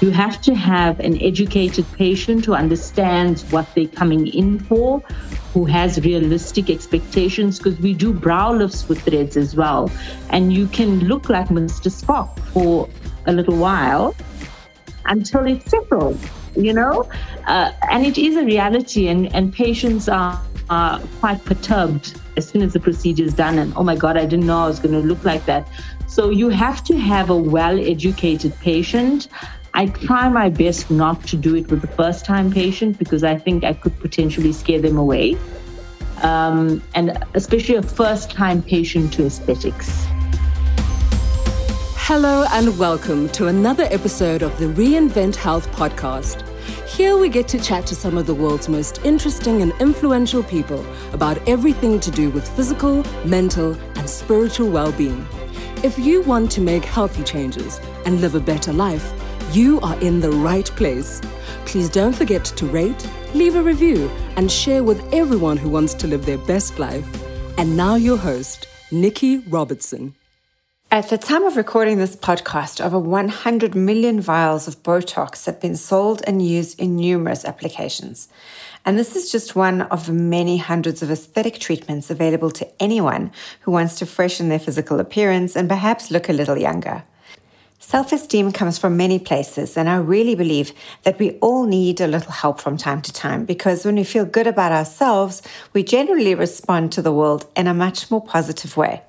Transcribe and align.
You 0.00 0.10
have 0.10 0.40
to 0.42 0.54
have 0.54 0.98
an 1.00 1.20
educated 1.20 1.84
patient 1.92 2.46
who 2.46 2.54
understands 2.54 3.44
what 3.52 3.66
they're 3.74 3.86
coming 3.86 4.26
in 4.28 4.58
for, 4.60 5.00
who 5.52 5.66
has 5.66 6.00
realistic 6.00 6.70
expectations, 6.70 7.58
because 7.58 7.78
we 7.80 7.92
do 7.92 8.12
brow 8.12 8.52
lifts 8.52 8.88
with 8.88 9.02
threads 9.02 9.36
as 9.36 9.54
well. 9.54 9.90
And 10.30 10.54
you 10.54 10.68
can 10.68 11.00
look 11.00 11.28
like 11.28 11.48
Mr. 11.48 11.90
Spock 11.90 12.38
for 12.52 12.88
a 13.26 13.32
little 13.32 13.56
while 13.56 14.14
until 15.04 15.46
it's 15.46 15.70
settled, 15.70 16.18
you 16.56 16.72
know? 16.72 17.06
Uh, 17.46 17.72
and 17.90 18.06
it 18.06 18.16
is 18.16 18.36
a 18.36 18.44
reality, 18.44 19.08
and, 19.08 19.34
and 19.34 19.52
patients 19.52 20.08
are, 20.08 20.40
are 20.70 20.98
quite 21.18 21.44
perturbed 21.44 22.18
as 22.38 22.48
soon 22.48 22.62
as 22.62 22.72
the 22.72 22.80
procedure 22.80 23.24
is 23.24 23.34
done. 23.34 23.58
And 23.58 23.74
oh 23.76 23.82
my 23.82 23.96
God, 23.96 24.16
I 24.16 24.24
didn't 24.24 24.46
know 24.46 24.62
I 24.64 24.66
was 24.66 24.78
going 24.78 24.94
to 24.94 25.06
look 25.06 25.24
like 25.24 25.44
that. 25.44 25.68
So 26.10 26.30
you 26.30 26.48
have 26.48 26.82
to 26.84 26.98
have 26.98 27.30
a 27.30 27.36
well 27.36 27.78
educated 27.78 28.52
patient. 28.58 29.28
I 29.74 29.86
try 29.86 30.28
my 30.28 30.48
best 30.48 30.90
not 30.90 31.24
to 31.28 31.36
do 31.36 31.54
it 31.54 31.70
with 31.70 31.82
the 31.82 31.86
first 31.86 32.24
time 32.24 32.50
patient 32.50 32.98
because 32.98 33.22
I 33.22 33.38
think 33.38 33.62
I 33.62 33.74
could 33.74 33.96
potentially 34.00 34.52
scare 34.52 34.80
them 34.80 34.98
away. 34.98 35.38
Um, 36.22 36.82
and 36.96 37.16
especially 37.34 37.76
a 37.76 37.82
first 37.82 38.32
time 38.32 38.60
patient 38.60 39.12
to 39.14 39.26
aesthetics. 39.26 40.04
Hello, 41.94 42.44
and 42.50 42.76
welcome 42.76 43.28
to 43.28 43.46
another 43.46 43.84
episode 43.84 44.42
of 44.42 44.58
the 44.58 44.66
Reinvent 44.66 45.36
Health 45.36 45.70
podcast. 45.70 46.44
Here 46.88 47.16
we 47.16 47.28
get 47.28 47.46
to 47.46 47.60
chat 47.60 47.86
to 47.86 47.94
some 47.94 48.18
of 48.18 48.26
the 48.26 48.34
world's 48.34 48.68
most 48.68 48.98
interesting 49.04 49.62
and 49.62 49.72
influential 49.80 50.42
people 50.42 50.84
about 51.12 51.38
everything 51.48 52.00
to 52.00 52.10
do 52.10 52.30
with 52.30 52.48
physical, 52.56 53.04
mental, 53.24 53.76
and 53.94 54.10
spiritual 54.10 54.70
well 54.70 54.90
being. 54.90 55.24
If 55.82 55.98
you 55.98 56.20
want 56.20 56.50
to 56.52 56.60
make 56.60 56.84
healthy 56.84 57.22
changes 57.24 57.80
and 58.04 58.20
live 58.20 58.34
a 58.34 58.40
better 58.40 58.70
life, 58.70 59.14
you 59.50 59.80
are 59.80 59.98
in 60.00 60.20
the 60.20 60.30
right 60.30 60.66
place. 60.72 61.22
Please 61.64 61.88
don't 61.88 62.14
forget 62.14 62.44
to 62.44 62.66
rate, 62.66 63.08
leave 63.32 63.56
a 63.56 63.62
review, 63.62 64.10
and 64.36 64.52
share 64.52 64.84
with 64.84 65.02
everyone 65.14 65.56
who 65.56 65.70
wants 65.70 65.94
to 65.94 66.06
live 66.06 66.26
their 66.26 66.36
best 66.36 66.78
life. 66.78 67.08
And 67.56 67.78
now, 67.78 67.94
your 67.94 68.18
host, 68.18 68.68
Nikki 68.92 69.38
Robertson. 69.38 70.14
At 70.90 71.08
the 71.08 71.16
time 71.16 71.44
of 71.44 71.56
recording 71.56 71.96
this 71.96 72.14
podcast, 72.14 72.84
over 72.84 72.98
100 72.98 73.74
million 73.74 74.20
vials 74.20 74.68
of 74.68 74.82
Botox 74.82 75.46
have 75.46 75.62
been 75.62 75.76
sold 75.76 76.20
and 76.26 76.46
used 76.46 76.78
in 76.78 76.96
numerous 76.96 77.46
applications. 77.46 78.28
And 78.90 78.98
this 78.98 79.14
is 79.14 79.30
just 79.30 79.54
one 79.54 79.82
of 79.82 80.10
many 80.10 80.56
hundreds 80.56 81.00
of 81.00 81.12
aesthetic 81.12 81.60
treatments 81.60 82.10
available 82.10 82.50
to 82.50 82.66
anyone 82.82 83.30
who 83.60 83.70
wants 83.70 83.94
to 84.00 84.04
freshen 84.04 84.48
their 84.48 84.58
physical 84.58 84.98
appearance 84.98 85.54
and 85.54 85.68
perhaps 85.68 86.10
look 86.10 86.28
a 86.28 86.32
little 86.32 86.58
younger. 86.58 87.04
Self 87.78 88.12
esteem 88.12 88.50
comes 88.50 88.78
from 88.78 88.96
many 88.96 89.20
places, 89.20 89.76
and 89.76 89.88
I 89.88 89.94
really 89.98 90.34
believe 90.34 90.72
that 91.04 91.20
we 91.20 91.38
all 91.38 91.66
need 91.66 92.00
a 92.00 92.08
little 92.08 92.32
help 92.32 92.60
from 92.60 92.76
time 92.76 93.00
to 93.02 93.12
time 93.12 93.44
because 93.44 93.84
when 93.84 93.94
we 93.94 94.02
feel 94.02 94.24
good 94.24 94.48
about 94.48 94.72
ourselves, 94.72 95.40
we 95.72 95.84
generally 95.84 96.34
respond 96.34 96.90
to 96.90 97.00
the 97.00 97.12
world 97.12 97.46
in 97.56 97.68
a 97.68 97.72
much 97.72 98.10
more 98.10 98.24
positive 98.24 98.76
way. 98.76 99.02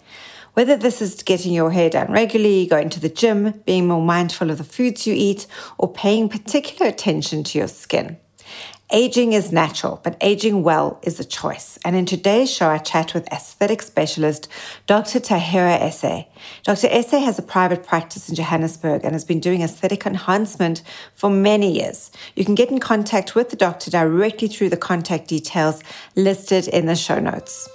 Whether 0.54 0.78
this 0.78 1.02
is 1.02 1.24
getting 1.24 1.54
your 1.54 1.72
hair 1.72 1.90
done 1.90 2.12
regularly, 2.12 2.68
going 2.68 2.92
to 2.92 3.00
the 3.00 3.10
gym, 3.10 3.64
being 3.66 3.88
more 3.88 4.04
mindful 4.04 4.52
of 4.52 4.60
the 4.60 4.64
foods 4.64 5.08
you 5.08 5.16
eat, 5.18 5.48
or 5.80 5.92
paying 5.92 6.30
particular 6.30 6.86
attention 6.86 7.44
to 7.46 7.58
your 7.58 7.68
skin. 7.68 8.18
Aging 8.94 9.32
is 9.32 9.54
natural, 9.54 10.02
but 10.04 10.18
aging 10.20 10.64
well 10.64 11.00
is 11.02 11.18
a 11.18 11.24
choice. 11.24 11.80
And 11.86 11.96
in 11.96 12.06
today's 12.06 12.52
show, 12.52 12.68
I 12.68 12.78
chat 12.78 13.14
with 13.14 13.26
aesthetic 13.32 13.82
specialist 13.82 14.50
Dr. 14.86 15.22
Tahera 15.22 15.80
Essay. 15.80 16.28
Dr. 16.64 16.88
Essay 16.92 17.20
has 17.20 17.40
a 17.40 17.42
private 17.42 17.86
practice 17.86 18.28
in 18.28 18.36
Johannesburg 18.36 19.06
and 19.06 19.14
has 19.14 19.24
been 19.24 19.40
doing 19.40 19.62
aesthetic 19.62 20.06
enhancement 20.06 20.82
for 21.16 21.30
many 21.30 21.72
years. 21.72 22.12
You 22.36 22.44
can 22.44 22.54
get 22.54 22.70
in 22.70 22.80
contact 22.80 23.34
with 23.34 23.50
the 23.50 23.56
doctor 23.56 23.90
directly 23.90 24.50
through 24.50 24.70
the 24.70 24.78
contact 24.78 25.30
details 25.30 25.82
listed 26.18 26.68
in 26.68 26.86
the 26.86 26.96
show 26.98 27.20
notes. 27.20 27.70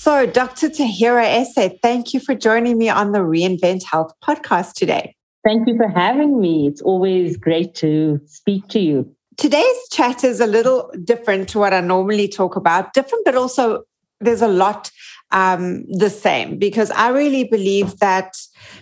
So, 0.00 0.24
Dr. 0.24 0.70
Tahera 0.70 1.26
Essay, 1.26 1.78
thank 1.82 2.14
you 2.14 2.20
for 2.20 2.34
joining 2.34 2.78
me 2.78 2.88
on 2.88 3.12
the 3.12 3.18
Reinvent 3.18 3.82
Health 3.82 4.14
podcast 4.24 4.72
today. 4.72 5.14
Thank 5.44 5.68
you 5.68 5.76
for 5.76 5.88
having 5.88 6.40
me. 6.40 6.66
It's 6.66 6.80
always 6.80 7.36
great 7.36 7.74
to 7.74 8.18
speak 8.24 8.66
to 8.68 8.80
you. 8.80 9.14
Today's 9.36 9.88
chat 9.92 10.24
is 10.24 10.40
a 10.40 10.46
little 10.46 10.90
different 11.04 11.50
to 11.50 11.58
what 11.58 11.74
I 11.74 11.82
normally 11.82 12.28
talk 12.28 12.56
about, 12.56 12.94
different, 12.94 13.26
but 13.26 13.34
also 13.34 13.82
there's 14.22 14.40
a 14.40 14.48
lot 14.48 14.90
um, 15.32 15.84
the 15.90 16.08
same 16.08 16.58
because 16.58 16.90
I 16.92 17.10
really 17.10 17.44
believe 17.44 17.98
that, 17.98 18.38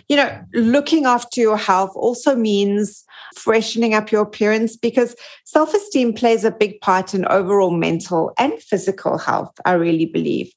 you 0.07 0.15
know, 0.15 0.41
looking 0.53 1.05
after 1.05 1.41
your 1.41 1.57
health 1.57 1.91
also 1.95 2.33
means 2.33 3.03
freshening 3.35 3.93
up 3.93 4.11
your 4.11 4.21
appearance 4.21 4.75
because 4.75 5.15
self 5.43 5.73
esteem 5.73 6.13
plays 6.13 6.45
a 6.45 6.51
big 6.51 6.79
part 6.81 7.13
in 7.13 7.25
overall 7.25 7.71
mental 7.71 8.31
and 8.37 8.53
physical 8.61 9.17
health, 9.17 9.53
I 9.65 9.73
really 9.73 10.05
believe. 10.05 10.51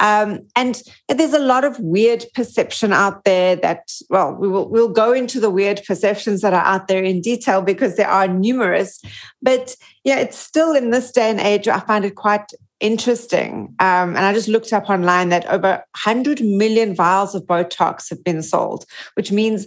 Um, 0.00 0.46
and 0.54 0.82
there's 1.08 1.32
a 1.32 1.38
lot 1.38 1.64
of 1.64 1.78
weird 1.80 2.24
perception 2.34 2.92
out 2.92 3.24
there 3.24 3.56
that, 3.56 3.90
well, 4.10 4.34
we 4.34 4.48
will 4.48 4.68
we'll 4.68 4.88
go 4.88 5.12
into 5.12 5.40
the 5.40 5.50
weird 5.50 5.82
perceptions 5.86 6.42
that 6.42 6.52
are 6.52 6.64
out 6.64 6.88
there 6.88 7.02
in 7.02 7.20
detail 7.20 7.62
because 7.62 7.96
there 7.96 8.08
are 8.08 8.28
numerous. 8.28 9.00
But 9.42 9.76
yeah, 10.04 10.18
it's 10.18 10.38
still 10.38 10.74
in 10.74 10.90
this 10.90 11.12
day 11.12 11.30
and 11.30 11.40
age, 11.40 11.68
I 11.68 11.80
find 11.80 12.04
it 12.04 12.14
quite 12.14 12.52
interesting. 12.80 13.74
Um, 13.78 14.16
and 14.16 14.18
I 14.18 14.32
just 14.32 14.48
looked 14.48 14.72
up 14.72 14.90
online 14.90 15.30
that 15.30 15.46
over 15.46 15.82
100 16.04 16.42
million 16.42 16.94
vials 16.94 17.34
of 17.34 17.44
Botox 17.44 18.10
have 18.10 18.22
been 18.22 18.42
sold, 18.42 18.84
which 19.14 19.32
means 19.32 19.66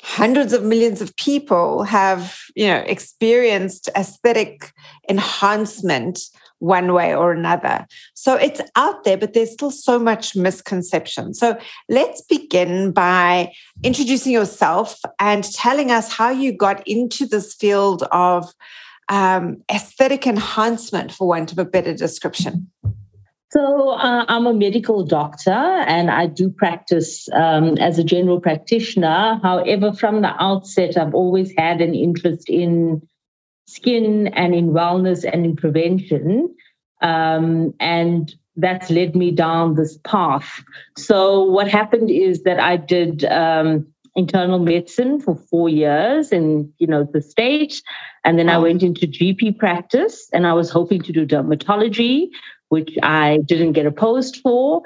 hundreds 0.00 0.52
of 0.52 0.62
millions 0.62 1.00
of 1.00 1.14
people 1.16 1.82
have 1.82 2.38
you 2.54 2.66
know 2.66 2.78
experienced 2.86 3.88
aesthetic 3.96 4.72
enhancement 5.08 6.20
one 6.58 6.92
way 6.92 7.14
or 7.14 7.32
another. 7.32 7.86
So 8.14 8.34
it's 8.34 8.60
out 8.76 9.04
there, 9.04 9.16
but 9.16 9.32
there's 9.32 9.52
still 9.52 9.70
so 9.70 9.98
much 9.98 10.34
misconception. 10.34 11.34
So 11.34 11.58
let's 11.88 12.20
begin 12.22 12.92
by 12.92 13.52
introducing 13.82 14.32
yourself 14.32 15.00
and 15.18 15.44
telling 15.44 15.90
us 15.90 16.12
how 16.12 16.30
you 16.30 16.52
got 16.52 16.86
into 16.86 17.26
this 17.26 17.54
field 17.54 18.02
of 18.12 18.52
um, 19.08 19.62
aesthetic 19.70 20.26
enhancement, 20.26 21.12
for 21.12 21.26
want 21.26 21.52
of 21.52 21.58
a 21.58 21.64
better 21.64 21.94
description. 21.94 22.70
So, 23.50 23.92
uh, 23.92 24.26
I'm 24.28 24.46
a 24.46 24.52
medical 24.52 25.04
doctor 25.04 25.50
and 25.50 26.10
I 26.10 26.26
do 26.26 26.50
practice 26.50 27.30
um, 27.32 27.78
as 27.78 27.98
a 27.98 28.04
general 28.04 28.40
practitioner. 28.40 29.40
However, 29.42 29.94
from 29.94 30.20
the 30.20 30.34
outset, 30.38 30.98
I've 30.98 31.14
always 31.14 31.50
had 31.56 31.80
an 31.80 31.94
interest 31.94 32.50
in 32.50 33.00
skin 33.68 34.28
and 34.28 34.54
in 34.54 34.70
wellness 34.70 35.28
and 35.30 35.44
in 35.44 35.54
prevention. 35.54 36.54
Um, 37.02 37.74
and 37.78 38.34
that's 38.56 38.90
led 38.90 39.14
me 39.14 39.30
down 39.30 39.74
this 39.74 39.98
path. 39.98 40.64
So, 40.96 41.44
what 41.44 41.68
happened 41.68 42.10
is 42.10 42.42
that 42.42 42.58
I 42.58 42.76
did 42.76 43.24
um, 43.26 43.86
internal 44.16 44.58
medicine 44.58 45.20
for 45.20 45.36
four 45.36 45.68
years 45.68 46.32
in 46.32 46.72
you 46.78 46.86
know 46.88 47.08
the 47.12 47.22
state 47.22 47.80
and 48.24 48.36
then 48.36 48.48
i 48.48 48.58
went 48.58 48.82
into 48.82 49.06
gp 49.06 49.56
practice 49.56 50.28
and 50.32 50.44
i 50.44 50.52
was 50.52 50.70
hoping 50.70 51.00
to 51.00 51.12
do 51.12 51.24
dermatology 51.24 52.28
which 52.68 52.96
i 53.02 53.38
didn't 53.44 53.72
get 53.72 53.86
a 53.86 53.92
post 53.92 54.40
for 54.42 54.82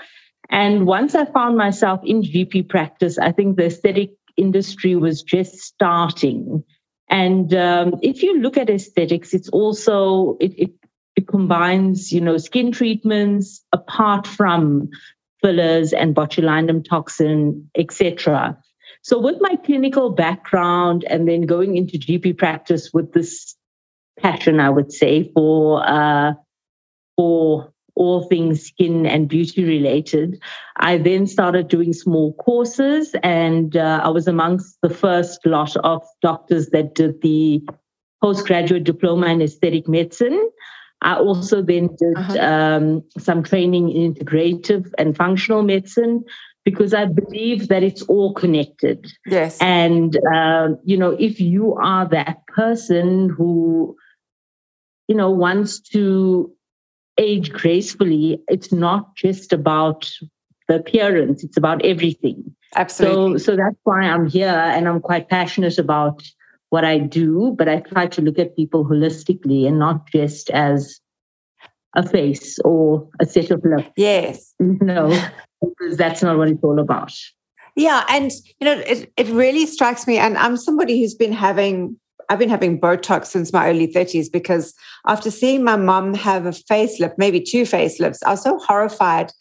and 0.50 0.86
once 0.86 1.14
i 1.14 1.24
found 1.24 1.56
myself 1.56 1.98
in 2.04 2.20
gp 2.20 2.68
practice 2.68 3.16
i 3.16 3.32
think 3.32 3.56
the 3.56 3.64
aesthetic 3.64 4.10
industry 4.36 4.96
was 4.96 5.22
just 5.22 5.58
starting 5.58 6.62
and 7.08 7.54
um, 7.54 7.94
if 8.02 8.22
you 8.22 8.38
look 8.38 8.56
at 8.56 8.70
aesthetics, 8.70 9.34
it's 9.34 9.48
also 9.50 10.36
it, 10.40 10.52
it, 10.58 10.70
it 11.16 11.28
combines, 11.28 12.12
you 12.12 12.20
know, 12.20 12.38
skin 12.38 12.72
treatments 12.72 13.62
apart 13.72 14.26
from 14.26 14.88
fillers 15.42 15.92
and 15.92 16.14
botulinum 16.14 16.84
toxin, 16.84 17.68
etc. 17.76 18.56
So 19.02 19.18
with 19.18 19.36
my 19.40 19.56
clinical 19.56 20.10
background 20.10 21.04
and 21.04 21.28
then 21.28 21.42
going 21.42 21.76
into 21.76 21.98
GP 21.98 22.38
practice 22.38 22.92
with 22.92 23.12
this 23.12 23.56
passion, 24.18 24.60
I 24.60 24.70
would 24.70 24.92
say 24.92 25.30
for 25.34 25.86
uh, 25.86 26.34
for 27.16 27.71
all 27.94 28.28
things 28.28 28.66
skin 28.66 29.06
and 29.06 29.28
beauty 29.28 29.64
related. 29.64 30.40
I 30.76 30.98
then 30.98 31.26
started 31.26 31.68
doing 31.68 31.92
small 31.92 32.34
courses, 32.34 33.14
and 33.22 33.76
uh, 33.76 34.00
I 34.02 34.08
was 34.08 34.26
amongst 34.26 34.78
the 34.82 34.90
first 34.90 35.44
lot 35.44 35.76
of 35.76 36.02
doctors 36.20 36.68
that 36.68 36.94
did 36.94 37.20
the 37.22 37.62
postgraduate 38.22 38.84
diploma 38.84 39.26
in 39.26 39.42
aesthetic 39.42 39.88
medicine. 39.88 40.50
I 41.02 41.16
also 41.16 41.62
then 41.62 41.88
did 41.98 42.16
uh-huh. 42.16 42.38
um, 42.38 43.04
some 43.18 43.42
training 43.42 43.90
in 43.90 44.14
integrative 44.14 44.92
and 44.98 45.16
functional 45.16 45.62
medicine 45.62 46.24
because 46.64 46.94
I 46.94 47.06
believe 47.06 47.68
that 47.68 47.82
it's 47.82 48.02
all 48.02 48.34
connected. 48.34 49.12
Yes. 49.26 49.58
And, 49.60 50.16
uh, 50.32 50.68
you 50.84 50.96
know, 50.96 51.10
if 51.18 51.40
you 51.40 51.74
are 51.74 52.08
that 52.10 52.46
person 52.46 53.30
who, 53.30 53.96
you 55.08 55.16
know, 55.16 55.30
wants 55.30 55.80
to 55.90 56.52
age 57.18 57.52
gracefully, 57.52 58.40
it's 58.48 58.72
not 58.72 59.14
just 59.16 59.52
about 59.52 60.10
the 60.68 60.76
appearance, 60.76 61.44
it's 61.44 61.56
about 61.56 61.84
everything. 61.84 62.54
Absolutely. 62.74 63.38
So, 63.38 63.52
so 63.52 63.56
that's 63.56 63.76
why 63.84 64.02
I'm 64.02 64.28
here 64.28 64.48
and 64.48 64.88
I'm 64.88 65.00
quite 65.00 65.28
passionate 65.28 65.78
about 65.78 66.22
what 66.70 66.84
I 66.84 66.98
do, 66.98 67.54
but 67.58 67.68
I 67.68 67.80
try 67.80 68.06
to 68.06 68.22
look 68.22 68.38
at 68.38 68.56
people 68.56 68.84
holistically 68.84 69.66
and 69.66 69.78
not 69.78 70.08
just 70.10 70.48
as 70.50 71.00
a 71.94 72.08
face 72.08 72.58
or 72.60 73.06
a 73.20 73.26
set 73.26 73.50
of 73.50 73.62
lips. 73.64 73.90
Yes. 73.96 74.54
No, 74.58 75.08
because 75.60 75.98
that's 75.98 76.22
not 76.22 76.38
what 76.38 76.48
it's 76.48 76.64
all 76.64 76.78
about. 76.78 77.12
Yeah. 77.76 78.04
And, 78.08 78.30
you 78.58 78.64
know, 78.64 78.78
it, 78.86 79.12
it 79.16 79.28
really 79.28 79.66
strikes 79.66 80.06
me. 80.06 80.16
And 80.16 80.38
I'm 80.38 80.56
somebody 80.56 81.00
who's 81.00 81.14
been 81.14 81.32
having, 81.32 81.98
I've 82.32 82.38
been 82.38 82.48
having 82.48 82.80
Botox 82.80 83.26
since 83.26 83.52
my 83.52 83.68
early 83.68 83.86
30s 83.86 84.32
because 84.32 84.72
after 85.06 85.30
seeing 85.30 85.62
my 85.62 85.76
mum 85.76 86.14
have 86.14 86.46
a 86.46 86.50
facelift, 86.50 87.18
maybe 87.18 87.42
two 87.42 87.64
facelifts, 87.64 88.20
I 88.24 88.30
was 88.30 88.42
so 88.42 88.58
horrified 88.58 89.32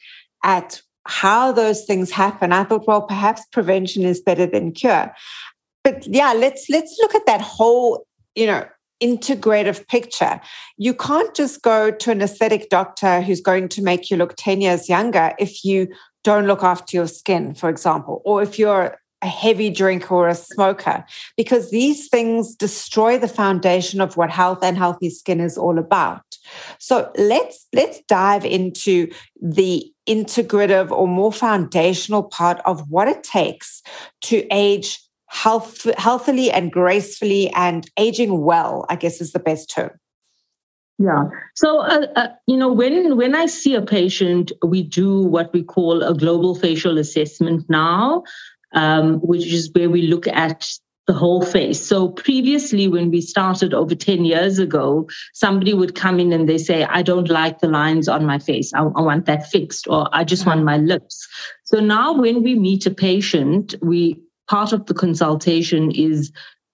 at 0.44 0.82
how 1.08 1.54
those 1.54 1.86
things 1.86 2.12
happen. 2.12 2.52
I 2.52 2.66
thought, 2.66 2.86
well, 2.88 3.04
perhaps 3.04 3.46
prevention 3.54 4.04
is 4.04 4.20
better 4.20 4.46
than 4.46 4.74
cure. 4.74 5.10
But 5.86 6.06
yeah, 6.06 6.34
let's 6.34 6.70
let's 6.70 6.98
look 7.02 7.16
at 7.16 7.26
that 7.28 7.40
whole, 7.40 8.06
you 8.36 8.46
know, 8.46 8.66
integrative 9.02 9.88
picture. 9.88 10.42
You 10.76 10.94
can't 10.94 11.34
just 11.34 11.62
go 11.62 11.92
to 11.92 12.12
an 12.12 12.22
aesthetic 12.22 12.70
doctor 12.70 13.22
who's 13.22 13.40
going 13.40 13.70
to 13.70 13.82
make 13.82 14.12
you 14.12 14.18
look 14.18 14.36
10 14.36 14.60
years 14.60 14.90
younger 14.90 15.34
if 15.40 15.64
you 15.64 15.88
don't 16.26 16.46
look 16.46 16.62
after 16.62 16.98
your 16.98 17.08
skin, 17.08 17.54
for 17.54 17.70
example, 17.70 18.22
or 18.26 18.44
if 18.44 18.60
you're 18.60 18.98
a 19.22 19.28
heavy 19.28 19.70
drinker 19.70 20.14
or 20.14 20.28
a 20.28 20.36
smoker, 20.36 21.06
because 21.38 21.70
these 21.70 22.08
things 22.08 22.56
destroy 22.56 23.18
the 23.18 23.28
foundation 23.28 24.02
of 24.02 24.18
what 24.18 24.30
health 24.30 24.64
and 24.64 24.78
healthy 24.78 25.10
skin 25.10 25.40
is 25.40 25.58
all 25.58 25.78
about. 25.78 26.24
So 26.80 27.12
let's 27.18 27.68
let's 27.74 28.02
dive 28.08 28.46
into 28.46 29.12
the 29.42 29.92
integrative 30.08 30.92
or 30.92 31.08
more 31.08 31.32
foundational 31.32 32.24
part 32.24 32.60
of 32.66 32.90
what 32.90 33.08
it 33.08 33.24
takes 33.24 33.84
to 34.22 34.46
age 34.52 35.00
health, 35.28 35.84
healthily 35.98 36.52
and 36.52 36.72
gracefully 36.72 37.50
and 37.52 37.90
aging 37.98 38.42
well, 38.42 38.86
I 38.90 38.96
guess 38.96 39.22
is 39.22 39.32
the 39.32 39.40
best 39.40 39.70
term. 39.70 39.92
Yeah. 40.98 41.24
So, 41.56 41.80
uh, 41.80 42.06
uh, 42.16 42.28
you 42.46 42.58
know, 42.58 42.72
when 42.72 43.18
when 43.18 43.34
I 43.34 43.48
see 43.48 43.74
a 43.74 43.82
patient, 43.82 44.52
we 44.64 44.84
do 44.84 45.24
what 45.24 45.52
we 45.52 45.64
call 45.64 46.04
a 46.04 46.14
global 46.14 46.54
facial 46.54 47.00
assessment 47.00 47.68
now, 47.70 48.24
um, 48.74 49.20
which 49.20 49.52
is 49.52 49.70
where 49.74 49.90
we 49.90 50.04
look 50.04 50.28
at 50.28 50.68
the 51.08 51.14
whole 51.14 51.44
face. 51.44 51.86
So 51.86 52.10
previously, 52.10 52.88
when 52.88 53.10
we 53.10 53.22
started 53.22 53.74
over 53.74 53.96
10 53.96 54.24
years 54.24 54.60
ago, 54.60 55.10
somebody 55.34 55.74
would 55.74 55.96
come 55.96 56.20
in 56.20 56.32
and 56.32 56.48
they 56.48 56.58
say, 56.58 56.84
I 56.84 57.02
don't 57.02 57.30
like 57.30 57.60
the 57.60 57.68
lines 57.68 58.08
on 58.08 58.26
my 58.26 58.40
face. 58.40 58.74
I, 58.74 58.84
I 58.84 59.02
want 59.02 59.26
that 59.26 59.50
fixed, 59.50 59.88
or 59.88 60.08
I 60.14 60.24
just 60.24 60.46
want 60.46 60.64
my 60.64 60.78
lips. 60.78 61.28
So 61.66 61.80
now 61.80 62.14
when 62.14 62.44
we 62.44 62.56
meet 62.56 62.86
a 62.86 62.92
patient, 62.92 63.76
we 63.82 64.22
part 64.48 64.74
of 64.74 64.86
the 64.86 64.94
consultation 64.94 65.92
is 65.92 66.32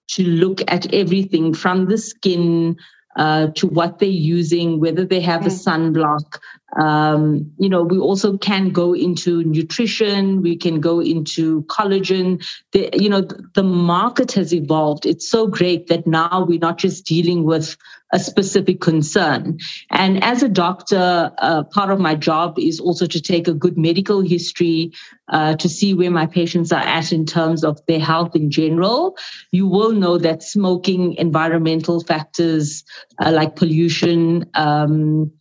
to 0.09 0.23
look 0.23 0.61
at 0.67 0.93
everything 0.93 1.53
from 1.53 1.85
the 1.85 1.97
skin 1.97 2.75
uh, 3.17 3.47
to 3.55 3.67
what 3.67 3.99
they're 3.99 4.09
using, 4.09 4.79
whether 4.79 5.05
they 5.05 5.21
have 5.21 5.45
a 5.45 5.49
sunblock. 5.49 6.37
Um, 6.77 7.51
you 7.57 7.69
know, 7.69 7.83
we 7.83 7.97
also 7.97 8.37
can 8.37 8.69
go 8.69 8.93
into 8.93 9.43
nutrition. 9.43 10.41
We 10.41 10.55
can 10.55 10.79
go 10.79 10.99
into 10.99 11.63
collagen. 11.63 12.45
The, 12.71 12.89
you 12.93 13.09
know, 13.09 13.27
the 13.55 13.63
market 13.63 14.31
has 14.33 14.53
evolved. 14.53 15.05
It's 15.05 15.29
so 15.29 15.47
great 15.47 15.87
that 15.87 16.05
now 16.05 16.45
we're 16.47 16.59
not 16.59 16.77
just 16.77 17.05
dealing 17.05 17.43
with 17.45 17.75
a 18.13 18.19
specific 18.19 18.79
concern. 18.79 19.57
And 19.91 20.23
as 20.23 20.41
a 20.41 20.47
doctor, 20.47 21.31
uh, 21.39 21.63
part 21.63 21.89
of 21.89 21.99
my 21.99 22.15
job 22.15 22.57
is 22.57 22.79
also 22.79 23.05
to 23.05 23.21
take 23.21 23.47
a 23.47 23.53
good 23.53 23.77
medical 23.77 24.21
history 24.21 24.93
uh, 25.29 25.55
to 25.57 25.67
see 25.67 25.93
where 25.93 26.11
my 26.11 26.25
patients 26.25 26.71
are 26.71 26.81
at 26.81 27.11
in 27.11 27.25
terms 27.25 27.63
of 27.63 27.79
their 27.87 27.99
health 27.99 28.35
in 28.35 28.49
general. 28.49 29.17
You 29.51 29.67
will 29.67 29.91
know 29.91 30.17
that 30.19 30.41
smoking, 30.41 31.15
environmental 31.15 32.01
factors 32.01 32.83
uh, 33.19 33.31
like 33.31 33.55
pollution, 33.55 34.49
um, 34.53 35.31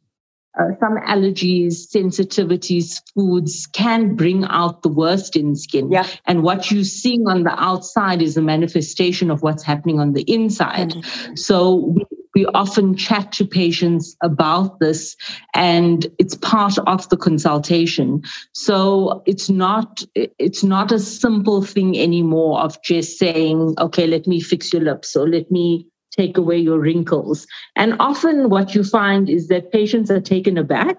uh, 0.58 0.68
some 0.80 0.96
allergies, 1.06 1.86
sensitivities, 1.88 3.02
foods 3.14 3.66
can 3.66 4.14
bring 4.14 4.44
out 4.44 4.82
the 4.82 4.88
worst 4.88 5.36
in 5.36 5.54
skin. 5.54 5.90
Yeah. 5.90 6.06
And 6.26 6.42
what 6.42 6.70
you're 6.70 6.84
seeing 6.84 7.28
on 7.28 7.42
the 7.42 7.62
outside 7.62 8.22
is 8.22 8.36
a 8.36 8.42
manifestation 8.42 9.30
of 9.30 9.42
what's 9.42 9.62
happening 9.62 10.00
on 10.00 10.14
the 10.14 10.22
inside. 10.22 10.90
Mm-hmm. 10.90 11.36
So 11.36 11.74
we 11.74 12.04
we 12.36 12.44
often 12.52 12.94
chat 12.94 13.32
to 13.32 13.46
patients 13.46 14.14
about 14.22 14.78
this 14.78 15.16
and 15.54 16.06
it's 16.18 16.34
part 16.34 16.76
of 16.86 17.08
the 17.08 17.16
consultation 17.16 18.22
so 18.52 19.22
it's 19.24 19.48
not 19.48 20.04
it's 20.14 20.62
not 20.62 20.92
a 20.92 20.98
simple 20.98 21.62
thing 21.62 21.98
anymore 21.98 22.60
of 22.60 22.80
just 22.82 23.18
saying 23.18 23.74
okay 23.78 24.06
let 24.06 24.26
me 24.26 24.38
fix 24.38 24.70
your 24.70 24.82
lips 24.82 25.16
or 25.16 25.26
let 25.26 25.50
me 25.50 25.86
take 26.16 26.36
away 26.36 26.56
your 26.56 26.78
wrinkles 26.78 27.46
and 27.74 27.96
often 28.00 28.48
what 28.50 28.74
you 28.74 28.82
find 28.82 29.28
is 29.28 29.48
that 29.48 29.72
patients 29.72 30.10
are 30.10 30.20
taken 30.20 30.58
aback 30.58 30.96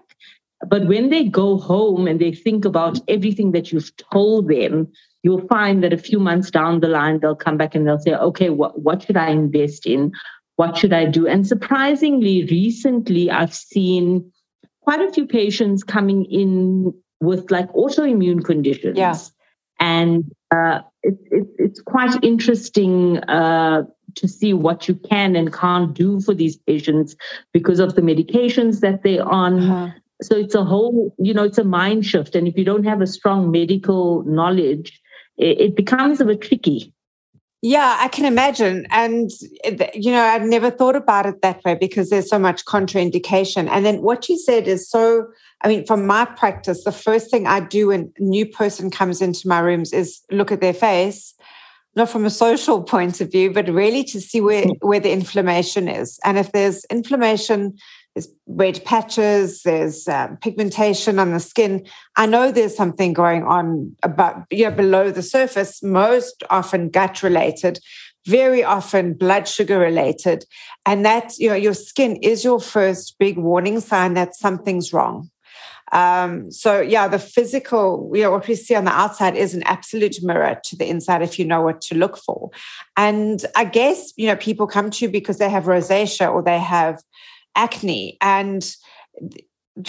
but 0.67 0.87
when 0.87 1.09
they 1.09 1.23
go 1.23 1.57
home 1.57 2.07
and 2.07 2.19
they 2.19 2.31
think 2.31 2.65
about 2.65 2.99
everything 3.07 3.51
that 3.51 3.71
you've 3.71 3.91
told 4.11 4.49
them 4.49 4.87
you'll 5.23 5.47
find 5.47 5.83
that 5.83 5.93
a 5.93 5.97
few 5.97 6.19
months 6.19 6.51
down 6.51 6.79
the 6.79 6.87
line 6.87 7.19
they'll 7.19 7.35
come 7.35 7.57
back 7.57 7.75
and 7.75 7.87
they'll 7.87 7.99
say 7.99 8.15
okay 8.15 8.49
what, 8.49 8.79
what 8.81 9.03
should 9.03 9.17
i 9.17 9.29
invest 9.29 9.85
in 9.85 10.11
what 10.57 10.75
should 10.75 10.91
I 10.91 11.05
do? 11.05 11.27
And 11.27 11.47
surprisingly, 11.47 12.43
recently, 12.45 13.31
I've 13.31 13.53
seen 13.53 14.31
quite 14.81 15.01
a 15.01 15.11
few 15.11 15.25
patients 15.25 15.83
coming 15.83 16.25
in 16.25 16.93
with 17.21 17.49
like 17.51 17.71
autoimmune 17.73 18.43
conditions. 18.43 18.97
Yeah. 18.97 19.17
And 19.79 20.33
uh, 20.51 20.81
it, 21.03 21.17
it, 21.29 21.47
it's 21.59 21.81
quite 21.81 22.23
interesting 22.23 23.19
uh, 23.19 23.83
to 24.17 24.27
see 24.27 24.53
what 24.53 24.87
you 24.87 24.95
can 24.95 25.35
and 25.35 25.53
can't 25.53 25.93
do 25.93 26.19
for 26.19 26.33
these 26.33 26.57
patients 26.57 27.15
because 27.53 27.79
of 27.79 27.95
the 27.95 28.01
medications 28.01 28.81
that 28.81 29.03
they're 29.03 29.25
on. 29.25 29.59
Uh-huh. 29.59 29.99
So 30.21 30.35
it's 30.35 30.55
a 30.55 30.63
whole, 30.63 31.15
you 31.19 31.33
know, 31.33 31.43
it's 31.43 31.59
a 31.59 31.63
mind 31.63 32.05
shift. 32.05 32.35
And 32.35 32.47
if 32.47 32.57
you 32.57 32.65
don't 32.65 32.83
have 32.83 33.01
a 33.01 33.07
strong 33.07 33.51
medical 33.51 34.23
knowledge, 34.23 34.99
it, 35.37 35.59
it 35.59 35.75
becomes 35.75 36.19
a 36.19 36.25
bit 36.25 36.41
tricky. 36.41 36.93
Yeah, 37.63 37.97
I 37.99 38.07
can 38.07 38.25
imagine. 38.25 38.85
And, 38.91 39.31
you 39.93 40.11
know, 40.11 40.21
I'd 40.21 40.43
never 40.43 40.69
thought 40.69 40.95
about 40.95 41.25
it 41.25 41.41
that 41.41 41.63
way 41.63 41.75
because 41.75 42.09
there's 42.09 42.29
so 42.29 42.37
much 42.37 42.65
contraindication. 42.65 43.67
And 43.69 43.83
then 43.85 44.03
what 44.03 44.29
you 44.29 44.37
said 44.37 44.67
is 44.67 44.87
so, 44.87 45.27
I 45.61 45.67
mean, 45.67 45.85
from 45.85 46.05
my 46.05 46.25
practice, 46.25 46.83
the 46.83 46.91
first 46.91 47.31
thing 47.31 47.47
I 47.47 47.61
do 47.61 47.87
when 47.87 48.13
a 48.17 48.23
new 48.23 48.45
person 48.45 48.91
comes 48.91 49.23
into 49.23 49.47
my 49.47 49.59
rooms 49.59 49.91
is 49.91 50.21
look 50.31 50.51
at 50.51 50.61
their 50.61 50.73
face, 50.73 51.33
not 51.97 52.09
from 52.09 52.25
a 52.25 52.29
social 52.29 52.81
point 52.83 53.19
of 53.19 53.31
view, 53.31 53.51
but 53.51 53.67
really 53.67 54.03
to 54.05 54.21
see 54.21 54.39
where, 54.39 54.65
mm. 54.65 54.75
where 54.81 54.99
the 54.99 55.11
inflammation 55.11 55.87
is. 55.87 56.19
And 56.23 56.37
if 56.37 56.51
there's 56.51 56.85
inflammation, 56.85 57.77
there's 58.13 58.29
red 58.45 58.83
patches, 58.85 59.63
there's 59.63 60.07
um, 60.07 60.37
pigmentation 60.37 61.19
on 61.19 61.33
the 61.33 61.39
skin. 61.39 61.85
I 62.15 62.27
know 62.27 62.51
there's 62.51 62.75
something 62.75 63.13
going 63.13 63.43
on 63.43 63.95
about 64.03 64.45
you 64.51 64.65
know, 64.65 64.71
below 64.71 65.11
the 65.11 65.23
surface, 65.23 65.83
most 65.83 66.43
often 66.49 66.89
gut 66.89 67.23
related, 67.23 67.79
very 68.27 68.63
often 68.63 69.13
blood 69.13 69.47
sugar 69.47 69.79
related. 69.79 70.45
And 70.85 71.05
that, 71.05 71.37
you 71.37 71.49
know, 71.49 71.55
your 71.55 71.73
skin 71.73 72.17
is 72.17 72.43
your 72.43 72.59
first 72.59 73.17
big 73.17 73.37
warning 73.37 73.79
sign 73.79 74.13
that 74.13 74.35
something's 74.35 74.93
wrong. 74.93 75.29
Um, 75.91 76.51
so 76.51 76.81
yeah, 76.81 77.07
the 77.07 77.19
physical, 77.19 78.11
you 78.13 78.23
know, 78.23 78.31
what 78.31 78.47
we 78.47 78.55
see 78.55 78.75
on 78.75 78.85
the 78.85 78.91
outside 78.91 79.35
is 79.35 79.53
an 79.53 79.63
absolute 79.63 80.17
mirror 80.21 80.59
to 80.65 80.75
the 80.75 80.87
inside 80.87 81.21
if 81.21 81.39
you 81.39 81.45
know 81.45 81.61
what 81.61 81.81
to 81.81 81.95
look 81.95 82.17
for. 82.17 82.49
And 82.95 83.45
I 83.55 83.65
guess, 83.65 84.13
you 84.17 84.27
know, 84.27 84.35
people 84.35 84.67
come 84.67 84.89
to 84.91 85.05
you 85.05 85.11
because 85.11 85.37
they 85.37 85.49
have 85.49 85.65
rosacea 85.65 86.31
or 86.31 86.43
they 86.43 86.59
have 86.59 87.01
acne 87.55 88.17
and 88.21 88.75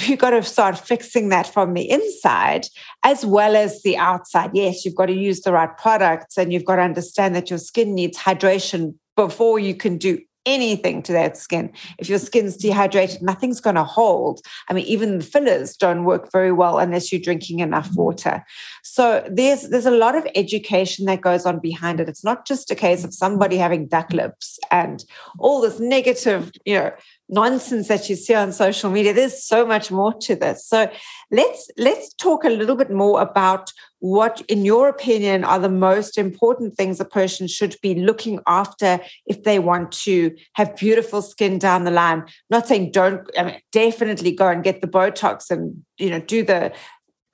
you've 0.00 0.18
got 0.18 0.30
to 0.30 0.42
start 0.42 0.78
fixing 0.78 1.30
that 1.30 1.46
from 1.46 1.74
the 1.74 1.88
inside 1.90 2.66
as 3.04 3.24
well 3.24 3.56
as 3.56 3.82
the 3.82 3.96
outside. 3.96 4.50
Yes, 4.54 4.84
you've 4.84 4.94
got 4.94 5.06
to 5.06 5.14
use 5.14 5.40
the 5.40 5.52
right 5.52 5.76
products 5.78 6.36
and 6.36 6.52
you've 6.52 6.64
got 6.64 6.76
to 6.76 6.82
understand 6.82 7.34
that 7.34 7.50
your 7.50 7.58
skin 7.58 7.94
needs 7.94 8.18
hydration 8.18 8.94
before 9.16 9.58
you 9.58 9.74
can 9.74 9.98
do 9.98 10.20
anything 10.48 11.02
to 11.02 11.12
that 11.12 11.36
skin. 11.36 11.70
If 11.98 12.08
your 12.08 12.18
skin's 12.18 12.56
dehydrated, 12.56 13.22
nothing's 13.22 13.60
going 13.60 13.76
to 13.76 13.84
hold. 13.84 14.40
I 14.68 14.72
mean, 14.72 14.86
even 14.86 15.18
the 15.18 15.24
fillers 15.24 15.76
don't 15.76 16.04
work 16.04 16.32
very 16.32 16.52
well 16.52 16.78
unless 16.78 17.12
you're 17.12 17.20
drinking 17.20 17.60
enough 17.60 17.94
water. 17.94 18.44
So 18.82 19.26
there's 19.30 19.68
there's 19.68 19.86
a 19.86 19.90
lot 19.90 20.16
of 20.16 20.26
education 20.34 21.04
that 21.06 21.20
goes 21.20 21.44
on 21.44 21.60
behind 21.60 22.00
it. 22.00 22.08
It's 22.08 22.24
not 22.24 22.46
just 22.46 22.70
a 22.70 22.74
case 22.74 23.04
of 23.04 23.14
somebody 23.14 23.56
having 23.56 23.86
duck 23.86 24.12
lips 24.12 24.58
and 24.70 25.04
all 25.38 25.60
this 25.60 25.78
negative, 25.78 26.50
you 26.64 26.74
know, 26.74 26.92
nonsense 27.28 27.88
that 27.88 28.08
you 28.08 28.16
see 28.16 28.34
on 28.34 28.52
social 28.52 28.90
media. 28.90 29.12
There's 29.12 29.42
so 29.42 29.66
much 29.66 29.90
more 29.90 30.14
to 30.20 30.34
this. 30.34 30.66
So 30.66 30.90
let's 31.30 31.70
let's 31.76 32.12
talk 32.14 32.44
a 32.44 32.50
little 32.50 32.76
bit 32.76 32.90
more 32.90 33.20
about 33.20 33.70
what, 34.00 34.40
in 34.48 34.64
your 34.64 34.88
opinion, 34.88 35.44
are 35.44 35.58
the 35.58 35.68
most 35.68 36.16
important 36.16 36.76
things 36.76 37.00
a 37.00 37.04
person 37.04 37.48
should 37.48 37.76
be 37.82 37.94
looking 37.94 38.40
after 38.46 39.00
if 39.26 39.42
they 39.42 39.58
want 39.58 39.92
to 39.92 40.34
have 40.54 40.76
beautiful 40.76 41.20
skin 41.20 41.58
down 41.58 41.84
the 41.84 41.90
line. 41.90 42.24
not 42.50 42.68
saying 42.68 42.92
don't, 42.92 43.28
I 43.36 43.42
mean, 43.42 43.60
definitely 43.72 44.32
go 44.32 44.48
and 44.48 44.64
get 44.64 44.80
the 44.80 44.86
Botox 44.86 45.50
and 45.50 45.82
you 45.98 46.10
know 46.10 46.20
do 46.20 46.42
the. 46.42 46.72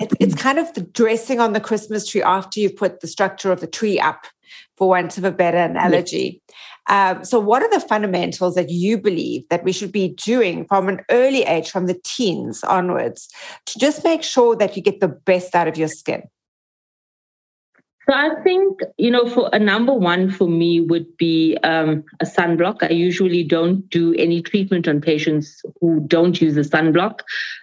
it's 0.01 0.35
kind 0.35 0.59
of 0.59 0.73
the 0.75 0.81
dressing 0.81 1.39
on 1.39 1.53
the 1.53 1.61
Christmas 1.61 2.09
tree 2.09 2.23
after 2.23 2.59
you've 2.61 2.77
put 2.77 3.01
the 3.01 3.07
structure 3.07 3.53
of 3.53 3.61
the 3.61 3.67
tree 3.67 4.01
up, 4.01 4.27
for 4.77 4.89
want 4.89 5.17
of 5.19 5.25
a 5.25 5.31
better 5.31 5.59
analogy. 5.59 6.43
Yes. 6.49 6.57
Um, 6.89 7.25
so, 7.25 7.39
what 7.41 7.63
are 7.63 7.71
the 7.71 7.81
fundamentals 7.81 8.55
that 8.57 8.71
you 8.71 8.99
believe 8.99 9.49
that 9.49 9.65
we 9.65 9.73
should 9.73 9.93
be 9.93 10.09
doing 10.09 10.67
from 10.67 10.89
an 10.89 11.01
early 11.11 11.43
age, 11.43 11.71
from 11.71 11.87
the 11.87 11.99
teens 12.05 12.63
onwards, 12.65 13.29
to 13.67 13.79
just 13.79 14.05
make 14.05 14.23
sure 14.23 14.55
that 14.57 14.77
you 14.77 14.83
get 14.83 15.01
the 15.01 15.09
best 15.09 15.55
out 15.55 15.69
of 15.69 15.77
your 15.77 15.89
skin? 15.89 16.23
So 18.07 18.15
I 18.15 18.35
think, 18.43 18.81
you 18.99 19.11
know, 19.11 19.27
for 19.27 19.49
a 19.55 19.59
number 19.59 19.95
one 19.95 20.31
for 20.31 20.47
me 20.47 20.81
would 20.81 21.17
be 21.17 21.57
um, 21.65 22.05
a 22.21 22.27
sunblock. 22.27 22.83
I 22.83 22.91
usually 22.91 23.43
don't 23.43 23.89
do 23.89 24.13
any 24.15 24.43
treatment 24.43 24.87
on 24.87 25.01
patients 25.01 25.63
who 25.81 26.01
don't 26.07 26.39
use 26.39 26.55
a 26.59 26.61
sunblock, 26.61 27.21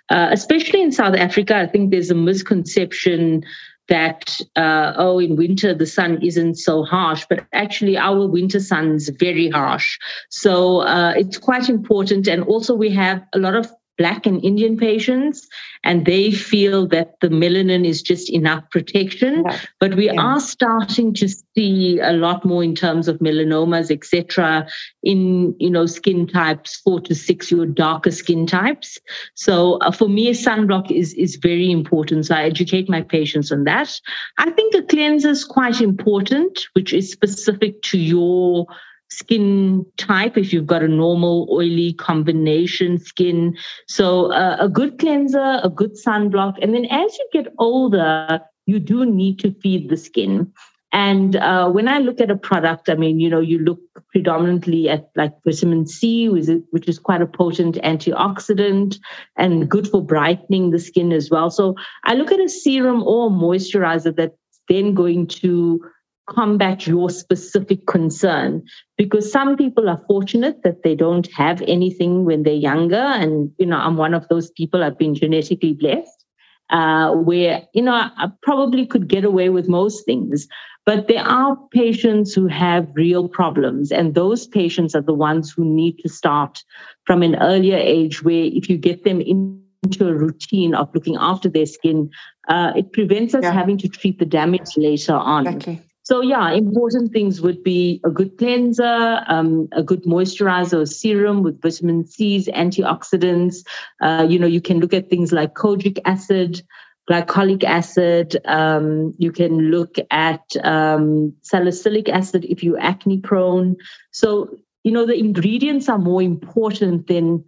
uh, 0.09 0.29
especially 0.31 0.81
in 0.81 0.91
South 0.91 1.15
Africa. 1.15 1.57
I 1.57 1.67
think 1.67 1.91
there's 1.91 2.09
a 2.09 2.15
misconception 2.15 3.43
that 3.87 4.39
uh, 4.55 4.93
oh 4.97 5.19
in 5.19 5.35
winter 5.35 5.73
the 5.73 5.85
sun 5.85 6.21
isn't 6.21 6.55
so 6.55 6.83
harsh 6.83 7.25
but 7.29 7.45
actually 7.53 7.97
our 7.97 8.27
winter 8.27 8.59
sun's 8.59 9.09
very 9.09 9.49
harsh. 9.49 9.97
So 10.29 10.81
uh, 10.81 11.13
it's 11.15 11.37
quite 11.37 11.69
important. 11.69 12.27
And 12.27 12.43
also 12.43 12.73
we 12.75 12.89
have 12.91 13.21
a 13.33 13.39
lot 13.39 13.55
of 13.55 13.71
black 14.01 14.25
and 14.25 14.43
indian 14.51 14.77
patients 14.77 15.47
and 15.83 16.05
they 16.05 16.31
feel 16.31 16.87
that 16.87 17.19
the 17.21 17.27
melanin 17.27 17.85
is 17.85 18.01
just 18.01 18.29
enough 18.29 18.63
protection. 18.69 19.43
Yeah. 19.45 19.59
But 19.79 19.95
we 19.95 20.05
yeah. 20.11 20.21
are 20.21 20.39
starting 20.39 21.13
to 21.15 21.27
see 21.27 21.99
a 21.99 22.13
lot 22.13 22.45
more 22.45 22.63
in 22.63 22.75
terms 22.75 23.07
of 23.07 23.17
melanomas, 23.19 23.89
etc., 23.89 24.67
in 25.03 25.55
you 25.59 25.69
know 25.69 25.85
skin 25.85 26.27
types 26.27 26.79
four 26.83 27.01
to 27.01 27.15
six, 27.15 27.49
your 27.49 27.65
darker 27.65 28.11
skin 28.11 28.45
types. 28.45 28.99
So 29.35 29.77
uh, 29.79 29.91
for 29.91 30.07
me, 30.07 30.31
sunblock 30.31 30.91
is 30.91 31.13
is 31.15 31.35
very 31.37 31.71
important. 31.71 32.27
So 32.27 32.35
I 32.35 32.43
educate 32.43 32.89
my 32.89 33.01
patients 33.01 33.51
on 33.51 33.63
that. 33.63 33.99
I 34.37 34.51
think 34.51 34.75
a 34.75 34.83
cleanser 34.83 35.29
is 35.29 35.45
quite 35.45 35.81
important, 35.81 36.59
which 36.73 36.93
is 36.93 37.11
specific 37.11 37.81
to 37.83 37.97
your 37.97 38.67
skin 39.11 39.85
type 39.97 40.37
if 40.37 40.53
you've 40.53 40.65
got 40.65 40.81
a 40.83 40.87
normal 40.87 41.47
oily 41.51 41.93
combination 41.93 42.97
skin. 42.97 43.55
So 43.87 44.31
uh, 44.31 44.57
a 44.59 44.69
good 44.69 44.97
cleanser 44.99 45.59
a 45.63 45.69
good 45.69 45.95
sunblock. 46.05 46.55
And 46.61 46.73
then 46.73 46.85
as 46.85 47.17
you 47.17 47.29
get 47.33 47.53
older 47.59 48.41
you 48.67 48.79
do 48.79 49.05
need 49.05 49.39
to 49.39 49.51
feed 49.61 49.89
the 49.89 49.97
skin. 49.97 50.51
And 50.93 51.37
uh, 51.37 51.69
when 51.69 51.87
i 51.87 51.99
look 51.99 52.19
at 52.19 52.31
a 52.31 52.35
product 52.35 52.89
i 52.89 52.95
mean 52.95 53.19
you 53.19 53.29
know 53.29 53.39
you 53.39 53.59
look 53.59 53.79
predominantly 54.09 54.89
at 54.89 55.09
like 55.15 55.33
vitamin 55.45 55.85
c 55.87 56.27
which 56.27 56.49
is, 56.49 56.61
which 56.71 56.87
is 56.89 56.99
quite 56.99 57.21
a 57.21 57.25
potent 57.25 57.75
antioxidant 57.75 58.99
and 59.37 59.69
good 59.69 59.87
for 59.87 60.03
brightening 60.03 60.71
the 60.71 60.79
skin 60.79 61.13
as 61.13 61.29
well. 61.29 61.49
So 61.49 61.75
i 62.05 62.13
look 62.13 62.31
at 62.31 62.39
a 62.39 62.49
serum 62.49 63.03
or 63.03 63.27
a 63.27 63.29
moisturizer 63.29 64.15
that's 64.15 64.35
then 64.67 64.93
going 64.93 65.27
to 65.27 65.81
combat 66.29 66.87
your 66.87 67.09
specific 67.09 67.85
concern. 67.87 68.63
Because 68.97 69.31
some 69.31 69.57
people 69.57 69.89
are 69.89 70.01
fortunate 70.07 70.63
that 70.63 70.83
they 70.83 70.95
don't 70.95 71.31
have 71.33 71.61
anything 71.63 72.25
when 72.25 72.43
they're 72.43 72.53
younger. 72.53 72.95
And 72.95 73.51
you 73.57 73.65
know 73.65 73.77
i'm 73.77 73.97
one 73.97 74.13
of 74.13 74.27
those 74.29 74.51
people 74.51 74.83
i've 74.83 74.97
been 74.97 75.15
genetically 75.15 75.73
blessed 75.73 76.25
uh, 76.69 77.11
where 77.13 77.63
you 77.73 77.81
know 77.81 77.93
i 77.93 78.27
probably 78.43 78.85
could 78.85 79.07
get 79.07 79.25
away 79.25 79.49
with 79.49 79.67
most 79.67 80.05
things. 80.05 80.47
But 80.83 81.07
there 81.07 81.23
are 81.23 81.55
patients 81.71 82.33
who 82.33 82.47
have 82.47 82.87
real 82.95 83.29
problems. 83.29 83.91
And 83.91 84.15
those 84.15 84.47
patients 84.47 84.95
are 84.95 85.01
the 85.01 85.13
ones 85.13 85.51
who 85.51 85.63
need 85.63 85.99
to 85.99 86.09
start 86.09 86.63
from 87.05 87.21
an 87.21 87.35
earlier 87.35 87.77
age 87.77 88.23
where 88.23 88.45
if 88.45 88.67
you 88.67 88.77
get 88.77 89.03
them 89.03 89.21
into 89.21 90.07
a 90.07 90.13
routine 90.13 90.73
of 90.73 90.89
looking 90.95 91.17
after 91.19 91.49
their 91.49 91.67
skin 91.67 92.09
uh, 92.47 92.73
it 92.75 92.91
prevents 92.91 93.33
us 93.33 93.43
yeah. 93.43 93.51
having 93.51 93.77
to 93.77 93.87
treat 93.87 94.19
the 94.19 94.25
damage 94.25 94.77
later 94.77 95.13
on. 95.13 95.47
Exactly. 95.47 95.81
So 96.03 96.21
yeah, 96.21 96.51
important 96.51 97.13
things 97.13 97.41
would 97.41 97.63
be 97.63 98.01
a 98.03 98.09
good 98.09 98.37
cleanser, 98.37 99.21
um, 99.27 99.67
a 99.71 99.83
good 99.83 100.03
moisturizer 100.03 100.81
or 100.81 100.85
serum 100.85 101.43
with 101.43 101.61
vitamin 101.61 102.05
C's, 102.07 102.47
antioxidants. 102.47 103.63
Uh, 104.01 104.25
you 104.27 104.39
know, 104.39 104.47
you 104.47 104.61
can 104.61 104.79
look 104.79 104.93
at 104.93 105.09
things 105.09 105.31
like 105.31 105.53
kojic 105.53 105.99
acid, 106.05 106.63
glycolic 107.09 107.63
acid. 107.63 108.37
Um, 108.45 109.13
you 109.19 109.31
can 109.31 109.69
look 109.69 109.97
at 110.09 110.41
um, 110.63 111.33
salicylic 111.43 112.09
acid 112.09 112.45
if 112.45 112.63
you're 112.63 112.79
acne 112.79 113.19
prone. 113.19 113.75
So 114.11 114.49
you 114.83 114.91
know, 114.91 115.05
the 115.05 115.17
ingredients 115.17 115.89
are 115.89 115.97
more 115.97 116.21
important 116.21 117.07
than 117.07 117.43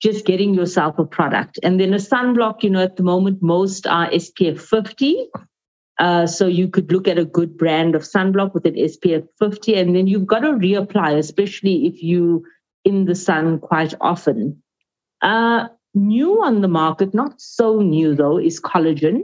just 0.00 0.26
getting 0.26 0.54
yourself 0.54 0.98
a 0.98 1.04
product. 1.04 1.58
And 1.62 1.80
then 1.80 1.94
a 1.94 1.98
sunblock, 1.98 2.62
you 2.62 2.70
know, 2.70 2.82
at 2.82 2.96
the 2.96 3.02
moment, 3.02 3.42
most 3.42 3.86
are 3.86 4.10
SPF 4.10 4.60
50. 4.60 5.28
Uh, 5.98 6.26
so 6.26 6.46
you 6.46 6.68
could 6.68 6.90
look 6.90 7.06
at 7.06 7.18
a 7.18 7.24
good 7.24 7.56
brand 7.56 7.94
of 7.94 8.02
sunblock 8.02 8.52
with 8.52 8.66
an 8.66 8.74
SPF 8.74 9.26
50, 9.38 9.74
and 9.74 9.94
then 9.94 10.06
you've 10.06 10.26
got 10.26 10.40
to 10.40 10.52
reapply, 10.52 11.16
especially 11.16 11.86
if 11.86 12.02
you 12.02 12.44
in 12.84 13.04
the 13.04 13.14
sun 13.14 13.58
quite 13.58 13.94
often. 14.00 14.62
Uh, 15.22 15.68
new 15.94 16.42
on 16.42 16.60
the 16.60 16.68
market, 16.68 17.14
not 17.14 17.40
so 17.40 17.80
new 17.80 18.14
though, 18.14 18.38
is 18.38 18.60
collagen. 18.60 19.22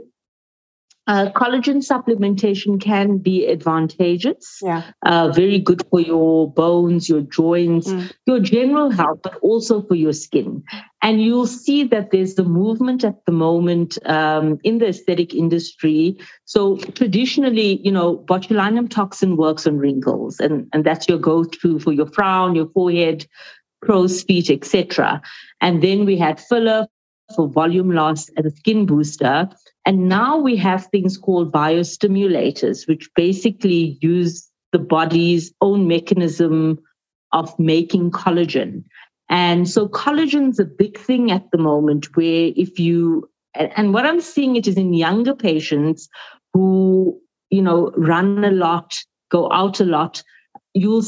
Uh, 1.07 1.31
collagen 1.31 1.77
supplementation 1.77 2.79
can 2.79 3.17
be 3.17 3.47
advantageous. 3.47 4.59
Yeah. 4.61 4.83
Uh, 5.03 5.29
very 5.29 5.57
good 5.57 5.83
for 5.89 5.99
your 5.99 6.51
bones, 6.53 7.09
your 7.09 7.21
joints, 7.21 7.87
mm. 7.87 8.11
your 8.27 8.39
general 8.39 8.91
health, 8.91 9.19
but 9.23 9.35
also 9.37 9.81
for 9.81 9.95
your 9.95 10.13
skin. 10.13 10.63
And 11.01 11.19
you'll 11.21 11.47
see 11.47 11.83
that 11.85 12.11
there's 12.11 12.35
the 12.35 12.43
movement 12.43 13.03
at 13.03 13.25
the 13.25 13.31
moment 13.31 13.97
um, 14.07 14.59
in 14.63 14.77
the 14.77 14.89
aesthetic 14.89 15.33
industry. 15.33 16.17
So 16.45 16.77
traditionally, 16.77 17.81
you 17.83 17.91
know, 17.91 18.17
botulinum 18.17 18.87
toxin 18.87 19.37
works 19.37 19.65
on 19.65 19.79
wrinkles, 19.79 20.39
and, 20.39 20.69
and 20.71 20.83
that's 20.83 21.09
your 21.09 21.17
go-to 21.17 21.79
for 21.79 21.91
your 21.91 22.07
frown, 22.07 22.53
your 22.53 22.67
forehead, 22.67 23.25
crow's 23.81 24.21
feet, 24.21 24.51
etc. 24.51 25.19
And 25.59 25.81
then 25.81 26.05
we 26.05 26.17
had 26.17 26.39
filler 26.39 26.85
for 27.35 27.47
volume 27.47 27.91
loss 27.91 28.29
as 28.37 28.45
a 28.45 28.51
skin 28.51 28.85
booster. 28.85 29.49
And 29.85 30.07
now 30.07 30.37
we 30.37 30.55
have 30.57 30.85
things 30.87 31.17
called 31.17 31.51
biostimulators, 31.51 32.87
which 32.87 33.09
basically 33.15 33.97
use 34.01 34.47
the 34.71 34.79
body's 34.79 35.53
own 35.61 35.87
mechanism 35.87 36.79
of 37.33 37.57
making 37.59 38.11
collagen. 38.11 38.83
And 39.29 39.67
so 39.69 39.87
collagen's 39.87 40.59
a 40.59 40.65
big 40.65 40.97
thing 40.97 41.31
at 41.31 41.49
the 41.51 41.57
moment 41.57 42.15
where 42.15 42.51
if 42.55 42.77
you 42.79 43.29
and 43.55 43.93
what 43.93 44.05
I'm 44.05 44.21
seeing 44.21 44.55
it 44.55 44.67
is 44.67 44.77
in 44.77 44.93
younger 44.93 45.35
patients 45.35 46.07
who, 46.53 47.19
you 47.49 47.61
know, 47.61 47.91
run 47.97 48.43
a 48.43 48.51
lot, 48.51 48.95
go 49.29 49.51
out 49.51 49.79
a 49.79 49.85
lot, 49.85 50.23
you'll 50.73 51.05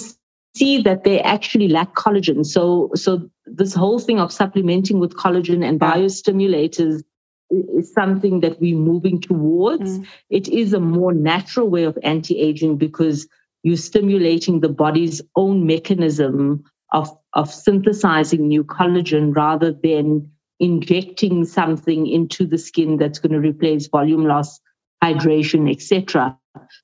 see 0.55 0.81
that 0.81 1.03
they 1.03 1.21
actually 1.21 1.67
lack 1.67 1.95
collagen. 1.95 2.45
So 2.45 2.91
so 2.95 3.29
this 3.45 3.73
whole 3.73 3.99
thing 3.99 4.19
of 4.19 4.31
supplementing 4.31 4.99
with 4.99 5.15
collagen 5.15 5.67
and 5.67 5.79
biostimulators 5.79 7.03
is 7.49 7.93
something 7.93 8.39
that 8.39 8.59
we're 8.59 8.77
moving 8.77 9.19
towards. 9.19 9.99
Mm. 9.99 10.07
It 10.29 10.47
is 10.47 10.73
a 10.73 10.79
more 10.79 11.13
natural 11.13 11.69
way 11.69 11.83
of 11.83 11.97
anti 12.03 12.39
aging 12.39 12.77
because 12.77 13.27
you're 13.63 13.77
stimulating 13.77 14.59
the 14.59 14.69
body's 14.69 15.21
own 15.35 15.65
mechanism 15.65 16.63
of, 16.91 17.09
of 17.33 17.51
synthesizing 17.51 18.47
new 18.47 18.63
collagen 18.63 19.35
rather 19.35 19.71
than 19.71 20.29
injecting 20.59 21.45
something 21.45 22.07
into 22.07 22.45
the 22.45 22.57
skin 22.57 22.97
that's 22.97 23.19
going 23.19 23.33
to 23.33 23.39
replace 23.39 23.87
volume 23.87 24.25
loss, 24.25 24.59
hydration, 25.03 25.71
etc. 25.71 26.37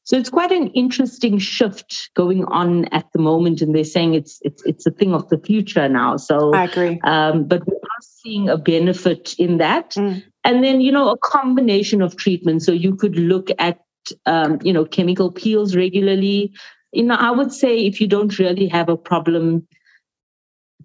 So 0.04 0.18
it's 0.18 0.30
quite 0.30 0.52
an 0.52 0.68
interesting 0.68 1.38
shift 1.38 2.10
going 2.16 2.46
on 2.46 2.86
at 2.86 3.06
the 3.14 3.20
moment, 3.20 3.62
and 3.62 3.74
they're 3.76 3.84
saying 3.84 4.16
it's 4.16 4.40
it's 4.42 4.64
it's 4.66 4.86
a 4.86 4.92
thing 4.92 5.14
of 5.14 5.30
the 5.30 5.38
future 5.38 5.88
now. 5.88 6.18
So 6.18 6.54
I 6.54 6.64
agree. 6.64 7.00
Um, 7.04 7.46
but 7.46 7.66
we 7.68 7.76
are 7.76 8.02
seeing 8.02 8.50
a 8.50 8.58
benefit 8.58 9.36
in 9.38 9.58
that, 9.58 9.92
mm. 9.92 10.24
and 10.44 10.64
then 10.64 10.82
you 10.82 10.92
know 10.92 11.10
a 11.10 11.18
combination 11.18 12.02
of 12.02 12.16
treatments. 12.16 12.66
So 12.66 12.72
you 12.72 12.96
could 12.96 13.18
look 13.18 13.50
at 13.60 13.80
um, 14.26 14.60
you 14.64 14.74
know 14.74 14.86
chemical 14.86 15.32
peels 15.32 15.76
regularly. 15.76 16.54
You 16.92 17.04
know, 17.04 17.16
I 17.16 17.30
would 17.30 17.54
say 17.54 17.86
if 17.86 18.02
you 18.02 18.08
don't 18.08 18.40
really 18.40 18.68
have 18.68 18.90
a 18.90 18.98
problem 18.98 19.68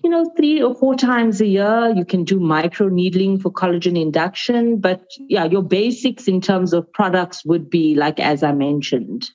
you 0.04 0.10
know, 0.10 0.30
three 0.36 0.62
or 0.62 0.74
four 0.74 0.94
times 0.94 1.40
a 1.40 1.46
year. 1.46 1.92
You 1.96 2.04
can 2.04 2.24
do 2.24 2.38
micro 2.38 2.88
needling 2.88 3.40
for 3.40 3.50
collagen 3.50 3.98
induction. 4.00 4.78
But 4.78 5.02
yeah, 5.18 5.46
your 5.46 5.62
basics 5.62 6.28
in 6.28 6.42
terms 6.42 6.74
of 6.74 6.92
products 6.92 7.44
would 7.46 7.70
be 7.70 7.94
like 7.94 8.20
as 8.20 8.42
I 8.42 8.52
mentioned. 8.52 9.30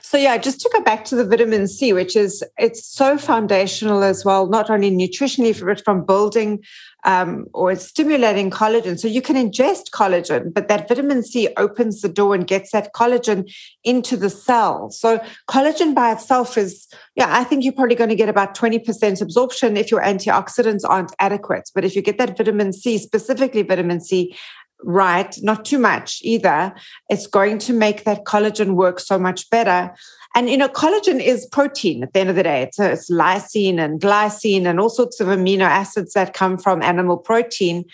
So 0.00 0.18
yeah, 0.18 0.36
just 0.36 0.60
to 0.60 0.70
go 0.72 0.82
back 0.82 1.04
to 1.06 1.16
the 1.16 1.24
vitamin 1.24 1.66
C, 1.68 1.92
which 1.92 2.16
is 2.16 2.44
it's 2.58 2.84
so 2.84 3.16
foundational 3.16 4.02
as 4.02 4.24
well, 4.24 4.46
not 4.46 4.70
only 4.70 4.90
nutritionally 4.90 5.58
but 5.64 5.84
from 5.84 6.04
building 6.04 6.62
um, 7.04 7.46
or 7.52 7.74
stimulating 7.76 8.50
collagen. 8.50 8.98
So 8.98 9.08
you 9.08 9.22
can 9.22 9.36
ingest 9.36 9.90
collagen, 9.90 10.52
but 10.52 10.68
that 10.68 10.88
vitamin 10.88 11.22
C 11.22 11.48
opens 11.56 12.00
the 12.00 12.08
door 12.08 12.34
and 12.34 12.46
gets 12.46 12.72
that 12.72 12.92
collagen 12.94 13.52
into 13.84 14.16
the 14.16 14.30
cell. 14.30 14.90
So 14.90 15.22
collagen 15.48 15.94
by 15.94 16.12
itself 16.12 16.56
is, 16.56 16.88
yeah, 17.14 17.28
I 17.30 17.44
think 17.44 17.62
you're 17.62 17.74
probably 17.74 17.94
going 17.94 18.10
to 18.10 18.16
get 18.16 18.28
about 18.28 18.56
20% 18.56 19.20
absorption 19.20 19.76
if 19.76 19.90
your 19.90 20.02
antioxidants 20.02 20.82
aren't 20.88 21.14
adequate. 21.18 21.70
But 21.74 21.84
if 21.84 21.94
you 21.94 22.02
get 22.02 22.18
that 22.18 22.36
vitamin 22.36 22.72
C, 22.72 22.98
specifically 22.98 23.62
vitamin 23.62 24.00
C, 24.00 24.34
right, 24.84 25.36
not 25.42 25.64
too 25.64 25.78
much 25.78 26.20
either, 26.22 26.74
it's 27.08 27.26
going 27.26 27.58
to 27.58 27.72
make 27.72 28.04
that 28.04 28.24
collagen 28.24 28.74
work 28.74 29.00
so 29.00 29.18
much 29.18 29.48
better. 29.50 29.94
And 30.36 30.50
you 30.50 30.56
know, 30.56 30.68
collagen 30.68 31.20
is 31.22 31.46
protein 31.46 32.02
at 32.02 32.12
the 32.12 32.20
end 32.20 32.30
of 32.30 32.36
the 32.36 32.42
day. 32.42 32.62
It's, 32.62 32.80
uh, 32.80 32.90
it's 32.90 33.08
lysine 33.08 33.78
and 33.78 34.00
glycine 34.00 34.66
and 34.66 34.80
all 34.80 34.88
sorts 34.88 35.20
of 35.20 35.28
amino 35.28 35.62
acids 35.62 36.12
that 36.14 36.34
come 36.34 36.58
from 36.58 36.82
animal 36.82 37.16
protein. 37.16 37.84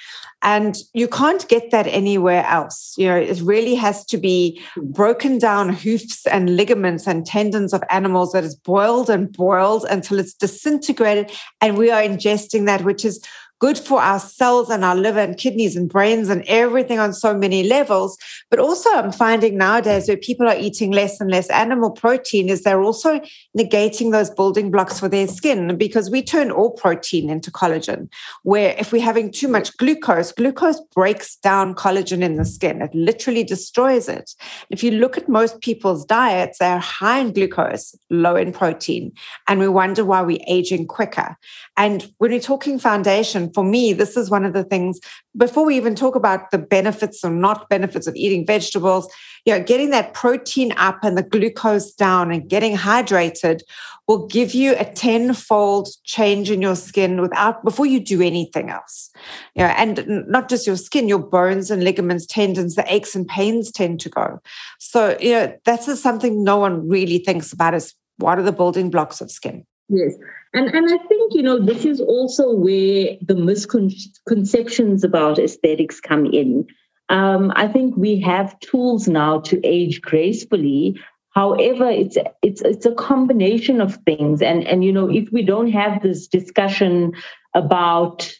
And 0.43 0.75
you 0.95 1.07
can't 1.07 1.47
get 1.49 1.71
that 1.71 1.87
anywhere 1.87 2.47
else. 2.47 2.95
You 2.97 3.09
know, 3.09 3.17
it 3.17 3.43
really 3.43 3.75
has 3.75 4.07
to 4.07 4.17
be 4.17 4.63
broken 4.79 5.39
down 5.39 5.69
hoofs 5.69 6.27
and 6.27 6.57
ligaments 6.57 7.07
and 7.07 7.27
tendons 7.27 7.75
of 7.75 7.83
animals 7.91 8.33
that 8.33 8.45
is 8.45 8.55
boiled 8.55 9.11
and 9.11 9.31
boiled 9.31 9.85
until 9.91 10.19
it's 10.19 10.33
disintegrated. 10.33 11.31
And 11.61 11.77
we 11.77 11.91
are 11.91 12.01
ingesting 12.01 12.65
that, 12.65 12.85
which 12.85 13.05
is 13.05 13.23
good 13.61 13.79
for 13.79 14.01
our 14.01 14.19
cells 14.19 14.71
and 14.71 14.85
our 14.85 14.97
liver 14.97 15.21
and 15.21 15.37
kidneys 15.37 15.77
and 15.77 15.89
brains 15.89 16.31
and 16.31 16.43
everything 16.47 16.99
on 16.99 17.13
so 17.13 17.37
many 17.37 17.63
levels. 17.63 18.17
But 18.49 18.59
also, 18.59 18.91
I'm 18.91 19.13
finding 19.13 19.59
nowadays 19.59 20.09
where 20.09 20.17
people 20.17 20.49
are 20.49 20.57
eating 20.57 20.91
less 20.91 21.21
and 21.21 21.31
less 21.31 21.49
animal 21.51 21.91
protein 21.91 22.49
is 22.49 22.63
they're 22.63 22.83
also 22.83 23.21
negating 23.57 24.13
those 24.13 24.31
building 24.31 24.71
blocks 24.71 24.99
for 24.99 25.09
their 25.09 25.29
skin 25.29 25.77
because 25.77 26.11
we 26.11 26.23
turn 26.23 26.51
all 26.51 26.71
protein 26.71 27.29
into 27.29 27.51
collagen. 27.51 28.09
Where 28.43 28.75
if 28.79 28.93
we're 28.93 29.03
having 29.03 29.31
too 29.31 29.49
much 29.49 29.77
glucose, 29.77 30.33
glucose 30.33 30.81
breaks 30.95 31.37
down 31.37 31.75
collagen 31.75 32.23
in 32.23 32.37
the 32.37 32.47
skin, 32.47 32.81
it 32.81 32.95
literally 32.95 33.45
destroys 33.45 34.09
it. 34.09 34.35
If 34.71 34.83
you 34.83 34.91
look 34.91 35.19
at 35.19 35.29
most 35.29 35.61
people's 35.61 36.07
diets, 36.07 36.59
they're 36.59 36.79
high 36.79 37.19
in 37.19 37.33
glucose, 37.35 37.95
low 38.09 38.37
in 38.37 38.53
protein, 38.53 39.13
and 39.49 39.61
we 39.61 39.69
wonder 39.69 40.03
why 40.03 40.23
we're 40.23 40.39
aging 40.47 40.87
quicker. 40.87 41.37
And 41.77 42.11
when 42.19 42.31
we're 42.31 42.41
talking 42.41 42.79
foundation, 42.79 43.50
for 43.55 43.65
me, 43.65 43.93
this 43.93 44.17
is 44.17 44.31
one 44.31 44.45
of 44.45 44.53
the 44.53 44.65
things 44.65 45.01
before 45.37 45.65
we 45.65 45.77
even 45.77 45.95
talk 45.95 46.15
about 46.15 46.51
the 46.51 46.59
benefits 46.59 47.25
or 47.25 47.31
not 47.31 47.69
benefits 47.69 48.07
of 48.07 48.17
eating 48.17 48.47
vegetables, 48.47 49.13
you 49.45 49.57
know, 49.57 49.63
getting 49.63 49.91
that 49.91 50.13
protein 50.15 50.73
up 50.77 50.99
and 51.03 51.17
the 51.17 51.23
glucose 51.23 51.93
down 51.93 52.31
and 52.31 52.49
getting 52.49 52.77
hydrated 52.77 53.61
will 54.07 54.27
give 54.27 54.55
you 54.55 54.75
a 54.77 54.85
tenfold 54.85 55.89
change 56.05 56.51
in 56.51 56.61
your 56.61 56.75
skin 56.75 57.21
without 57.21 57.65
before 57.65 57.87
you 57.87 58.01
do 58.01 58.21
anything 58.21 58.69
else. 58.69 59.11
You 59.55 59.63
know, 59.63 59.71
and 59.71 60.27
not 60.27 60.49
just 60.49 60.67
your 60.67 60.77
skin, 60.77 61.09
your 61.09 61.21
bones 61.21 61.71
and 61.71 61.85
ligaments, 61.85 62.27
tendons, 62.27 62.75
the 62.75 62.93
aches 62.93 63.15
and 63.15 63.27
pains 63.27 63.71
tend 63.71 64.01
to 64.01 64.09
go. 64.09 64.41
So, 64.79 65.17
you 65.21 65.33
know, 65.33 65.57
that's 65.65 66.01
something 66.01 66.43
no 66.43 66.57
one 66.57 66.89
really 66.89 67.19
thinks 67.19 67.53
about 67.53 67.75
is 67.75 67.95
what 68.17 68.39
are 68.39 68.43
the 68.43 68.53
building 68.53 68.91
blocks 68.91 69.21
of 69.21 69.31
skin? 69.31 69.65
Yes. 69.91 70.15
And, 70.55 70.69
and 70.69 70.87
I 70.87 70.99
think, 71.07 71.35
you 71.35 71.43
know, 71.43 71.59
this 71.59 71.85
is 71.85 72.01
also 72.01 72.53
where 72.53 73.17
the 73.27 73.35
misconceptions 73.35 75.05
about 75.05 75.39
aesthetics 75.39 76.01
come 76.01 76.27
in. 76.27 76.67
Um, 77.09 77.53
I 77.57 77.67
think 77.67 77.97
we 77.97 78.21
have 78.21 78.59
tools 78.61 79.09
now 79.09 79.41
to 79.41 79.61
age 79.67 80.01
gracefully. 80.01 80.99
However, 81.31 81.89
it's 81.89 82.17
it's 82.43 82.61
it's 82.63 82.87
a 82.87 82.95
combination 82.95 83.81
of 83.81 83.97
things. 84.07 84.43
And 84.43 84.65
and 84.67 84.85
you 84.85 84.93
know, 84.93 85.11
if 85.11 85.31
we 85.33 85.43
don't 85.43 85.71
have 85.73 86.03
this 86.03 86.29
discussion 86.29 87.13
about 87.55 88.33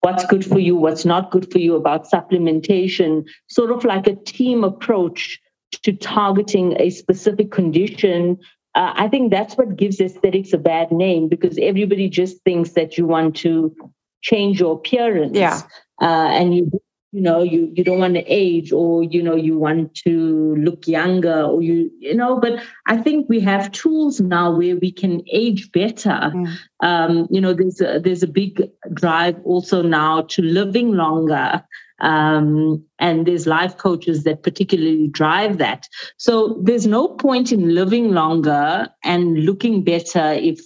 what's 0.00 0.24
good 0.26 0.44
for 0.44 0.58
you, 0.58 0.74
what's 0.74 1.04
not 1.04 1.30
good 1.30 1.50
for 1.52 1.58
you, 1.58 1.76
about 1.76 2.10
supplementation, 2.10 3.28
sort 3.48 3.70
of 3.70 3.84
like 3.84 4.06
a 4.08 4.16
team 4.16 4.64
approach 4.64 5.40
to 5.82 5.92
targeting 5.92 6.80
a 6.80 6.90
specific 6.90 7.52
condition 7.52 8.38
uh, 8.74 8.92
I 8.94 9.08
think 9.08 9.30
that's 9.30 9.56
what 9.56 9.76
gives 9.76 10.00
aesthetics 10.00 10.52
a 10.52 10.58
bad 10.58 10.92
name 10.92 11.28
because 11.28 11.58
everybody 11.60 12.08
just 12.08 12.42
thinks 12.44 12.70
that 12.72 12.96
you 12.96 13.06
want 13.06 13.36
to 13.36 13.74
change 14.22 14.60
your 14.60 14.76
appearance. 14.76 15.36
Yeah. 15.36 15.60
Uh, 16.00 16.28
and 16.30 16.54
you 16.54 16.70
you 17.12 17.20
know 17.20 17.42
you 17.42 17.72
you 17.74 17.82
don't 17.82 17.98
want 17.98 18.14
to 18.14 18.24
age 18.26 18.72
or 18.72 19.02
you 19.02 19.22
know 19.22 19.34
you 19.34 19.58
want 19.58 19.94
to 19.94 20.54
look 20.56 20.86
younger 20.86 21.42
or 21.42 21.60
you 21.60 21.90
you 21.98 22.14
know 22.14 22.38
but 22.38 22.62
i 22.86 22.96
think 22.96 23.28
we 23.28 23.40
have 23.40 23.72
tools 23.72 24.20
now 24.20 24.56
where 24.56 24.76
we 24.76 24.92
can 24.92 25.20
age 25.32 25.72
better 25.72 26.32
um 26.80 27.26
you 27.30 27.40
know 27.40 27.52
there's 27.52 27.80
a, 27.80 27.98
there's 27.98 28.22
a 28.22 28.28
big 28.28 28.70
drive 28.94 29.36
also 29.44 29.82
now 29.82 30.22
to 30.22 30.42
living 30.42 30.92
longer 30.92 31.62
um, 32.00 32.84
and 32.98 33.26
there's 33.26 33.46
life 33.46 33.76
coaches 33.76 34.24
that 34.24 34.42
particularly 34.42 35.08
drive 35.08 35.58
that. 35.58 35.86
So 36.16 36.60
there's 36.62 36.86
no 36.86 37.08
point 37.08 37.52
in 37.52 37.74
living 37.74 38.12
longer 38.12 38.88
and 39.04 39.44
looking 39.44 39.84
better 39.84 40.32
if 40.32 40.60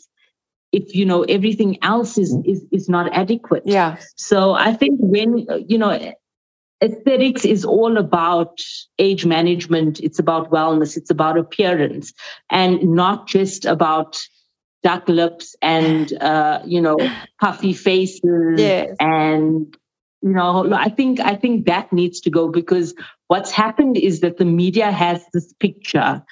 if 0.72 0.94
you 0.94 1.06
know 1.06 1.22
everything 1.24 1.78
else 1.82 2.18
is 2.18 2.36
is, 2.44 2.64
is 2.72 2.88
not 2.88 3.12
adequate. 3.12 3.62
Yeah. 3.64 3.98
So 4.16 4.54
I 4.54 4.72
think 4.72 4.98
when 5.00 5.46
you 5.66 5.78
know 5.78 6.12
aesthetics 6.82 7.44
is 7.44 7.64
all 7.64 7.96
about 7.96 8.58
age 8.98 9.24
management 9.24 10.00
it's 10.00 10.18
about 10.18 10.50
wellness 10.50 10.96
it's 10.96 11.08
about 11.08 11.38
appearance 11.38 12.12
and 12.50 12.82
not 12.82 13.26
just 13.28 13.64
about 13.64 14.18
duck 14.82 15.08
lips 15.08 15.56
and 15.62 16.12
uh, 16.20 16.60
you 16.66 16.80
know 16.80 16.98
puffy 17.40 17.72
faces 17.72 18.60
yes. 18.60 18.94
and 19.00 19.76
you 20.24 20.32
know 20.32 20.72
i 20.72 20.88
think 20.88 21.20
i 21.20 21.36
think 21.36 21.66
that 21.66 21.92
needs 21.92 22.20
to 22.20 22.30
go 22.30 22.48
because 22.48 22.94
what's 23.28 23.50
happened 23.50 23.96
is 23.96 24.20
that 24.20 24.38
the 24.38 24.44
media 24.44 24.90
has 24.90 25.22
this 25.32 25.52
picture 25.60 26.22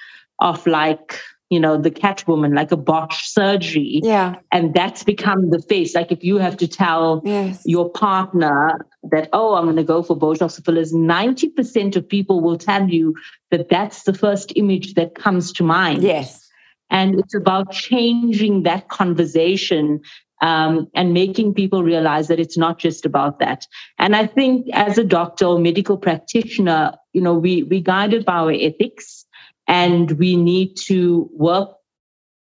of 0.40 0.66
like 0.66 1.20
you 1.50 1.60
know 1.60 1.76
the 1.76 1.90
catwoman 1.90 2.54
like 2.56 2.72
a 2.72 2.78
botched 2.78 3.28
surgery. 3.28 4.00
Yeah. 4.02 4.36
And 4.50 4.72
that's 4.72 5.04
become 5.04 5.50
the 5.50 5.60
face. 5.60 5.94
Like 5.94 6.10
if 6.10 6.24
you 6.24 6.38
have 6.38 6.56
to 6.56 6.66
tell 6.66 7.20
yes. 7.26 7.60
your 7.66 7.90
partner 7.90 8.86
that 9.10 9.28
oh 9.34 9.54
i'm 9.54 9.64
going 9.64 9.76
to 9.76 9.84
go 9.84 10.02
for 10.02 10.16
botox 10.16 10.64
fillers 10.64 10.94
90% 10.94 11.94
of 11.96 12.08
people 12.08 12.40
will 12.40 12.56
tell 12.56 12.88
you 12.88 13.14
that 13.50 13.68
that's 13.68 14.04
the 14.04 14.14
first 14.14 14.54
image 14.56 14.94
that 14.94 15.14
comes 15.14 15.52
to 15.52 15.62
mind. 15.62 16.02
Yes. 16.02 16.48
And 16.88 17.20
it's 17.20 17.34
about 17.34 17.70
changing 17.70 18.62
that 18.62 18.88
conversation 18.88 20.00
um, 20.42 20.88
and 20.94 21.14
making 21.14 21.54
people 21.54 21.82
realize 21.82 22.28
that 22.28 22.40
it's 22.40 22.58
not 22.58 22.78
just 22.78 23.06
about 23.06 23.38
that. 23.38 23.66
And 23.98 24.14
I 24.14 24.26
think 24.26 24.66
as 24.74 24.98
a 24.98 25.04
doctor 25.04 25.46
or 25.46 25.58
medical 25.58 25.96
practitioner, 25.96 26.92
you 27.12 27.22
know, 27.22 27.34
we 27.34 27.62
we 27.62 27.80
guided 27.80 28.24
by 28.24 28.34
our 28.34 28.52
ethics, 28.52 29.24
and 29.66 30.10
we 30.12 30.36
need 30.36 30.76
to 30.88 31.30
work 31.32 31.70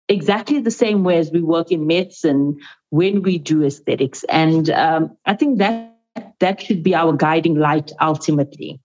exactly 0.08 0.60
the 0.60 0.70
same 0.70 1.04
way 1.04 1.18
as 1.18 1.30
we 1.30 1.40
work 1.40 1.70
in 1.70 1.86
medicine 1.86 2.58
when 2.90 3.22
we 3.22 3.38
do 3.38 3.62
aesthetics. 3.62 4.24
And 4.24 4.70
um, 4.70 5.16
I 5.26 5.34
think 5.34 5.58
that 5.58 5.94
that 6.40 6.60
should 6.60 6.82
be 6.82 6.94
our 6.94 7.12
guiding 7.12 7.56
light 7.56 7.92
ultimately. 8.00 8.80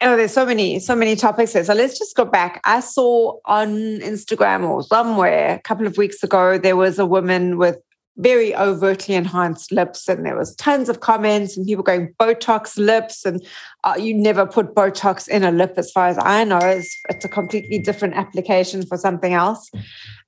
Oh, 0.00 0.16
there's 0.16 0.32
so 0.32 0.46
many, 0.46 0.78
so 0.78 0.94
many 0.94 1.16
topics 1.16 1.54
there. 1.54 1.64
So 1.64 1.74
let's 1.74 1.98
just 1.98 2.14
go 2.14 2.24
back. 2.24 2.60
I 2.64 2.80
saw 2.80 3.38
on 3.46 3.68
Instagram 3.98 4.68
or 4.68 4.84
somewhere 4.84 5.56
a 5.56 5.58
couple 5.60 5.88
of 5.88 5.96
weeks 5.96 6.22
ago, 6.22 6.56
there 6.56 6.76
was 6.76 7.00
a 7.00 7.06
woman 7.06 7.58
with 7.58 7.78
very 8.18 8.54
overtly 8.54 9.14
enhanced 9.14 9.70
lips 9.70 10.08
and 10.08 10.26
there 10.26 10.36
was 10.36 10.54
tons 10.56 10.88
of 10.88 11.00
comments 11.00 11.56
and 11.56 11.66
people 11.66 11.84
going 11.84 12.12
botox 12.20 12.76
lips 12.76 13.24
and 13.24 13.44
uh, 13.84 13.94
you 13.98 14.12
never 14.12 14.44
put 14.44 14.74
botox 14.74 15.28
in 15.28 15.44
a 15.44 15.52
lip 15.52 15.74
as 15.76 15.90
far 15.92 16.08
as 16.08 16.18
i 16.18 16.44
know. 16.44 16.58
It's, 16.58 16.94
it's 17.08 17.24
a 17.24 17.28
completely 17.28 17.78
different 17.78 18.14
application 18.14 18.84
for 18.84 18.98
something 18.98 19.32
else. 19.32 19.70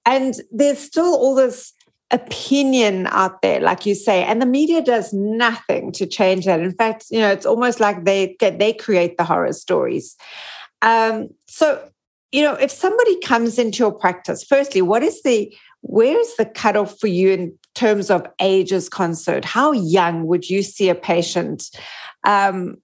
And 0.06 0.34
there's 0.50 0.78
still 0.78 1.14
all 1.14 1.34
this 1.34 1.72
opinion 2.12 3.06
out 3.12 3.40
there 3.40 3.60
like 3.60 3.86
you 3.86 3.94
say 3.94 4.24
and 4.24 4.42
the 4.42 4.46
media 4.46 4.82
does 4.82 5.12
nothing 5.12 5.92
to 5.92 6.06
change 6.06 6.44
that. 6.44 6.60
In 6.60 6.72
fact 6.72 7.06
you 7.10 7.20
know 7.20 7.30
it's 7.30 7.46
almost 7.46 7.80
like 7.80 8.04
they 8.04 8.36
they 8.40 8.72
create 8.72 9.16
the 9.16 9.24
horror 9.24 9.52
stories. 9.52 10.16
Um, 10.82 11.28
so 11.46 11.90
you 12.32 12.42
know 12.42 12.54
if 12.54 12.70
somebody 12.70 13.18
comes 13.20 13.58
into 13.58 13.78
your 13.78 13.92
practice 13.92 14.44
firstly 14.44 14.82
what 14.82 15.02
is 15.02 15.22
the 15.22 15.52
where 15.82 16.18
is 16.18 16.36
the 16.36 16.44
cutoff 16.44 16.98
for 16.98 17.06
you 17.06 17.30
in 17.30 17.58
terms 17.74 18.10
of 18.10 18.26
age 18.40 18.72
is 18.72 18.88
concerned? 18.88 19.44
How 19.44 19.72
young 19.72 20.26
would 20.26 20.48
you 20.48 20.62
see 20.62 20.88
a 20.88 20.94
patient? 20.94 21.70
Um, 22.24 22.76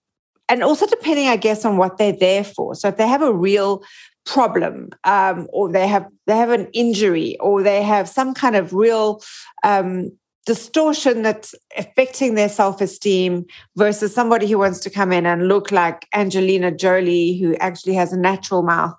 and 0.48 0.62
also 0.62 0.87
depending, 0.87 1.28
I 1.28 1.37
guess, 1.37 1.64
on 1.64 1.76
what 1.76 1.98
they're 1.98 2.12
there 2.12 2.44
for. 2.44 2.74
So 2.74 2.88
if 2.88 2.96
they 2.96 3.06
have 3.06 3.22
a 3.22 3.35
real 3.35 3.82
problem, 4.24 4.90
um, 5.04 5.48
or 5.52 5.70
they 5.70 5.87
have 5.87 6.06
they 6.26 6.37
have 6.37 6.50
an 6.50 6.68
injury, 6.72 7.37
or 7.40 7.62
they 7.62 7.82
have 7.82 8.09
some 8.09 8.32
kind 8.32 8.56
of 8.56 8.72
real 8.72 9.22
um, 9.64 10.12
distortion 10.46 11.22
that's 11.22 11.54
affecting 11.76 12.37
their 12.37 12.48
self-esteem 12.48 13.44
versus 13.76 14.14
somebody 14.14 14.46
who 14.46 14.59
wants 14.59 14.78
to 14.80 14.88
come 14.88 15.12
in 15.12 15.26
and 15.26 15.48
look 15.48 15.72
like 15.72 16.06
Angelina 16.14 16.70
Jolie, 16.70 17.37
who 17.38 17.56
actually 17.56 17.94
has 17.94 18.12
a 18.12 18.18
natural 18.18 18.62
mouth. 18.62 18.94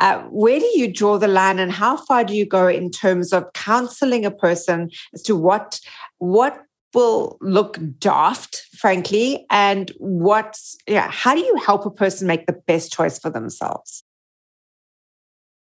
Uh, 0.00 0.22
where 0.30 0.60
do 0.60 0.70
you 0.74 0.90
draw 0.90 1.18
the 1.18 1.28
line, 1.28 1.58
and 1.58 1.72
how 1.72 1.96
far 1.96 2.24
do 2.24 2.34
you 2.34 2.46
go 2.46 2.68
in 2.68 2.90
terms 2.90 3.32
of 3.32 3.52
counseling 3.52 4.24
a 4.24 4.30
person 4.30 4.90
as 5.12 5.22
to 5.22 5.36
what 5.36 5.80
what 6.18 6.62
will 6.94 7.36
look 7.40 7.78
daft, 7.98 8.62
frankly, 8.78 9.44
and 9.50 9.92
what's 9.98 10.76
yeah? 10.86 11.10
How 11.10 11.34
do 11.34 11.40
you 11.40 11.56
help 11.56 11.84
a 11.84 11.90
person 11.90 12.26
make 12.26 12.46
the 12.46 12.60
best 12.66 12.92
choice 12.92 13.18
for 13.18 13.28
themselves? 13.28 14.04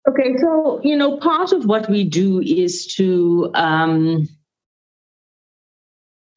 Okay, 0.09 0.37
so 0.38 0.81
you 0.83 0.96
know, 0.96 1.18
part 1.18 1.53
of 1.53 1.64
what 1.64 1.88
we 1.88 2.05
do 2.05 2.40
is 2.40 2.87
to 2.94 3.50
um, 3.55 4.29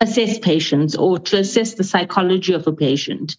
assess 0.04 0.38
patients 0.38 0.96
or 0.96 1.18
to 1.18 1.40
assess 1.40 1.76
the 1.76 1.84
psychology 1.84 2.54
of 2.54 2.68
a 2.68 2.74
patient. 2.74 3.36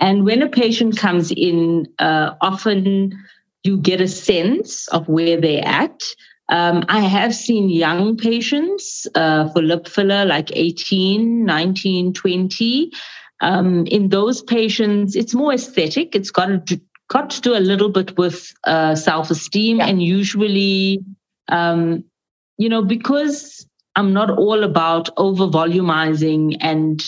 And 0.00 0.24
when 0.24 0.42
a 0.42 0.48
patient 0.48 0.96
comes 0.96 1.32
in, 1.32 1.86
uh, 1.98 2.34
often 2.40 3.12
you 3.64 3.76
get 3.78 4.00
a 4.00 4.08
sense 4.08 4.88
of 4.88 5.08
where 5.08 5.40
they're 5.40 5.66
at. 5.66 6.02
Um, 6.50 6.84
I 6.88 7.00
have 7.00 7.34
seen 7.34 7.70
young 7.70 8.16
patients 8.16 9.06
uh, 9.14 9.48
for 9.50 9.62
lip 9.62 9.88
filler, 9.88 10.24
like 10.24 10.50
18, 10.52 11.44
19, 11.44 12.12
20. 12.12 12.92
Um, 13.40 13.86
in 13.86 14.10
those 14.10 14.42
patients, 14.42 15.16
it's 15.16 15.34
more 15.34 15.54
aesthetic. 15.54 16.14
It's 16.14 16.30
got 16.30 16.46
to 16.46 16.58
do, 16.58 16.80
got 17.08 17.30
to 17.30 17.40
do 17.40 17.56
a 17.56 17.60
little 17.60 17.88
bit 17.88 18.16
with 18.18 18.52
uh, 18.64 18.94
self 18.94 19.30
esteem, 19.30 19.78
yeah. 19.78 19.86
and 19.86 20.02
usually, 20.02 21.02
um, 21.48 22.04
you 22.58 22.68
know, 22.68 22.82
because 22.82 23.66
I'm 23.96 24.12
not 24.12 24.30
all 24.30 24.64
about 24.64 25.08
over 25.16 25.46
volumizing 25.46 26.56
and 26.60 27.02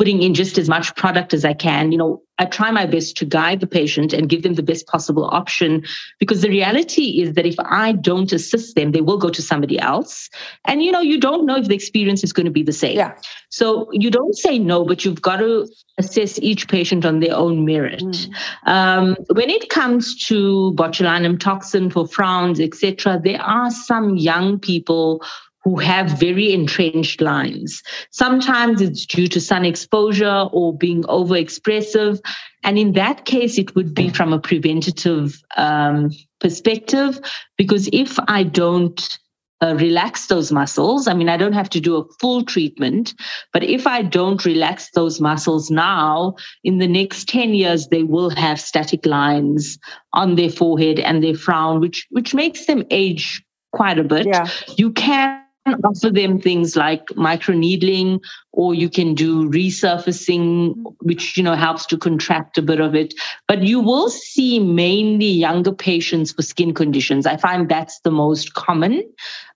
putting 0.00 0.22
in 0.22 0.32
just 0.32 0.56
as 0.56 0.66
much 0.66 0.96
product 0.96 1.34
as 1.34 1.44
I 1.44 1.52
can. 1.52 1.92
You 1.92 1.98
know, 1.98 2.22
I 2.38 2.46
try 2.46 2.70
my 2.70 2.86
best 2.86 3.18
to 3.18 3.26
guide 3.26 3.60
the 3.60 3.66
patient 3.66 4.14
and 4.14 4.30
give 4.30 4.42
them 4.42 4.54
the 4.54 4.62
best 4.62 4.86
possible 4.86 5.26
option 5.26 5.84
because 6.18 6.40
the 6.40 6.48
reality 6.48 7.20
is 7.20 7.34
that 7.34 7.44
if 7.44 7.56
I 7.58 7.92
don't 7.92 8.32
assist 8.32 8.76
them, 8.76 8.92
they 8.92 9.02
will 9.02 9.18
go 9.18 9.28
to 9.28 9.42
somebody 9.42 9.78
else. 9.78 10.30
And, 10.64 10.82
you 10.82 10.90
know, 10.90 11.02
you 11.02 11.20
don't 11.20 11.44
know 11.44 11.58
if 11.58 11.68
the 11.68 11.74
experience 11.74 12.24
is 12.24 12.32
going 12.32 12.46
to 12.46 12.50
be 12.50 12.62
the 12.62 12.72
same. 12.72 12.96
Yeah. 12.96 13.14
So 13.50 13.90
you 13.92 14.10
don't 14.10 14.34
say 14.34 14.58
no, 14.58 14.86
but 14.86 15.04
you've 15.04 15.20
got 15.20 15.36
to 15.36 15.68
assess 15.98 16.38
each 16.38 16.66
patient 16.66 17.04
on 17.04 17.20
their 17.20 17.36
own 17.36 17.66
merit. 17.66 18.00
Mm. 18.00 18.34
Um, 18.64 19.16
when 19.34 19.50
it 19.50 19.68
comes 19.68 20.16
to 20.28 20.72
botulinum 20.76 21.38
toxin 21.38 21.90
for 21.90 22.08
frowns, 22.08 22.58
etc., 22.58 23.20
there 23.22 23.42
are 23.42 23.70
some 23.70 24.16
young 24.16 24.58
people 24.58 25.22
who 25.62 25.76
have 25.78 26.18
very 26.18 26.52
entrenched 26.52 27.20
lines. 27.20 27.82
Sometimes 28.10 28.80
it's 28.80 29.04
due 29.04 29.28
to 29.28 29.40
sun 29.40 29.64
exposure 29.64 30.48
or 30.52 30.76
being 30.76 31.02
overexpressive. 31.04 32.20
And 32.64 32.78
in 32.78 32.92
that 32.92 33.24
case, 33.24 33.58
it 33.58 33.74
would 33.74 33.94
be 33.94 34.08
from 34.08 34.32
a 34.32 34.38
preventative 34.38 35.42
um, 35.56 36.10
perspective, 36.40 37.20
because 37.56 37.88
if 37.92 38.18
I 38.26 38.42
don't 38.42 39.18
uh, 39.62 39.74
relax 39.74 40.26
those 40.28 40.50
muscles, 40.50 41.06
I 41.06 41.12
mean, 41.12 41.28
I 41.28 41.36
don't 41.36 41.52
have 41.52 41.68
to 41.70 41.80
do 41.80 41.96
a 41.96 42.04
full 42.20 42.42
treatment, 42.42 43.12
but 43.52 43.62
if 43.62 43.86
I 43.86 44.00
don't 44.00 44.42
relax 44.46 44.90
those 44.92 45.20
muscles 45.20 45.70
now, 45.70 46.36
in 46.64 46.78
the 46.78 46.88
next 46.88 47.28
10 47.28 47.52
years, 47.52 47.88
they 47.88 48.02
will 48.02 48.30
have 48.30 48.58
static 48.58 49.04
lines 49.04 49.78
on 50.14 50.36
their 50.36 50.50
forehead 50.50 50.98
and 50.98 51.22
their 51.22 51.34
frown, 51.34 51.80
which, 51.80 52.06
which 52.10 52.34
makes 52.34 52.64
them 52.64 52.84
age 52.90 53.44
quite 53.72 53.98
a 53.98 54.04
bit. 54.04 54.26
Yeah. 54.26 54.48
You 54.78 54.92
can 54.92 55.42
offer 55.84 56.10
them 56.10 56.40
things 56.40 56.76
like 56.76 57.06
microneedling 57.08 58.20
or 58.52 58.74
you 58.74 58.88
can 58.88 59.14
do 59.14 59.48
resurfacing 59.48 60.74
which 61.00 61.36
you 61.36 61.42
know 61.42 61.54
helps 61.54 61.86
to 61.86 61.96
contract 61.96 62.58
a 62.58 62.62
bit 62.62 62.80
of 62.80 62.94
it. 62.94 63.14
But 63.46 63.62
you 63.62 63.80
will 63.80 64.08
see 64.10 64.58
mainly 64.58 65.26
younger 65.26 65.72
patients 65.72 66.32
for 66.32 66.42
skin 66.42 66.74
conditions. 66.74 67.26
I 67.26 67.36
find 67.36 67.68
that's 67.68 68.00
the 68.00 68.10
most 68.10 68.54
common 68.54 69.02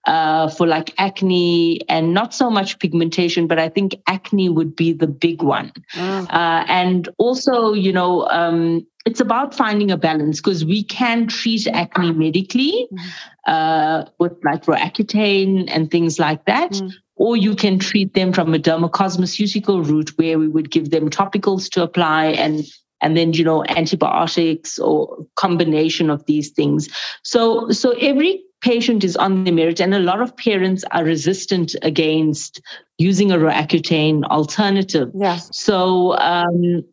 uh, 0.05 0.49
for 0.49 0.67
like 0.67 0.93
acne 0.97 1.81
and 1.89 2.13
not 2.13 2.33
so 2.33 2.49
much 2.49 2.79
pigmentation 2.79 3.47
but 3.47 3.59
i 3.59 3.67
think 3.67 3.95
acne 4.07 4.49
would 4.49 4.75
be 4.75 4.93
the 4.93 5.07
big 5.07 5.41
one. 5.41 5.71
Oh. 5.97 6.27
uh, 6.29 6.63
and 6.67 7.09
also 7.17 7.73
you 7.73 7.91
know 7.91 8.27
um, 8.29 8.85
it's 9.05 9.19
about 9.19 9.53
finding 9.53 9.91
a 9.91 9.97
balance 9.97 10.41
because 10.41 10.65
we 10.65 10.83
can 10.83 11.27
treat 11.27 11.67
acne 11.67 12.11
medically 12.11 12.87
mm. 12.91 12.99
uh, 13.47 14.05
with 14.19 14.33
like 14.43 14.65
Roaccutane 14.65 15.69
and 15.71 15.91
things 15.91 16.19
like 16.19 16.43
that. 16.45 16.71
Mm. 16.71 16.91
Or 17.17 17.37
you 17.37 17.55
can 17.55 17.79
treat 17.79 18.13
them 18.13 18.33
from 18.33 18.53
a 18.53 18.59
dermocosmeceutical 18.59 19.87
route 19.87 20.09
where 20.17 20.37
we 20.37 20.49
would 20.49 20.69
give 20.71 20.89
them 20.89 21.09
topicals 21.09 21.69
to 21.71 21.83
apply 21.83 22.25
and 22.25 22.65
and 23.01 23.15
then 23.15 23.33
you 23.33 23.43
know 23.43 23.63
antibiotics 23.65 24.79
or 24.79 25.25
combination 25.35 26.09
of 26.09 26.25
these 26.25 26.49
things. 26.49 26.89
So 27.23 27.69
so 27.69 27.91
every 27.91 28.43
patient 28.61 29.03
is 29.03 29.15
on 29.15 29.43
the 29.43 29.51
merit 29.51 29.79
and 29.79 29.93
a 29.93 29.99
lot 29.99 30.21
of 30.21 30.35
parents 30.35 30.83
are 30.91 31.03
resistant 31.03 31.75
against 31.83 32.59
using 32.97 33.31
a 33.31 33.37
Roaccutane 33.37 34.23
alternative. 34.25 35.11
Yeah. 35.13 35.37
So 35.37 36.17
um, 36.17 36.83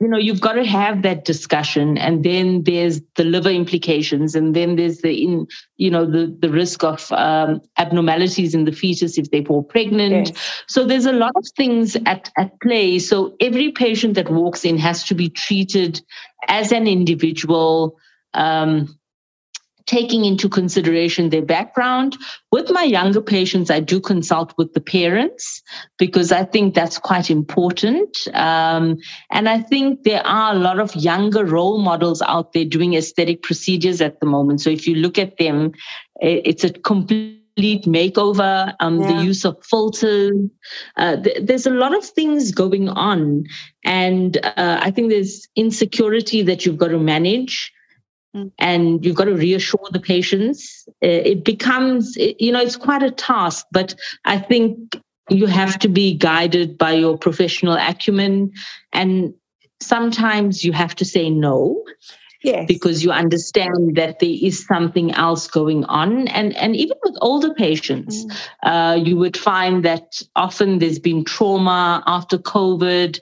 you 0.00 0.06
know 0.08 0.18
you've 0.18 0.40
got 0.40 0.52
to 0.52 0.64
have 0.64 1.02
that 1.02 1.24
discussion 1.24 1.98
and 1.98 2.24
then 2.24 2.62
there's 2.62 3.00
the 3.16 3.24
liver 3.24 3.50
implications 3.50 4.34
and 4.34 4.54
then 4.54 4.76
there's 4.76 4.98
the 4.98 5.22
in 5.22 5.46
you 5.76 5.90
know 5.90 6.06
the 6.06 6.34
the 6.40 6.50
risk 6.50 6.84
of 6.84 7.10
um, 7.12 7.60
abnormalities 7.78 8.54
in 8.54 8.64
the 8.64 8.72
fetus 8.72 9.18
if 9.18 9.30
they 9.30 9.44
fall 9.44 9.62
pregnant 9.62 10.28
yes. 10.28 10.62
so 10.66 10.84
there's 10.84 11.06
a 11.06 11.12
lot 11.12 11.32
of 11.36 11.46
things 11.56 11.96
at 12.06 12.30
at 12.36 12.58
play 12.60 12.98
so 12.98 13.34
every 13.40 13.72
patient 13.72 14.14
that 14.14 14.30
walks 14.30 14.64
in 14.64 14.78
has 14.78 15.04
to 15.04 15.14
be 15.14 15.28
treated 15.28 16.00
as 16.46 16.70
an 16.72 16.86
individual 16.86 17.98
um, 18.34 18.97
taking 19.88 20.26
into 20.26 20.48
consideration 20.48 21.30
their 21.30 21.42
background. 21.42 22.16
With 22.52 22.70
my 22.70 22.82
younger 22.82 23.22
patients, 23.22 23.70
I 23.70 23.80
do 23.80 24.00
consult 24.00 24.52
with 24.58 24.74
the 24.74 24.80
parents 24.80 25.62
because 25.98 26.30
I 26.30 26.44
think 26.44 26.74
that's 26.74 26.98
quite 26.98 27.30
important. 27.30 28.16
Um, 28.34 28.98
and 29.32 29.48
I 29.48 29.60
think 29.60 30.04
there 30.04 30.24
are 30.26 30.54
a 30.54 30.58
lot 30.58 30.78
of 30.78 30.94
younger 30.94 31.44
role 31.44 31.78
models 31.78 32.20
out 32.20 32.52
there 32.52 32.66
doing 32.66 32.94
aesthetic 32.94 33.42
procedures 33.42 34.02
at 34.02 34.20
the 34.20 34.26
moment. 34.26 34.60
So 34.60 34.68
if 34.68 34.86
you 34.86 34.94
look 34.94 35.18
at 35.18 35.38
them, 35.38 35.72
it's 36.20 36.64
a 36.64 36.70
complete 36.70 37.84
makeover, 37.84 38.74
um, 38.80 39.00
yeah. 39.00 39.06
the 39.06 39.24
use 39.24 39.46
of 39.46 39.56
filters. 39.64 40.36
Uh, 40.98 41.16
th- 41.16 41.38
there's 41.42 41.66
a 41.66 41.70
lot 41.70 41.96
of 41.96 42.04
things 42.04 42.52
going 42.52 42.90
on. 42.90 43.44
And 43.84 44.36
uh, 44.44 44.80
I 44.82 44.90
think 44.90 45.08
there's 45.08 45.48
insecurity 45.56 46.42
that 46.42 46.66
you've 46.66 46.76
got 46.76 46.88
to 46.88 46.98
manage. 46.98 47.72
Mm. 48.36 48.52
and 48.58 49.04
you've 49.04 49.16
got 49.16 49.24
to 49.24 49.34
reassure 49.34 49.88
the 49.90 50.00
patients. 50.00 50.86
It 51.00 51.44
becomes, 51.44 52.14
you 52.16 52.52
know, 52.52 52.60
it's 52.60 52.76
quite 52.76 53.02
a 53.02 53.10
task, 53.10 53.66
but 53.72 53.94
I 54.26 54.38
think 54.38 55.00
you 55.30 55.46
have 55.46 55.78
to 55.78 55.88
be 55.88 56.14
guided 56.14 56.76
by 56.76 56.92
your 56.92 57.16
professional 57.16 57.74
acumen. 57.74 58.52
And 58.92 59.32
sometimes 59.80 60.64
you 60.64 60.72
have 60.72 60.94
to 60.96 61.04
say 61.04 61.30
no. 61.30 61.82
Yes. 62.44 62.66
Because 62.68 63.02
you 63.02 63.10
understand 63.10 63.96
that 63.96 64.20
there 64.20 64.36
is 64.40 64.64
something 64.64 65.10
else 65.12 65.48
going 65.48 65.84
on. 65.86 66.28
And, 66.28 66.54
and 66.56 66.76
even 66.76 66.96
with 67.02 67.16
older 67.20 67.52
patients, 67.52 68.24
mm. 68.24 68.32
uh, 68.62 68.94
you 68.94 69.16
would 69.16 69.36
find 69.36 69.84
that 69.84 70.22
often 70.36 70.78
there's 70.78 71.00
been 71.00 71.24
trauma 71.24 72.02
after 72.06 72.38
COVID. 72.38 73.18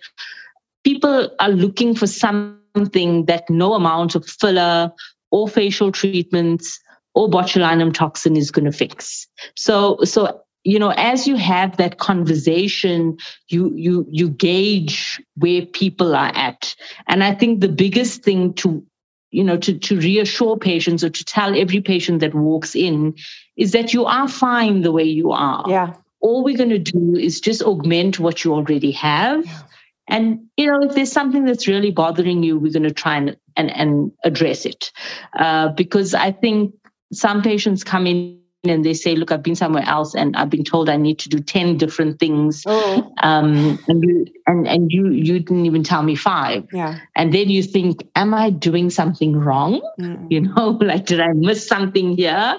People 0.84 1.30
are 1.40 1.48
looking 1.48 1.94
for 1.94 2.06
some 2.06 2.60
something 2.76 3.24
that 3.26 3.48
no 3.48 3.74
amount 3.74 4.14
of 4.14 4.26
filler 4.26 4.92
or 5.30 5.48
facial 5.48 5.90
treatments 5.90 6.78
or 7.14 7.28
botulinum 7.28 7.92
toxin 7.92 8.36
is 8.36 8.50
going 8.50 8.66
to 8.66 8.72
fix. 8.72 9.26
So, 9.56 9.98
so 10.04 10.40
you 10.64 10.78
know, 10.78 10.92
as 10.96 11.26
you 11.28 11.36
have 11.36 11.76
that 11.76 11.98
conversation, 11.98 13.16
you 13.48 13.72
you 13.76 14.04
you 14.10 14.28
gauge 14.28 15.22
where 15.36 15.64
people 15.64 16.14
are 16.14 16.32
at, 16.34 16.74
and 17.06 17.22
I 17.22 17.34
think 17.34 17.60
the 17.60 17.68
biggest 17.68 18.24
thing 18.24 18.52
to 18.54 18.84
you 19.30 19.44
know 19.44 19.56
to, 19.58 19.78
to 19.78 19.96
reassure 19.98 20.56
patients 20.56 21.04
or 21.04 21.10
to 21.10 21.24
tell 21.24 21.58
every 21.58 21.80
patient 21.80 22.20
that 22.20 22.34
walks 22.34 22.74
in 22.74 23.14
is 23.56 23.72
that 23.72 23.94
you 23.94 24.04
are 24.04 24.28
fine 24.28 24.82
the 24.82 24.92
way 24.92 25.02
you 25.02 25.32
are 25.32 25.64
yeah 25.68 25.94
all 26.20 26.44
we're 26.44 26.56
going 26.56 26.70
to 26.70 26.78
do 26.78 27.16
is 27.16 27.40
just 27.40 27.60
augment 27.62 28.20
what 28.20 28.44
you 28.44 28.54
already 28.54 28.92
have 28.92 29.44
yeah. 29.44 29.62
And 30.08 30.46
you 30.56 30.66
know, 30.66 30.82
if 30.82 30.94
there's 30.94 31.12
something 31.12 31.44
that's 31.44 31.66
really 31.66 31.90
bothering 31.90 32.42
you, 32.42 32.58
we're 32.58 32.72
going 32.72 32.84
to 32.84 32.92
try 32.92 33.16
and 33.16 33.36
and, 33.56 33.70
and 33.70 34.12
address 34.24 34.66
it, 34.66 34.92
uh, 35.38 35.68
because 35.70 36.14
I 36.14 36.32
think 36.32 36.74
some 37.12 37.42
patients 37.42 37.82
come 37.82 38.06
in 38.06 38.40
and 38.64 38.84
they 38.84 38.94
say, 38.94 39.14
"Look, 39.16 39.32
I've 39.32 39.42
been 39.42 39.54
somewhere 39.54 39.84
else, 39.84 40.14
and 40.14 40.36
I've 40.36 40.50
been 40.50 40.64
told 40.64 40.88
I 40.88 40.96
need 40.96 41.18
to 41.20 41.28
do 41.28 41.38
ten 41.38 41.76
different 41.76 42.18
things, 42.18 42.62
oh. 42.66 43.12
um, 43.22 43.78
and 43.88 44.02
you 44.02 44.26
and 44.46 44.66
and 44.66 44.92
you 44.92 45.08
you 45.08 45.38
didn't 45.38 45.66
even 45.66 45.82
tell 45.82 46.02
me 46.02 46.14
five. 46.14 46.66
Yeah. 46.72 46.98
And 47.14 47.32
then 47.32 47.48
you 47.48 47.62
think, 47.62 48.06
"Am 48.14 48.34
I 48.34 48.50
doing 48.50 48.90
something 48.90 49.36
wrong? 49.36 49.80
Mm. 50.00 50.30
You 50.30 50.40
know, 50.42 50.70
like 50.80 51.06
did 51.06 51.20
I 51.20 51.32
miss 51.32 51.66
something 51.66 52.16
here?" 52.16 52.58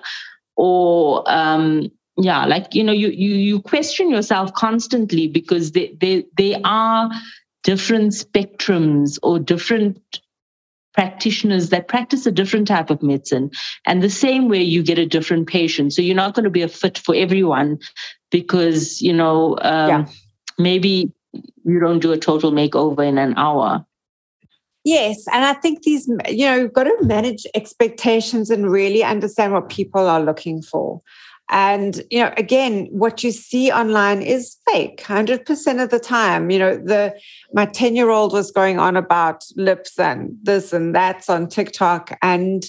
Or 0.55 1.23
um, 1.27 1.91
yeah 2.17 2.45
like 2.45 2.73
you 2.73 2.83
know 2.83 2.91
you 2.91 3.09
you 3.09 3.35
you 3.35 3.61
question 3.61 4.09
yourself 4.09 4.53
constantly 4.53 5.27
because 5.27 5.71
they 5.71 5.95
they 5.99 6.25
they 6.37 6.59
are 6.63 7.09
different 7.63 8.13
spectrums 8.13 9.17
or 9.23 9.39
different 9.39 9.99
practitioners 10.93 11.69
that 11.69 11.87
practice 11.87 12.25
a 12.25 12.31
different 12.31 12.67
type 12.67 12.89
of 12.89 13.03
medicine 13.03 13.51
and 13.85 14.01
the 14.01 14.09
same 14.09 14.49
way 14.49 14.61
you 14.61 14.81
get 14.81 14.97
a 14.97 15.05
different 15.05 15.47
patient 15.47 15.93
so 15.93 16.01
you're 16.01 16.15
not 16.15 16.33
going 16.33 16.43
to 16.43 16.49
be 16.49 16.63
a 16.63 16.67
fit 16.67 16.97
for 16.97 17.13
everyone 17.13 17.77
because 18.31 18.99
you 19.01 19.13
know 19.13 19.55
um, 19.61 19.89
yeah. 19.89 20.05
maybe 20.57 21.11
you 21.65 21.79
don't 21.79 21.99
do 21.99 22.11
a 22.11 22.17
total 22.17 22.51
makeover 22.51 23.07
in 23.07 23.17
an 23.17 23.35
hour 23.37 23.85
Yes, 24.87 25.25
and 25.33 25.43
I 25.43 25.51
think 25.51 25.83
these, 25.83 26.07
you 26.29 26.45
know, 26.45 26.55
you've 26.55 26.71
got 26.71 26.85
to 26.85 26.95
manage 27.01 27.45
expectations 27.53 28.49
and 28.49 28.71
really 28.71 29.03
understand 29.03 29.51
what 29.51 29.67
people 29.67 30.07
are 30.07 30.21
looking 30.21 30.61
for. 30.61 31.01
And, 31.49 32.03
you 32.11 32.19
know, 32.19 32.33
again, 32.35 32.87
what 32.91 33.23
you 33.23 33.31
see 33.31 33.71
online 33.71 34.21
is 34.21 34.57
fake 34.69 35.01
100% 35.03 35.81
of 35.83 35.89
the 35.89 35.99
time. 35.99 36.49
You 36.49 36.59
know, 36.59 36.77
the 36.77 37.17
my 37.53 37.65
10 37.65 37.95
year 37.95 38.09
old 38.09 38.33
was 38.33 38.51
going 38.51 38.79
on 38.79 38.97
about 38.97 39.45
lips 39.55 39.97
and 39.97 40.37
this 40.43 40.73
and 40.73 40.93
that's 40.93 41.29
on 41.29 41.47
TikTok. 41.47 42.17
And 42.21 42.65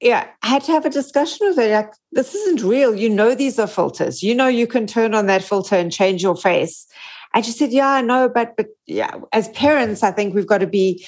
yeah, 0.00 0.26
I 0.42 0.46
had 0.46 0.64
to 0.64 0.72
have 0.72 0.86
a 0.86 0.90
discussion 0.90 1.48
with 1.48 1.56
her. 1.56 1.68
Like, 1.68 1.92
this 2.12 2.34
isn't 2.34 2.62
real. 2.62 2.94
You 2.94 3.10
know, 3.10 3.34
these 3.34 3.58
are 3.58 3.66
filters. 3.66 4.22
You 4.22 4.34
know, 4.34 4.48
you 4.48 4.66
can 4.66 4.86
turn 4.86 5.12
on 5.12 5.26
that 5.26 5.44
filter 5.44 5.76
and 5.76 5.92
change 5.92 6.22
your 6.22 6.36
face. 6.36 6.86
And 7.34 7.44
she 7.44 7.52
said, 7.52 7.72
Yeah, 7.72 7.88
I 7.88 8.00
know, 8.00 8.28
but 8.28 8.56
but 8.56 8.68
yeah, 8.86 9.16
as 9.32 9.48
parents, 9.50 10.02
I 10.02 10.12
think 10.12 10.34
we've 10.34 10.46
got 10.46 10.58
to 10.58 10.66
be 10.66 11.04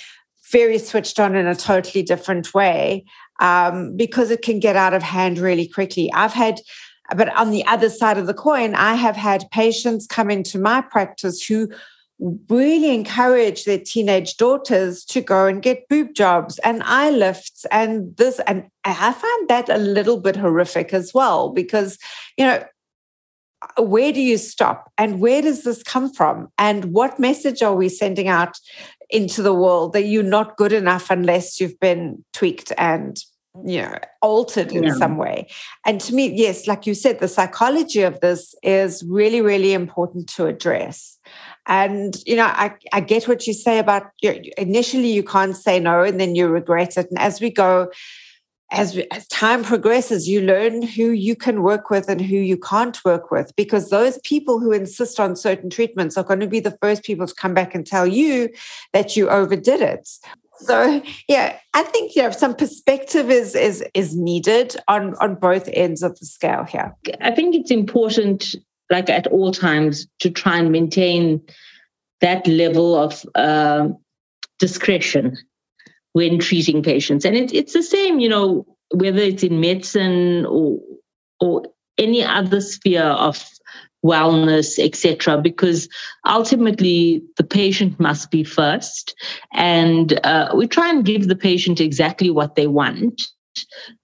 very 0.50 0.78
switched 0.78 1.20
on 1.20 1.34
in 1.36 1.46
a 1.46 1.54
totally 1.54 2.02
different 2.02 2.52
way 2.52 3.04
um, 3.40 3.96
because 3.96 4.30
it 4.30 4.42
can 4.42 4.58
get 4.60 4.76
out 4.76 4.94
of 4.94 5.02
hand 5.02 5.38
really 5.38 5.66
quickly. 5.66 6.12
I've 6.12 6.32
had 6.32 6.60
but 7.16 7.34
on 7.36 7.50
the 7.50 7.64
other 7.66 7.90
side 7.90 8.18
of 8.18 8.26
the 8.26 8.34
coin, 8.34 8.74
I 8.74 8.94
have 8.94 9.16
had 9.16 9.50
patients 9.50 10.06
come 10.06 10.30
into 10.30 10.58
my 10.58 10.80
practice 10.80 11.44
who 11.44 11.68
really 12.48 12.94
encourage 12.94 13.64
their 13.64 13.78
teenage 13.78 14.36
daughters 14.36 15.04
to 15.06 15.20
go 15.22 15.46
and 15.46 15.62
get 15.62 15.88
boob 15.88 16.14
jobs 16.14 16.58
and 16.58 16.82
eye 16.84 17.10
lifts 17.10 17.64
and 17.70 18.14
this. 18.16 18.40
And 18.46 18.68
i 18.84 19.12
find 19.12 19.48
that 19.48 19.68
a 19.68 19.78
little 19.78 20.20
bit 20.20 20.36
horrific 20.36 20.92
as 20.92 21.14
well 21.14 21.50
because 21.50 21.98
you 22.36 22.44
know 22.44 22.62
where 23.78 24.12
do 24.12 24.20
you 24.20 24.38
stop 24.38 24.90
and 24.96 25.20
where 25.20 25.42
does 25.42 25.64
this 25.64 25.82
come 25.82 26.12
from? 26.12 26.48
And 26.58 26.86
what 26.86 27.18
message 27.18 27.62
are 27.62 27.74
we 27.74 27.88
sending 27.88 28.28
out 28.28 28.58
into 29.10 29.42
the 29.42 29.54
world 29.54 29.92
that 29.92 30.04
you're 30.04 30.22
not 30.22 30.56
good 30.56 30.72
enough 30.72 31.10
unless 31.10 31.60
you've 31.60 31.78
been 31.80 32.24
tweaked 32.32 32.72
and 32.78 33.18
you 33.64 33.82
know 33.82 33.98
altered 34.22 34.72
in 34.72 34.84
yeah. 34.84 34.94
some 34.94 35.16
way. 35.16 35.48
And 35.84 36.00
to 36.02 36.14
me 36.14 36.32
yes 36.32 36.66
like 36.66 36.86
you 36.86 36.94
said 36.94 37.18
the 37.18 37.28
psychology 37.28 38.02
of 38.02 38.20
this 38.20 38.54
is 38.62 39.02
really 39.04 39.40
really 39.40 39.72
important 39.72 40.28
to 40.30 40.46
address. 40.46 41.18
And 41.66 42.16
you 42.26 42.36
know 42.36 42.46
i, 42.46 42.74
I 42.92 43.00
get 43.00 43.28
what 43.28 43.46
you 43.46 43.52
say 43.52 43.78
about 43.78 44.04
you 44.22 44.34
know, 44.34 44.40
initially 44.58 45.10
you 45.10 45.22
can't 45.22 45.56
say 45.56 45.80
no 45.80 46.02
and 46.02 46.20
then 46.20 46.34
you 46.34 46.48
regret 46.48 46.96
it. 46.96 47.08
And 47.10 47.18
as 47.18 47.40
we 47.40 47.50
go 47.50 47.90
as, 48.72 48.96
as 49.10 49.26
time 49.26 49.64
progresses, 49.64 50.28
you 50.28 50.40
learn 50.40 50.82
who 50.82 51.10
you 51.10 51.34
can 51.34 51.62
work 51.62 51.90
with 51.90 52.08
and 52.08 52.20
who 52.20 52.36
you 52.36 52.56
can't 52.56 53.04
work 53.04 53.30
with 53.30 53.54
because 53.56 53.90
those 53.90 54.18
people 54.18 54.60
who 54.60 54.70
insist 54.70 55.18
on 55.18 55.34
certain 55.34 55.70
treatments 55.70 56.16
are 56.16 56.24
going 56.24 56.40
to 56.40 56.46
be 56.46 56.60
the 56.60 56.76
first 56.80 57.02
people 57.02 57.26
to 57.26 57.34
come 57.34 57.52
back 57.52 57.74
and 57.74 57.86
tell 57.86 58.06
you 58.06 58.48
that 58.92 59.16
you 59.16 59.28
overdid 59.28 59.80
it 59.80 60.08
so 60.60 61.02
yeah 61.28 61.58
i 61.74 61.82
think 61.82 62.14
you 62.14 62.22
know 62.22 62.30
some 62.30 62.54
perspective 62.54 63.30
is 63.30 63.54
is 63.54 63.84
is 63.94 64.16
needed 64.16 64.76
on 64.88 65.14
on 65.20 65.34
both 65.34 65.68
ends 65.72 66.02
of 66.02 66.18
the 66.18 66.26
scale 66.26 66.64
here. 66.64 66.94
I 67.20 67.30
think 67.30 67.54
it's 67.54 67.70
important 67.70 68.54
like 68.90 69.08
at 69.08 69.26
all 69.28 69.52
times 69.52 70.06
to 70.20 70.30
try 70.30 70.58
and 70.58 70.72
maintain 70.72 71.40
that 72.20 72.46
level 72.46 72.96
of 72.96 73.24
uh, 73.34 73.88
discretion 74.58 75.38
when 76.12 76.38
treating 76.38 76.82
patients. 76.82 77.24
And 77.24 77.36
it, 77.36 77.54
it's 77.54 77.72
the 77.72 77.82
same 77.82 78.20
you 78.20 78.28
know 78.28 78.66
whether 78.94 79.20
it's 79.20 79.42
in 79.42 79.60
medicine 79.60 80.46
or 80.46 80.78
or 81.40 81.62
any 81.98 82.24
other 82.24 82.60
sphere 82.60 83.02
of 83.02 83.42
wellness, 84.04 84.78
etc. 84.78 85.38
Because 85.38 85.88
ultimately, 86.26 87.22
the 87.36 87.44
patient 87.44 87.98
must 88.00 88.30
be 88.30 88.44
first, 88.44 89.14
and 89.52 90.18
uh, 90.24 90.52
we 90.54 90.66
try 90.66 90.90
and 90.90 91.04
give 91.04 91.28
the 91.28 91.36
patient 91.36 91.80
exactly 91.80 92.30
what 92.30 92.54
they 92.54 92.66
want. 92.66 93.22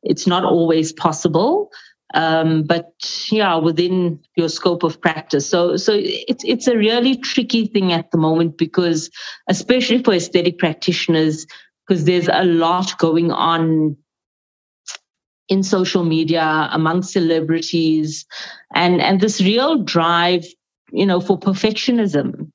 It's 0.03 0.27
not 0.27 0.45
always 0.45 0.93
possible, 0.93 1.71
um, 2.15 2.63
but 2.63 2.93
yeah, 3.31 3.57
within 3.57 4.21
your 4.37 4.49
scope 4.49 4.83
of 4.83 5.01
practice. 5.01 5.49
So, 5.49 5.77
so 5.77 5.93
it's 5.97 6.45
it's 6.45 6.67
a 6.67 6.77
really 6.77 7.17
tricky 7.17 7.67
thing 7.67 7.93
at 7.93 8.11
the 8.11 8.19
moment 8.19 8.59
because, 8.59 9.11
especially 9.49 10.03
for 10.03 10.15
aesthetic 10.15 10.59
practitioners, 10.59 11.47
because 11.87 12.05
there's 12.05 12.29
a 12.29 12.45
lot 12.45 12.99
going 12.99 13.31
on 13.31 13.97
in 15.49 15.63
social 15.63 16.05
media 16.05 16.69
among 16.73 17.03
celebrities 17.03 18.27
and 18.75 19.01
and 19.01 19.21
this 19.21 19.41
real 19.41 19.83
drive 19.83 20.45
you 20.93 21.07
know 21.07 21.21
for 21.21 21.39
perfectionism. 21.39 22.51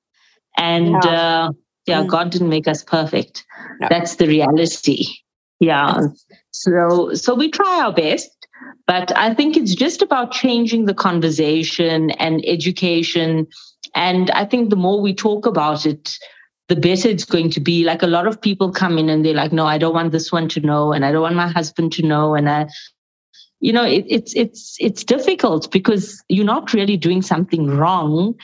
And 0.58 0.98
yeah, 1.04 1.10
uh, 1.10 1.52
yeah 1.86 2.04
mm. 2.04 2.08
god 2.08 2.32
didn't 2.32 2.50
make 2.50 2.68
us 2.68 2.84
perfect. 2.84 3.46
No. 3.80 3.88
that's 3.90 4.16
the 4.16 4.28
reality. 4.28 5.06
Yeah. 5.60 6.02
So 6.52 7.14
so 7.14 7.36
we 7.36 7.50
try 7.50 7.82
our 7.82 7.94
best 7.94 8.30
but 8.86 9.16
i 9.18 9.34
think 9.34 9.58
it's 9.58 9.74
just 9.74 10.02
about 10.02 10.32
changing 10.32 10.86
the 10.86 10.94
conversation 10.94 12.12
and 12.12 12.44
education. 12.46 13.48
And 13.96 14.32
i 14.32 14.46
think 14.46 14.70
the 14.70 14.76
more 14.76 15.02
we 15.02 15.14
talk 15.14 15.46
about 15.46 15.86
it 15.86 16.18
the 16.72 16.80
better 16.80 17.10
it's 17.10 17.26
going 17.26 17.50
to 17.50 17.60
be. 17.60 17.84
Like 17.84 18.02
a 18.02 18.08
lot 18.08 18.28
of 18.28 18.40
people 18.40 18.72
come 18.72 18.98
in 18.98 19.10
and 19.10 19.26
they're 19.26 19.34
like, 19.34 19.52
no, 19.52 19.66
I 19.66 19.78
don't 19.78 19.94
want 19.94 20.14
this 20.14 20.32
one 20.32 20.48
to 20.50 20.62
know, 20.62 20.94
and 20.94 21.04
I 21.04 21.12
don't 21.12 21.22
want 21.22 21.36
my 21.36 21.50
husband 21.50 21.92
to 21.94 22.02
know. 22.02 22.34
And 22.34 22.50
I, 22.50 22.70
you 23.60 23.74
know, 23.74 23.84
it, 23.84 24.06
it's 24.08 24.34
it's 24.38 24.78
it's 24.80 25.04
difficult 25.04 25.70
because 25.70 26.24
you're 26.30 26.46
not 26.46 26.72
really 26.72 26.96
doing 26.96 27.22
something 27.22 27.68
wrong, 27.68 28.36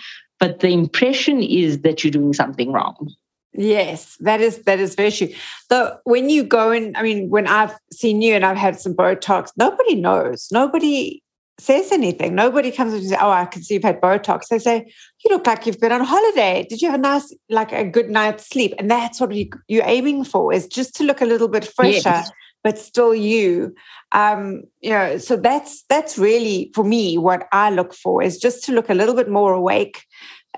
but 0.42 0.60
the 0.60 0.68
impression 0.68 1.42
is 1.42 1.80
that 1.84 2.04
you're 2.04 2.12
doing 2.12 2.34
something 2.34 2.74
wrong. 2.74 3.10
Yes, 3.54 4.18
that 4.20 4.42
is 4.42 4.58
that 4.63 4.82
is 4.82 4.96
very 4.96 5.12
true. 5.12 5.30
Though 5.70 5.98
when 6.04 6.30
you 6.30 6.44
go 6.44 6.72
in, 6.72 6.98
I 6.98 7.04
mean, 7.04 7.30
when 7.30 7.48
I've 7.48 7.78
seen 7.94 8.22
you 8.22 8.36
and 8.36 8.46
I've 8.46 8.58
had 8.58 8.78
some 8.78 8.94
Botox, 8.94 9.52
nobody 9.56 9.96
knows. 9.96 10.50
Nobody 10.52 11.24
says 11.60 11.91
anything. 11.91 12.36
Nobody 12.36 12.72
comes 12.72 12.93
and 12.93 13.04
says, 13.04 13.17
"Oh, 13.20 13.32
I 13.32 13.46
can 13.46 13.63
see 13.63 13.76
you've 13.76 13.84
had 13.84 14.02
Botox." 14.02 14.48
They 14.48 14.60
say, 14.60 14.91
"You 15.24 15.36
look 15.36 15.48
like 15.48 15.65
you've 15.65 15.80
been 15.80 15.91
on 15.91 16.02
holiday. 16.02 16.65
Did 16.70 16.82
you 16.82 16.89
have 16.89 17.00
a 17.00 17.02
nice, 17.02 17.34
like 17.50 17.72
a 17.72 17.84
good 17.84 18.10
night's 18.10 18.48
sleep?" 18.48 18.74
And 18.78 18.89
that's 18.89 19.20
what 19.20 19.32
you, 19.32 19.50
you're 19.67 19.84
aiming 19.86 20.24
for 20.24 20.54
is 20.54 20.67
just 20.67 20.96
to 20.96 21.04
look 21.04 21.22
a 21.22 21.26
little 21.26 21.48
bit 21.48 21.65
fresher, 21.65 22.10
yes. 22.10 22.32
but 22.63 22.78
still 22.78 23.15
you. 23.15 23.74
Um, 24.12 24.63
you 24.82 24.91
know, 24.91 25.17
so 25.17 25.36
that's 25.36 25.84
that's 25.89 26.17
really 26.17 26.72
for 26.76 26.84
me 26.84 27.17
what 27.17 27.48
I 27.52 27.72
look 27.72 27.93
for 27.93 28.22
is 28.22 28.38
just 28.38 28.63
to 28.65 28.72
look 28.72 28.89
a 28.89 28.96
little 28.96 29.15
bit 29.15 29.30
more 29.30 29.54
awake. 29.54 30.04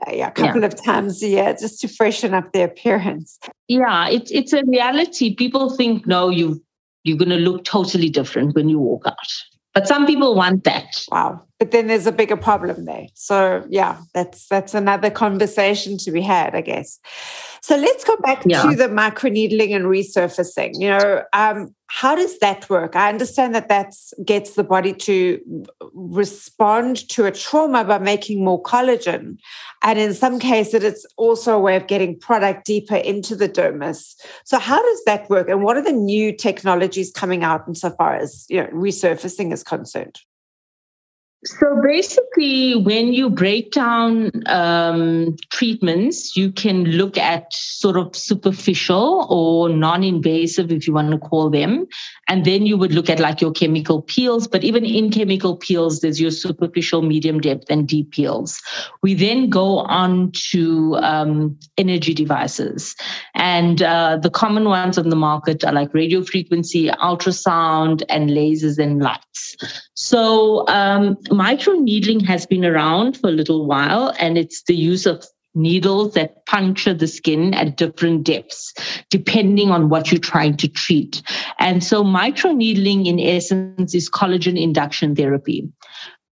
Uh, 0.06 0.12
yeah, 0.14 0.28
a 0.28 0.32
couple 0.32 0.62
yeah. 0.62 0.68
of 0.68 0.84
times 0.84 1.22
a 1.24 1.28
year 1.28 1.56
just 1.60 1.82
to 1.82 1.88
freshen 1.88 2.34
up 2.34 2.52
the 2.54 2.64
appearance. 2.64 3.40
Yeah, 3.68 4.10
it's 4.10 4.32
it's 4.32 4.54
a 4.54 4.64
reality. 4.66 5.34
People 5.36 5.70
think 5.70 6.06
no, 6.08 6.30
you 6.30 6.62
you're 7.04 7.18
going 7.18 7.30
to 7.30 7.38
look 7.38 7.64
totally 7.64 8.10
different 8.10 8.56
when 8.56 8.68
you 8.68 8.78
walk 8.78 9.04
out 9.08 9.16
but 9.74 9.88
some 9.88 10.06
people 10.08 10.36
want 10.36 10.64
that. 10.66 11.06
Wow. 11.12 11.46
But 11.60 11.72
then 11.72 11.88
there's 11.88 12.08
a 12.08 12.14
bigger 12.14 12.38
problem 12.38 12.86
there. 12.86 13.08
So 13.16 13.66
yeah, 13.70 14.00
that's 14.14 14.48
that's 14.48 14.74
another 14.74 15.12
conversation 15.12 15.98
to 16.00 16.12
be 16.12 16.22
had, 16.22 16.56
I 16.56 16.62
guess. 16.62 17.00
So 17.62 17.76
let's 17.76 18.06
go 18.06 18.16
back 18.18 18.44
yeah. 18.46 18.62
to 18.62 18.76
the 18.78 18.88
microneedling 18.88 19.76
and 19.76 19.86
resurfacing. 19.86 20.80
You 20.80 20.90
know, 20.90 21.24
um, 21.34 21.76
how 21.88 22.16
does 22.16 22.40
that 22.40 22.70
work? 22.70 22.96
I 22.96 23.10
understand 23.10 23.54
that 23.56 23.68
that 23.68 23.94
gets 24.24 24.54
the 24.54 24.64
body 24.64 24.94
to 24.94 25.68
respond 25.94 27.10
to 27.10 27.26
a 27.26 27.32
trauma 27.32 27.84
by 27.84 27.98
making 28.00 28.46
more 28.46 28.64
collagen, 28.64 29.38
and 29.84 30.00
in 30.00 30.14
some 30.14 30.40
cases, 30.40 30.84
it's 30.84 31.06
also 31.18 31.58
a 31.58 31.60
way 31.60 31.76
of 31.76 31.88
getting 31.88 32.18
product 32.18 32.66
deeper 32.66 32.96
into 32.96 33.36
the 33.36 33.50
dermis. 33.50 34.16
So, 34.46 34.60
how 34.60 34.82
does 34.82 35.04
that 35.06 35.30
work, 35.30 35.50
and 35.50 35.62
what 35.62 35.76
are 35.76 35.84
the 35.84 35.92
new 35.92 36.32
technologies 36.32 37.12
coming 37.12 37.44
out 37.44 37.68
insofar 37.68 38.16
as 38.16 38.46
you 38.48 38.62
know, 38.62 38.70
resurfacing 38.70 39.52
is 39.52 39.64
concerned? 39.64 40.22
So 41.46 41.82
basically, 41.82 42.76
when 42.76 43.14
you 43.14 43.30
break 43.30 43.72
down 43.72 44.30
um, 44.48 45.38
treatments, 45.52 46.36
you 46.36 46.52
can 46.52 46.84
look 46.84 47.18
at 47.18 47.54
sort 47.54 47.96
of 47.96 48.14
superficial 48.14 49.26
or 49.30 49.70
non 49.70 50.04
invasive, 50.04 50.70
if 50.70 50.86
you 50.86 50.94
want 50.94 51.12
to 51.12 51.18
call 51.18 51.50
them. 51.50 51.88
And 52.28 52.44
then 52.44 52.66
you 52.66 52.78
would 52.78 52.94
look 52.94 53.10
at 53.10 53.22
like 53.22 53.40
your 53.40 53.54
chemical 53.54 54.02
peels. 54.02 54.50
But 54.50 54.66
even 54.66 54.84
in 54.84 55.12
chemical 55.12 55.56
peels, 55.56 56.02
there's 56.02 56.20
your 56.20 56.32
superficial, 56.32 57.04
medium 57.04 57.40
depth, 57.40 57.70
and 57.70 57.88
deep 57.88 58.12
peels. 58.12 58.62
We 59.02 59.14
then 59.14 59.50
go 59.50 59.80
on 59.80 60.34
to 60.52 60.98
um, 60.98 61.58
energy 61.78 62.14
devices. 62.14 62.98
And 63.34 63.82
uh, 63.82 64.18
the 64.18 64.30
common 64.30 64.66
ones 64.66 64.98
on 64.98 65.08
the 65.08 65.16
market 65.16 65.64
are 65.64 65.72
like 65.72 65.94
radio 65.94 66.22
frequency, 66.22 66.90
ultrasound, 66.90 68.04
and 68.10 68.30
lasers 68.30 68.78
and 68.78 69.02
lights. 69.02 69.88
So, 69.94 70.68
um, 70.68 71.18
microneedling 71.30 72.26
has 72.26 72.46
been 72.46 72.66
around 72.66 73.18
for 73.18 73.30
a 73.30 73.34
little 73.34 73.66
while, 73.66 74.14
and 74.20 74.38
it's 74.38 74.64
the 74.64 74.76
use 74.76 75.06
of 75.06 75.26
needles 75.56 76.14
that 76.14 76.46
puncture 76.46 76.94
the 76.94 77.08
skin 77.08 77.54
at 77.54 77.78
different 77.78 78.24
depths, 78.24 78.74
depending 79.10 79.72
on 79.72 79.90
what 79.90 80.12
you're 80.12 80.20
trying 80.20 80.56
to 80.58 80.68
treat. 80.68 81.22
And 81.60 81.84
so, 81.84 82.04
microneedling, 82.04 83.08
in 83.08 83.20
essence, 83.20 83.96
is 83.96 84.10
collagen 84.10 84.62
induction 84.62 85.16
therapy. 85.16 85.68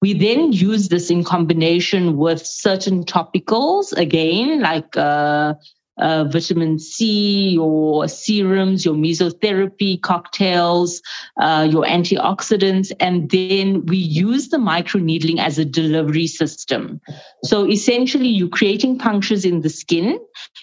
We 0.01 0.13
then 0.13 0.53
use 0.53 0.89
this 0.89 1.09
in 1.09 1.23
combination 1.23 2.17
with 2.17 2.45
certain 2.45 3.03
topicals, 3.03 3.91
again, 3.93 4.61
like 4.61 4.95
uh, 4.95 5.55
uh, 5.99 6.25
vitamin 6.25 6.79
C, 6.79 7.49
your 7.49 8.07
serums, 8.07 8.85
your 8.85 8.95
mesotherapy 8.95 10.01
cocktails, 10.01 11.01
uh, 11.41 11.67
your 11.69 11.85
antioxidants, 11.85 12.91
and 12.99 13.29
then 13.29 13.85
we 13.85 13.97
use 13.97 14.49
the 14.49 14.57
microneedling 14.57 15.39
as 15.39 15.57
a 15.57 15.65
delivery 15.65 16.27
system. 16.27 17.01
So 17.43 17.69
essentially, 17.69 18.27
you're 18.27 18.49
creating 18.49 18.99
punctures 18.99 19.45
in 19.45 19.61
the 19.61 19.69
skin. 19.69 20.19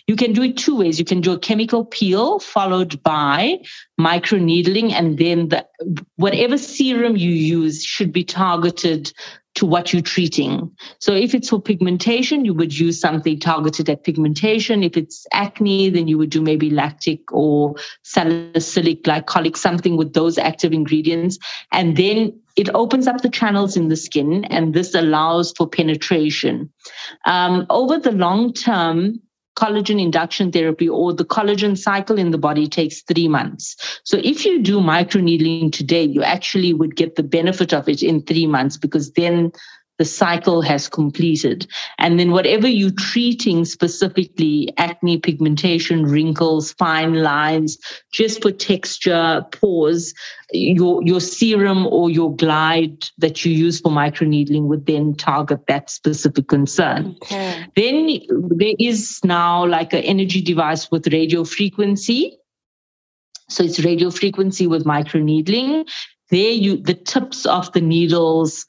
You 0.06 0.16
can 0.16 0.32
do 0.32 0.42
it 0.42 0.56
two 0.56 0.76
ways. 0.76 0.98
You 0.98 1.04
can 1.04 1.20
do 1.20 1.32
a 1.32 1.38
chemical 1.38 1.84
peel 1.84 2.38
followed 2.38 3.02
by 3.02 3.60
microneedling, 4.00 4.92
and 4.92 5.18
then 5.18 5.48
the, 5.48 5.66
whatever 6.16 6.58
serum 6.58 7.16
you 7.16 7.30
use 7.30 7.82
should 7.84 8.12
be 8.12 8.24
targeted 8.24 9.12
to 9.54 9.66
what 9.66 9.92
you're 9.92 10.02
treating. 10.02 10.70
So 10.98 11.14
if 11.14 11.34
it's 11.34 11.48
for 11.48 11.60
pigmentation, 11.60 12.44
you 12.44 12.54
would 12.54 12.76
use 12.76 13.00
something 13.00 13.38
targeted 13.38 13.88
at 13.88 14.04
pigmentation. 14.04 14.82
If 14.82 14.96
it's 14.96 15.26
acne, 15.32 15.90
then 15.90 16.08
you 16.08 16.18
would 16.18 16.30
do 16.30 16.42
maybe 16.42 16.70
lactic 16.70 17.20
or 17.32 17.74
salicylic 18.02 19.04
glycolic, 19.04 19.56
something 19.56 19.96
with 19.96 20.12
those 20.12 20.38
active 20.38 20.72
ingredients. 20.72 21.38
And 21.70 21.96
then 21.96 22.32
it 22.56 22.68
opens 22.74 23.06
up 23.06 23.22
the 23.22 23.28
channels 23.28 23.76
in 23.76 23.88
the 23.88 23.96
skin, 23.96 24.44
and 24.44 24.74
this 24.74 24.94
allows 24.94 25.52
for 25.56 25.68
penetration. 25.68 26.72
Um, 27.26 27.66
over 27.68 27.98
the 27.98 28.12
long 28.12 28.52
term, 28.52 29.20
collagen 29.56 30.00
induction 30.00 30.50
therapy 30.50 30.88
or 30.88 31.12
the 31.12 31.24
collagen 31.24 31.78
cycle 31.78 32.18
in 32.18 32.30
the 32.30 32.38
body 32.38 32.66
takes 32.66 33.02
three 33.02 33.28
months. 33.28 34.00
So 34.04 34.18
if 34.22 34.44
you 34.44 34.62
do 34.62 34.80
microneedling 34.80 35.72
today, 35.72 36.02
you 36.02 36.22
actually 36.22 36.74
would 36.74 36.96
get 36.96 37.16
the 37.16 37.22
benefit 37.22 37.72
of 37.72 37.88
it 37.88 38.02
in 38.02 38.22
three 38.22 38.46
months 38.46 38.76
because 38.76 39.12
then 39.12 39.52
the 39.98 40.04
cycle 40.04 40.61
has 40.61 40.88
completed. 40.88 41.66
And 41.98 42.18
then 42.18 42.33
whatever 42.33 42.66
you're 42.66 42.90
treating 42.90 43.64
specifically, 43.64 44.72
acne, 44.76 45.18
pigmentation, 45.18 46.04
wrinkles, 46.04 46.72
fine 46.72 47.22
lines, 47.22 47.78
just 48.12 48.42
for 48.42 48.50
texture, 48.50 49.44
pores, 49.52 50.12
your, 50.52 51.02
your 51.04 51.20
serum 51.20 51.87
or 51.87 52.11
your 52.11 52.35
glide 52.35 53.04
that 53.18 53.44
you 53.44 53.52
use 53.52 53.80
for 53.80 53.90
microneedling 53.90 54.64
would 54.64 54.87
then 54.87 55.14
target 55.14 55.66
that 55.68 55.90
specific 55.90 56.48
concern. 56.48 57.16
Okay. 57.22 57.66
Then 57.76 58.20
there 58.30 58.74
is 58.78 59.20
now 59.24 59.66
like 59.66 59.92
an 59.92 60.02
energy 60.02 60.42
device 60.42 60.90
with 60.90 61.12
radio 61.12 61.44
frequency. 61.44 62.37
So 63.48 63.62
it's 63.62 63.85
radio 63.85 64.11
frequency 64.11 64.66
with 64.66 64.85
microneedling. 64.85 65.87
There 66.30 66.50
you 66.50 66.78
the 66.78 66.94
tips 66.94 67.46
of 67.46 67.70
the 67.72 67.80
needles 67.80 68.66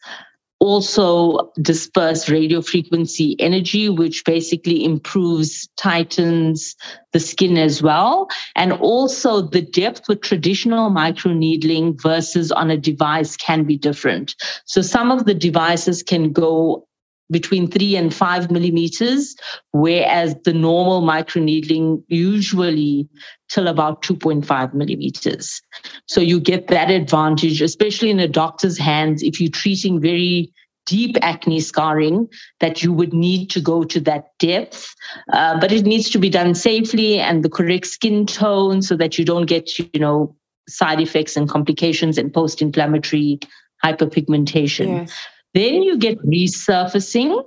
also 0.65 1.51
disperse 1.61 2.27
radio 2.27 2.61
frequency 2.61 3.35
energy, 3.39 3.87
which 3.87 4.25
basically 4.25 4.83
improves, 4.83 5.69
tightens 5.77 6.75
the 7.13 7.19
skin 7.19 7.57
as 7.57 7.83
well. 7.83 8.27
And 8.55 8.73
also 8.73 9.41
the 9.41 9.61
depth 9.61 10.07
with 10.09 10.21
traditional 10.21 10.89
microneedling 10.89 12.01
versus 12.01 12.51
on 12.51 12.71
a 12.71 12.77
device 12.77 13.37
can 13.37 13.63
be 13.63 13.77
different. 13.77 14.35
So 14.65 14.81
some 14.81 15.11
of 15.11 15.25
the 15.25 15.35
devices 15.35 16.01
can 16.01 16.33
go 16.33 16.87
between 17.31 17.69
three 17.69 17.95
and 17.95 18.13
five 18.13 18.51
millimeters, 18.51 19.35
whereas 19.71 20.35
the 20.43 20.53
normal 20.53 21.01
microneedling 21.01 22.03
usually 22.07 23.07
till 23.49 23.67
about 23.67 24.01
2.5 24.03 24.73
millimeters. 24.73 25.61
So 26.07 26.21
you 26.21 26.39
get 26.39 26.67
that 26.67 26.91
advantage, 26.91 27.61
especially 27.61 28.09
in 28.09 28.19
a 28.19 28.27
doctor's 28.27 28.77
hands, 28.77 29.23
if 29.23 29.39
you're 29.39 29.49
treating 29.49 29.99
very 29.99 30.51
deep 30.85 31.17
acne 31.21 31.59
scarring 31.59 32.27
that 32.59 32.83
you 32.83 32.93
would 32.93 33.11
need 33.11 33.49
to 33.49 33.59
go 33.59 33.83
to 33.83 33.99
that 33.99 34.27
depth 34.37 34.93
uh, 35.33 35.59
but 35.59 35.71
it 35.71 35.83
needs 35.83 36.11
to 36.11 36.19
be 36.19 36.29
done 36.29 36.53
safely 36.53 37.19
and 37.19 37.43
the 37.43 37.49
correct 37.49 37.87
skin 37.87 38.23
tone 38.23 38.83
so 38.83 38.95
that 38.95 39.17
you 39.17 39.25
don't 39.25 39.47
get 39.47 39.79
you 39.79 39.99
know 39.99 40.35
side 40.69 41.01
effects 41.01 41.35
and 41.35 41.49
complications 41.49 42.19
and 42.19 42.31
post-inflammatory 42.31 43.39
hyperpigmentation 43.83 45.07
yes. 45.07 45.27
Then 45.55 45.81
you 45.83 45.97
get 45.97 46.19
resurfacing, 46.19 47.43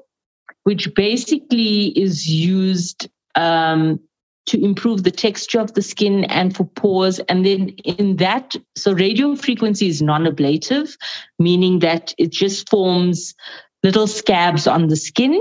which 0.65 0.93
basically 0.95 1.89
is 1.89 2.27
used 2.27 3.09
um, 3.35 4.01
to 4.47 4.59
improve 4.65 5.05
the 5.05 5.11
texture 5.11 5.61
of 5.61 5.75
the 5.75 5.83
skin 5.83 6.25
and 6.25 6.57
for 6.57 6.65
pores. 6.65 7.21
And 7.29 7.45
then 7.45 7.69
in 7.85 8.17
that, 8.17 8.57
so 8.77 8.93
radio 8.93 9.37
frequency 9.37 9.89
is 9.89 10.03
non 10.03 10.27
ablative, 10.27 10.97
meaning 11.39 11.81
that 11.81 12.15
it 12.19 12.33
just 12.33 12.69
forms 12.69 13.35
little 13.83 14.07
scabs 14.07 14.67
on 14.67 14.89
the 14.89 14.97
skin 14.97 15.41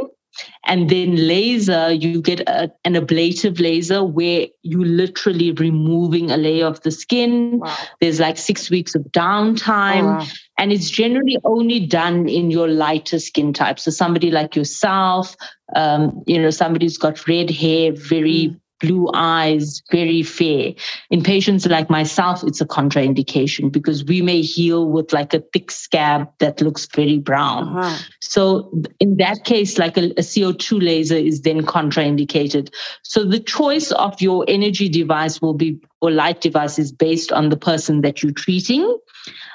and 0.65 0.89
then 0.89 1.15
laser, 1.15 1.91
you 1.91 2.21
get 2.21 2.41
a, 2.41 2.71
an 2.85 2.95
ablative 2.95 3.59
laser 3.59 4.03
where 4.03 4.47
you 4.63 4.83
literally 4.83 5.51
removing 5.53 6.31
a 6.31 6.37
layer 6.37 6.65
of 6.65 6.81
the 6.81 6.91
skin. 6.91 7.59
Wow. 7.59 7.75
There's 8.01 8.19
like 8.19 8.37
six 8.37 8.69
weeks 8.69 8.95
of 8.95 9.03
downtime. 9.03 10.03
Oh, 10.03 10.17
wow. 10.17 10.27
And 10.57 10.71
it's 10.71 10.89
generally 10.89 11.37
only 11.43 11.85
done 11.85 12.27
in 12.27 12.49
your 12.49 12.67
lighter 12.67 13.19
skin 13.19 13.53
type. 13.53 13.79
So 13.79 13.91
somebody 13.91 14.31
like 14.31 14.55
yourself, 14.55 15.35
um, 15.75 16.23
you 16.25 16.41
know, 16.41 16.49
somebody 16.49 16.85
who's 16.85 16.97
got 16.97 17.27
red 17.27 17.51
hair, 17.51 17.91
very 17.91 18.49
mm 18.49 18.59
blue 18.79 19.09
eyes, 19.13 19.81
very 19.91 20.23
fair. 20.23 20.73
In 21.09 21.23
patients 21.23 21.65
like 21.65 21.89
myself, 21.89 22.43
it's 22.43 22.61
a 22.61 22.65
contraindication 22.65 23.71
because 23.71 24.03
we 24.03 24.21
may 24.21 24.41
heal 24.41 24.87
with 24.89 25.13
like 25.13 25.33
a 25.33 25.39
thick 25.53 25.71
scab 25.71 26.29
that 26.39 26.61
looks 26.61 26.85
very 26.95 27.17
brown. 27.17 27.77
Uh-huh. 27.77 28.03
So 28.21 28.71
in 28.99 29.17
that 29.17 29.45
case, 29.45 29.77
like 29.77 29.97
a, 29.97 30.11
a, 30.11 30.21
CO2 30.21 30.81
laser 30.81 31.15
is 31.15 31.41
then 31.41 31.61
contraindicated. 31.65 32.73
So 33.03 33.23
the 33.23 33.39
choice 33.39 33.91
of 33.93 34.21
your 34.21 34.45
energy 34.47 34.89
device 34.89 35.41
will 35.41 35.55
be 35.55 35.79
or 36.01 36.11
light 36.11 36.41
device 36.41 36.77
is 36.77 36.91
based 36.91 37.31
on 37.31 37.49
the 37.49 37.57
person 37.57 38.01
that 38.01 38.21
you're 38.21 38.31
treating. 38.31 38.97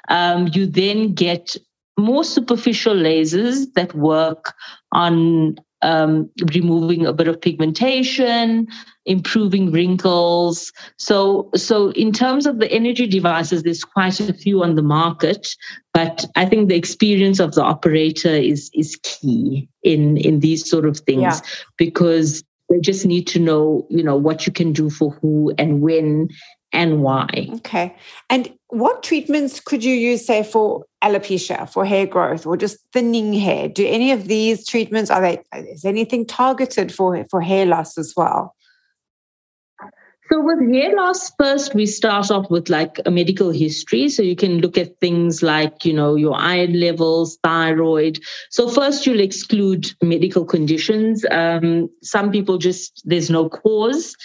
Um, 0.09 0.49
you 0.53 0.67
then 0.67 1.15
get 1.15 1.57
more 1.99 2.25
superficial 2.25 2.95
lasers 2.95 3.73
that 3.75 3.95
work 3.95 4.55
on 4.93 5.57
um, 5.83 6.31
removing 6.55 7.07
a 7.07 7.13
bit 7.13 7.29
of 7.29 7.41
pigmentation, 7.41 8.69
improving 9.05 9.73
wrinkles. 9.73 10.73
So, 10.97 11.51
so 11.57 11.91
in 11.91 12.13
terms 12.13 12.47
of 12.47 12.61
the 12.61 12.71
energy 12.71 13.07
devices, 13.07 13.63
there's 13.63 13.85
quite 13.85 14.21
a 14.21 14.33
few 14.33 14.63
on 14.63 14.77
the 14.77 14.83
market, 14.83 15.49
but 15.93 16.25
I 16.37 16.47
think 16.47 16.69
the 16.69 16.77
experience 16.77 17.41
of 17.41 17.55
the 17.55 17.63
operator 17.63 18.35
is 18.35 18.71
is 18.75 18.99
key 19.03 19.69
in 19.83 20.17
in 20.19 20.41
these 20.41 20.69
sort 20.69 20.87
of 20.87 20.99
things 20.99 21.23
yeah. 21.23 21.41
because 21.77 22.45
they 22.71 22.79
just 22.81 23.05
need 23.05 23.27
to 23.27 23.39
know, 23.39 23.87
you 23.91 24.03
know, 24.03 24.17
what 24.17 24.47
you 24.47 24.53
can 24.53 24.73
do 24.73 24.89
for 24.89 25.11
who 25.21 25.53
and 25.59 25.83
when 25.83 26.29
and 26.73 27.03
why. 27.03 27.49
Okay. 27.57 27.95
And 28.31 28.53
what 28.69 29.03
treatments 29.03 29.61
could 29.61 29.85
you 29.85 29.95
use, 29.95 30.27
say, 30.27 30.43
for 30.43 30.85
alopecia, 31.03 31.71
for 31.71 31.85
hair 31.85 32.07
growth, 32.07 32.47
or 32.47 32.57
just 32.57 32.79
thinning 32.93 33.33
hair? 33.33 33.69
Do 33.69 33.87
any 33.87 34.13
of 34.13 34.29
these 34.29 34.67
treatments 34.67 35.11
are 35.11 35.21
they 35.21 35.43
is 35.55 35.85
anything 35.85 36.27
targeted 36.27 36.93
for 36.93 37.25
for 37.31 37.41
hair 37.41 37.67
loss 37.67 37.99
as 37.99 38.15
well? 38.17 38.55
So 40.31 40.41
with 40.41 40.73
hair 40.73 40.97
loss, 40.97 41.31
first 41.39 41.75
we 41.75 41.85
start 41.85 42.31
off 42.31 42.51
with 42.51 42.71
like 42.71 42.99
a 43.05 43.11
medical 43.11 43.51
history. 43.51 44.09
So 44.09 44.23
you 44.23 44.35
can 44.35 44.61
look 44.61 44.79
at 44.79 44.99
things 44.99 45.43
like, 45.43 45.85
you 45.85 45.93
know, 45.93 46.15
your 46.15 46.35
iron 46.35 46.81
levels, 46.81 47.39
thyroid. 47.43 48.19
So 48.49 48.67
first 48.71 49.05
you'll 49.05 49.21
exclude 49.21 49.93
medical 50.03 50.47
conditions. 50.47 51.23
Um, 51.31 51.91
some 52.03 52.31
people 52.31 52.57
just 52.57 53.03
there's 53.05 53.29
no 53.29 53.51
cause 53.51 54.17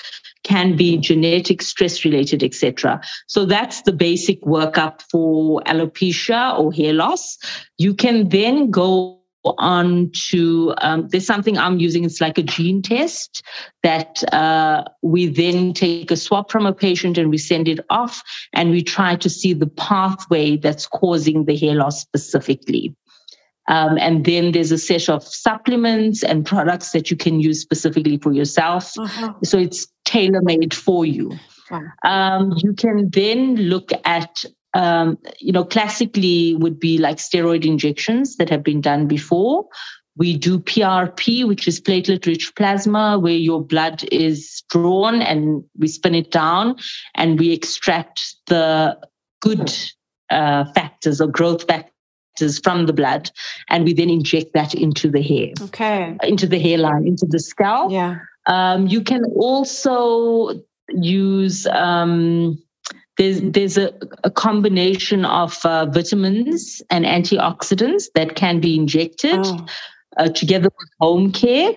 can 0.47 0.77
be 0.77 0.97
genetic, 0.97 1.61
stress 1.61 2.05
related, 2.05 2.41
etc. 2.41 3.01
So 3.27 3.45
that's 3.45 3.81
the 3.81 3.91
basic 3.91 4.41
workup 4.43 5.01
for 5.11 5.61
alopecia 5.67 6.57
or 6.57 6.71
hair 6.71 6.93
loss. 6.93 7.37
You 7.77 7.93
can 7.93 8.29
then 8.29 8.71
go 8.71 9.19
on 9.57 10.09
to 10.29 10.73
um, 10.79 11.07
there's 11.09 11.25
something 11.25 11.57
I'm 11.57 11.79
using. 11.79 12.05
It's 12.05 12.21
like 12.21 12.37
a 12.37 12.43
gene 12.43 12.81
test 12.81 13.43
that 13.83 14.23
uh, 14.33 14.85
we 15.01 15.27
then 15.27 15.73
take 15.73 16.11
a 16.11 16.17
swab 16.17 16.49
from 16.49 16.65
a 16.65 16.73
patient 16.73 17.17
and 17.17 17.29
we 17.29 17.37
send 17.37 17.67
it 17.67 17.79
off, 17.89 18.23
and 18.53 18.71
we 18.71 18.81
try 18.81 19.15
to 19.17 19.29
see 19.29 19.53
the 19.53 19.67
pathway 19.67 20.55
that's 20.55 20.87
causing 20.87 21.45
the 21.45 21.57
hair 21.57 21.75
loss 21.75 22.01
specifically. 22.01 22.95
Um, 23.67 23.97
and 23.99 24.25
then 24.25 24.51
there's 24.53 24.71
a 24.71 24.77
set 24.77 25.09
of 25.09 25.23
supplements 25.23 26.23
and 26.23 26.45
products 26.45 26.91
that 26.91 27.11
you 27.11 27.17
can 27.17 27.39
use 27.39 27.61
specifically 27.61 28.17
for 28.17 28.31
yourself. 28.31 28.97
Uh-huh. 28.97 29.33
So 29.43 29.57
it's 29.57 29.87
tailor 30.05 30.41
made 30.41 30.73
for 30.73 31.05
you. 31.05 31.33
Um, 32.03 32.53
you 32.57 32.73
can 32.73 33.09
then 33.09 33.55
look 33.55 33.91
at 34.05 34.45
um, 34.73 35.17
you 35.39 35.51
know, 35.51 35.63
classically 35.63 36.55
would 36.55 36.79
be 36.79 36.97
like 36.99 37.17
steroid 37.17 37.65
injections 37.65 38.35
that 38.37 38.49
have 38.49 38.63
been 38.63 38.79
done 38.79 39.07
before. 39.07 39.65
We 40.17 40.37
do 40.37 40.59
PRP, 40.59 41.47
which 41.47 41.67
is 41.67 41.81
platelet 41.81 42.25
rich 42.27 42.53
plasma, 42.55 43.17
where 43.17 43.33
your 43.33 43.63
blood 43.63 44.03
is 44.11 44.63
drawn 44.69 45.21
and 45.21 45.63
we 45.77 45.87
spin 45.87 46.15
it 46.15 46.31
down 46.31 46.75
and 47.15 47.39
we 47.39 47.53
extract 47.53 48.21
the 48.47 48.97
good 49.41 49.73
uh, 50.29 50.65
factors 50.73 51.21
or 51.21 51.27
growth 51.27 51.63
factors 51.63 51.91
from 52.63 52.85
the 52.85 52.93
blood 52.93 53.29
and 53.69 53.83
we 53.83 53.93
then 53.93 54.09
inject 54.09 54.53
that 54.53 54.73
into 54.73 55.09
the 55.09 55.21
hair. 55.21 55.53
Okay. 55.61 56.17
Into 56.23 56.47
the 56.47 56.59
hairline 56.59 57.07
into 57.07 57.25
the 57.25 57.39
scalp. 57.39 57.91
Yeah. 57.91 58.19
Um, 58.47 58.87
you 58.87 59.01
can 59.01 59.23
also 59.35 60.61
use 60.89 61.67
um, 61.67 62.57
there's 63.17 63.41
there's 63.41 63.77
a, 63.77 63.93
a 64.23 64.31
combination 64.31 65.25
of 65.25 65.65
uh, 65.65 65.85
vitamins 65.87 66.81
and 66.89 67.05
antioxidants 67.05 68.05
that 68.15 68.35
can 68.35 68.59
be 68.59 68.75
injected. 68.75 69.39
Oh. 69.43 69.65
Uh, 70.17 70.29
together 70.29 70.69
with 70.77 70.89
home 70.99 71.31
care. 71.31 71.73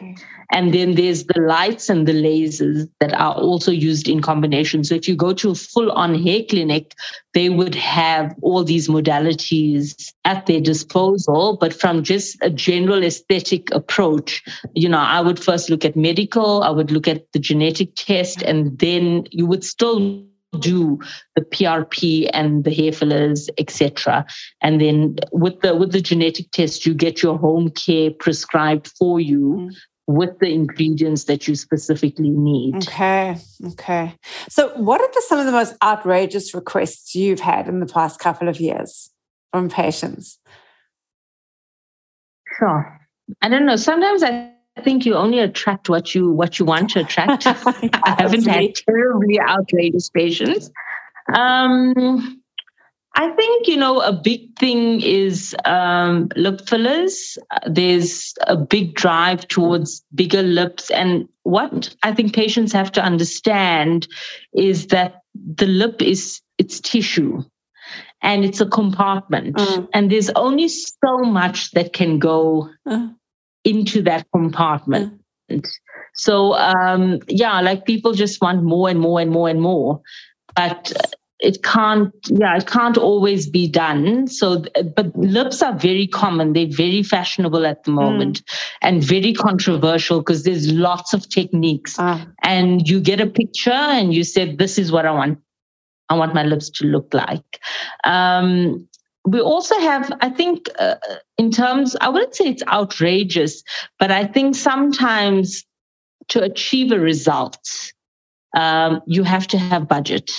And 0.53 0.75
then 0.75 0.97
there's 0.97 1.25
the 1.25 1.41
lights 1.41 1.89
and 1.89 2.09
the 2.09 2.13
lasers 2.13 2.89
that 2.99 3.13
are 3.13 3.35
also 3.35 3.71
used 3.71 4.09
in 4.09 4.21
combination. 4.21 4.83
So 4.83 4.97
if 4.97 5.07
you 5.07 5.15
go 5.15 5.33
to 5.33 5.51
a 5.51 5.55
full 5.55 5.93
on 5.93 6.21
hair 6.21 6.41
clinic, 6.49 6.95
they 7.35 7.51
would 7.51 7.77
have 7.77 8.35
all 8.43 8.65
these 8.65 8.89
modalities 8.89 10.13
at 10.25 10.47
their 10.47 10.61
disposal. 10.61 11.57
But 11.61 11.73
from 11.73 12.03
just 12.03 12.37
a 12.43 12.51
general 12.51 13.05
aesthetic 13.05 13.73
approach, 13.73 14.43
you 14.75 14.89
know, 14.89 14.99
I 14.99 15.21
would 15.21 15.39
first 15.39 15.71
look 15.71 15.85
at 15.85 15.95
medical, 15.95 16.65
I 16.65 16.71
would 16.71 16.91
look 16.91 17.07
at 17.07 17.31
the 17.33 17.39
genetic 17.39 17.95
test, 17.95 18.43
and 18.43 18.77
then 18.81 19.29
you 19.31 19.47
would 19.47 19.63
still 19.63 20.25
do 20.59 20.99
the 21.37 21.43
PRP 21.43 22.29
and 22.33 22.65
the 22.65 22.75
hair 22.75 22.93
fillers, 22.93 23.49
etc. 23.59 24.27
And 24.61 24.81
then 24.81 25.17
with 25.33 25.61
the 25.61 25.77
with 25.77 25.93
the 25.93 26.01
genetic 26.01 26.51
test, 26.51 26.85
you 26.87 26.95
get 26.95 27.23
your 27.23 27.39
home 27.39 27.71
care 27.71 28.11
prescribed 28.11 28.89
for 28.99 29.21
you 29.21 29.71
mm. 29.71 29.77
with 30.07 30.39
the 30.41 30.53
ingredients 30.53 31.25
that 31.25 31.47
you 31.47 31.55
specifically 31.55 32.31
need. 32.31 32.77
Okay. 32.77 33.37
Okay. 33.69 34.15
So 34.49 34.71
what 34.77 35.01
are 35.01 35.09
the, 35.13 35.23
some 35.29 35.39
of 35.39 35.47
the 35.47 35.53
most 35.53 35.77
outrageous 35.83 36.55
requests 36.55 37.15
you've 37.15 37.41
had 37.41 37.69
in 37.69 37.81
the 37.81 37.87
past 37.87 38.19
couple 38.19 38.49
of 38.49 38.61
years 38.61 39.11
from 39.53 39.69
patients? 39.69 40.39
Sure. 42.59 42.99
I 43.41 43.49
don't 43.49 43.67
know. 43.67 43.77
Sometimes 43.77 44.25
I 44.25 44.53
I 44.81 44.83
think 44.83 45.05
you 45.05 45.15
only 45.15 45.41
attract 45.41 45.91
what 45.91 46.15
you 46.15 46.31
what 46.31 46.59
you 46.59 46.65
want 46.65 46.89
to 46.91 47.01
attract. 47.01 47.47
I 47.47 48.17
haven't 48.19 48.47
had 48.47 48.75
terribly 48.77 49.39
outrageous 49.39 50.09
patients. 50.09 50.71
Um, 51.35 52.41
I 53.15 53.29
think 53.29 53.69
you 53.69 53.77
know 53.77 54.01
a 54.01 54.15
big 54.15 54.59
thing 54.59 55.03
is 55.03 55.55
um, 55.67 56.31
lip 56.35 56.67
fillers. 56.67 57.37
There's 57.67 58.33
a 58.47 58.57
big 58.57 58.95
drive 58.95 59.47
towards 59.49 60.03
bigger 60.15 60.43
lips, 60.43 60.91
and 60.91 61.29
what 61.43 61.95
I 62.03 62.15
think 62.15 62.35
patients 62.35 62.73
have 62.73 62.91
to 62.93 63.03
understand 63.03 64.09
is 64.55 64.87
that 64.87 65.21
the 65.35 65.67
lip 65.67 66.01
is 66.01 66.41
it's 66.57 66.81
tissue 66.81 67.43
and 68.23 68.47
it's 68.47 68.63
a 68.63 68.67
compartment, 68.67 69.57
mm. 69.57 69.89
and 69.93 70.11
there's 70.11 70.31
only 70.31 70.69
so 70.69 71.19
much 71.19 71.71
that 71.73 71.93
can 71.93 72.19
go. 72.19 72.71
Uh 72.87 73.09
into 73.71 74.03
that 74.03 74.27
compartment. 74.33 75.21
Mm. 75.51 75.67
So 76.15 76.55
um, 76.55 77.21
yeah, 77.29 77.61
like 77.61 77.87
people 77.87 78.13
just 78.13 78.41
want 78.41 78.63
more 78.63 78.89
and 78.89 79.01
more 79.01 79.21
and 79.21 79.31
more 79.31 79.49
and 79.49 79.61
more, 79.61 80.01
but 80.55 80.93
it 81.41 81.63
can't. 81.63 82.13
Yeah, 82.27 82.57
it 82.57 82.67
can't 82.67 82.99
always 82.99 83.49
be 83.49 83.67
done. 83.67 84.27
So, 84.29 84.65
but 84.95 85.17
lips 85.17 85.63
are 85.63 85.77
very 85.77 86.07
common. 86.07 86.53
They're 86.53 86.67
very 86.69 87.03
fashionable 87.03 87.67
at 87.67 87.85
the 87.85 87.91
moment 87.93 88.45
mm. 88.45 88.55
and 88.83 89.03
very 89.03 89.33
controversial 89.33 90.21
because 90.21 90.45
there's 90.45 90.71
lots 90.71 91.15
of 91.15 91.29
techniques. 91.29 91.97
Ah. 91.99 92.27
And 92.43 92.87
you 92.87 93.01
get 93.01 93.21
a 93.21 93.27
picture 93.27 93.71
and 93.71 94.13
you 94.13 94.25
say, 94.25 94.55
"This 94.55 94.79
is 94.79 94.93
what 94.93 95.07
I 95.07 95.13
want. 95.13 95.39
I 96.11 96.17
want 96.17 96.35
my 96.35 96.43
lips 96.43 96.69
to 96.71 96.87
look 96.87 97.15
like." 97.15 97.61
Um, 98.05 98.87
we 99.31 99.41
also 99.41 99.79
have, 99.79 100.13
I 100.21 100.29
think, 100.29 100.69
uh, 100.79 100.97
in 101.39 101.51
terms, 101.51 101.97
I 102.01 102.09
wouldn't 102.09 102.35
say 102.35 102.47
it's 102.47 102.63
outrageous, 102.67 103.63
but 103.99 104.11
I 104.11 104.25
think 104.25 104.57
sometimes 104.57 105.65
to 106.29 106.43
achieve 106.43 106.91
a 106.91 106.99
result, 106.99 107.61
um, 108.57 109.01
you 109.07 109.23
have 109.23 109.47
to 109.49 109.59
have 109.59 109.87
budget. 109.89 110.31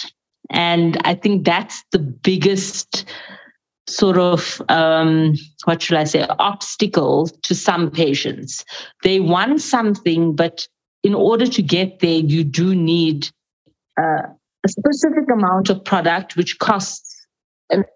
And 0.50 0.98
I 1.06 1.16
think 1.16 1.46
that's 1.46 1.84
the 1.92 2.00
biggest 2.00 3.06
sort 3.88 4.18
of, 4.18 4.62
um, 4.68 5.36
what 5.66 5.82
should 5.82 5.98
I 5.98 6.04
say, 6.04 6.26
obstacle 6.40 7.28
to 7.28 7.56
some 7.56 7.92
patients. 7.92 8.66
They 9.04 9.20
want 9.20 9.62
something, 9.62 10.36
but 10.36 10.68
in 11.04 11.14
order 11.14 11.48
to 11.48 11.62
get 11.62 12.00
there, 12.00 12.20
you 12.20 12.44
do 12.44 12.76
need 12.76 13.30
uh, 13.98 14.24
a 14.66 14.68
specific 14.68 15.30
amount 15.32 15.70
of 15.70 15.84
product, 15.84 16.36
which 16.36 16.60
costs 16.60 17.11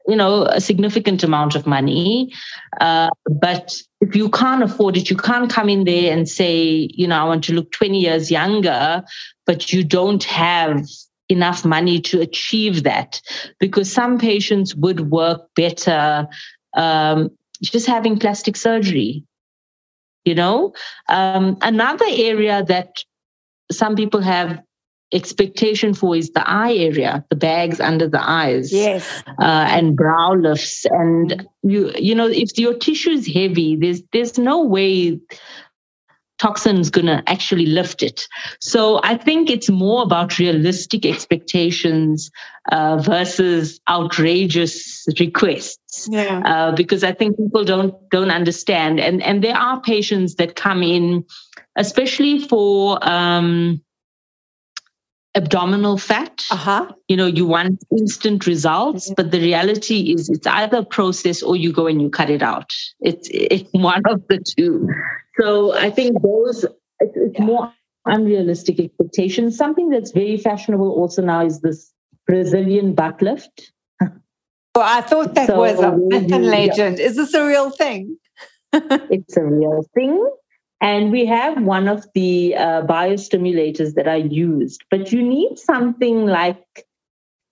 you 0.07 0.15
know 0.15 0.43
a 0.45 0.61
significant 0.61 1.23
amount 1.23 1.55
of 1.55 1.65
money. 1.65 2.32
Uh, 2.80 3.09
but 3.30 3.76
if 4.01 4.15
you 4.15 4.30
can't 4.30 4.63
afford 4.63 4.97
it 4.97 5.09
you 5.09 5.17
can't 5.17 5.49
come 5.49 5.69
in 5.69 5.84
there 5.86 6.11
and 6.15 6.28
say 6.30 6.88
you 6.93 7.07
know 7.07 7.17
i 7.17 7.23
want 7.23 7.43
to 7.43 7.53
look 7.53 7.71
20 7.71 7.97
years 7.97 8.30
younger 8.30 9.03
but 9.45 9.71
you 9.71 9.84
don't 9.84 10.23
have 10.26 10.86
enough 11.30 11.65
money 11.65 11.99
to 11.99 12.21
achieve 12.21 12.84
that. 12.84 13.21
Because 13.59 13.91
some 13.91 14.19
patients 14.19 14.76
would 14.76 15.09
work 15.09 15.41
better 15.55 16.28
um, 16.76 17.32
just 17.63 17.88
having 17.88 18.19
plastic 18.19 18.55
surgery 18.55 19.23
you 20.26 20.36
know? 20.36 20.73
Um, 21.07 21.57
another 21.61 22.05
area 22.09 22.63
that 22.67 23.03
some 23.71 23.95
people 23.95 24.21
have 24.21 24.59
expectation 25.16 25.93
for 25.93 26.16
is 26.16 26.30
the 26.32 26.47
eye 26.47 26.76
area, 26.76 27.26
the 27.30 27.36
bags 27.36 27.80
under 27.80 28.07
the 28.07 28.22
eyes, 28.22 28.72
yes, 28.72 29.24
uh, 29.39 29.66
and 29.70 29.95
brow 29.95 30.34
lifts. 30.34 30.86
And 30.86 31.47
you, 31.63 31.91
you 31.97 32.13
know, 32.13 32.28
if 32.28 32.57
your 32.57 32.74
tissue 32.74 33.11
is 33.11 33.26
heavy, 33.26 33.76
there's 33.76 34.01
there's 34.11 34.38
no 34.38 34.63
way 34.63 35.20
toxin's 36.38 36.89
going 36.89 37.05
to 37.05 37.24
actually 37.28 37.66
lift 37.66 38.03
it. 38.03 38.28
So 38.59 38.99
I 39.03 39.16
think 39.16 39.49
it's 39.49 39.70
more 39.70 40.03
about 40.03 40.38
realistic 40.38 41.05
expectations 41.05 42.30
uh, 42.72 42.97
versus 42.97 43.80
outrageous 43.89 45.05
requests. 45.20 46.09
Yeah. 46.11 46.41
Uh, 46.45 46.72
because 46.76 47.03
I 47.03 47.13
think 47.13 47.38
people 47.38 47.63
don't 47.63 47.95
don't 48.09 48.32
understand, 48.32 48.99
and 48.99 49.24
and 49.24 49.43
there 49.43 49.55
are 49.55 49.80
patients 49.82 50.36
that 50.36 50.55
come 50.55 50.84
in, 50.84 51.26
especially 51.76 52.39
for. 52.39 52.99
Um, 53.07 53.82
abdominal 55.36 55.97
fat. 55.97 56.43
Uh-huh. 56.49 56.91
You 57.07 57.17
know, 57.17 57.27
you 57.27 57.45
want 57.45 57.83
instant 57.91 58.47
results, 58.47 59.11
but 59.15 59.31
the 59.31 59.39
reality 59.39 60.13
is 60.13 60.29
it's 60.29 60.47
either 60.47 60.77
a 60.77 60.86
process 60.86 61.43
or 61.43 61.55
you 61.55 61.71
go 61.71 61.88
and 61.88 62.01
you 62.01 62.09
cut 62.09 62.29
it 62.29 62.41
out. 62.41 62.73
It's 63.01 63.27
it's 63.31 63.69
one 63.71 64.01
of 64.07 64.25
the 64.27 64.39
two. 64.39 64.88
So 65.39 65.73
I 65.73 65.89
think 65.89 66.21
those 66.21 66.65
it's, 66.99 67.38
yeah. 67.39 67.45
more 67.45 67.73
unrealistic 68.05 68.79
expectations. 68.79 69.57
Something 69.57 69.89
that's 69.89 70.11
very 70.11 70.38
fashionable 70.38 70.91
also 70.91 71.21
now 71.21 71.45
is 71.45 71.61
this 71.61 71.91
Brazilian 72.25 72.93
butt 72.93 73.21
lift. 73.21 73.71
Well, 74.75 74.83
I 74.86 75.01
thought 75.01 75.36
that 75.36 75.47
so, 75.47 75.59
was 75.59 75.79
a 75.79 75.91
legend. 76.38 76.99
Yeah. 76.99 77.05
Is 77.05 77.15
this 77.15 77.33
a 77.33 77.45
real 77.45 77.69
thing? 77.69 78.17
it's 78.73 79.38
a 79.38 79.43
real 79.43 79.86
thing. 79.93 80.29
And 80.82 81.11
we 81.11 81.26
have 81.26 81.61
one 81.63 81.88
of 81.88 82.05
the 82.13 82.55
uh, 82.55 82.82
biostimulators 82.84 83.95
that 83.95 84.07
are 84.07 84.17
used, 84.17 84.84
but 84.91 85.11
you 85.11 85.23
need 85.23 85.57
something 85.57 86.26
like 86.26 86.86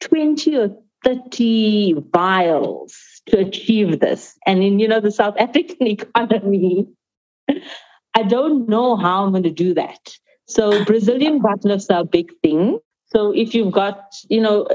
20 0.02 0.58
or 0.58 0.78
30 1.04 1.96
vials 2.14 2.96
to 3.28 3.40
achieve 3.40 4.00
this. 4.00 4.38
And 4.46 4.62
in, 4.62 4.80
you 4.80 4.88
know, 4.88 5.00
the 5.00 5.12
South 5.12 5.36
African 5.40 5.88
economy, 5.88 6.88
I 8.14 8.24
don't 8.24 8.68
know 8.68 8.96
how 8.96 9.24
I'm 9.24 9.32
going 9.32 9.44
to 9.44 9.52
do 9.52 9.74
that. 9.74 10.16
So 10.46 10.84
Brazilian 10.86 11.40
butt 11.40 11.64
lifts 11.64 11.90
are 11.90 12.02
a 12.02 12.06
big 12.06 12.32
thing. 12.42 12.80
So 13.08 13.32
if 13.32 13.54
you've 13.56 13.72
got, 13.72 14.14
you 14.30 14.42
know, 14.42 14.68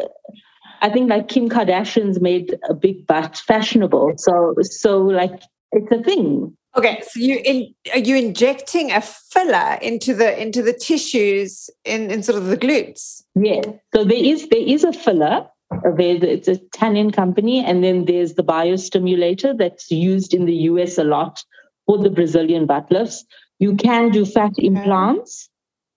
I 0.81 0.89
think 0.91 1.11
like 1.11 1.29
Kim 1.29 1.49
Kardashian's 1.49 2.21
made 2.21 2.59
a 2.69 2.75
big 2.75 3.07
butt 3.07 3.37
fashionable. 3.37 4.15
So 4.17 4.55
so 4.63 4.99
like 4.99 5.43
it's 5.73 5.93
a 5.93 6.03
thing. 6.03 6.57
Okay, 6.79 7.03
so 7.03 7.19
you 7.19 7.41
in, 7.45 7.75
are 7.93 7.99
you 7.99 8.15
injecting 8.15 8.93
a 8.93 9.01
filler 9.01 9.79
into 9.83 10.15
the 10.15 10.41
into 10.41 10.63
the 10.63 10.73
tissues 10.73 11.69
in, 11.85 12.09
in 12.09 12.23
sort 12.23 12.39
of 12.39 12.47
the 12.47 12.57
glutes? 12.57 13.23
Yeah. 13.35 13.63
So 13.93 14.05
there 14.05 14.23
is 14.23 14.49
there 14.49 14.61
is 14.61 14.85
a 14.85 14.93
filler. 14.93 15.47
Where 15.83 16.25
it's 16.25 16.49
a 16.49 16.57
tannin 16.73 17.11
company, 17.11 17.63
and 17.63 17.85
then 17.85 18.07
there's 18.07 18.35
the 18.35 18.43
biostimulator 18.43 19.59
that's 19.59 19.91
used 19.91 20.33
in 20.33 20.47
the 20.47 20.55
US 20.55 20.97
a 20.97 21.05
lot 21.05 21.45
for 21.85 21.99
the 21.99 22.09
Brazilian 22.09 22.65
butt 22.65 22.91
lifts. 22.91 23.23
You 23.59 23.77
can 23.77 24.11
do 24.11 24.25
fat 24.25 24.53
okay. 24.53 24.67
implants. 24.67 25.51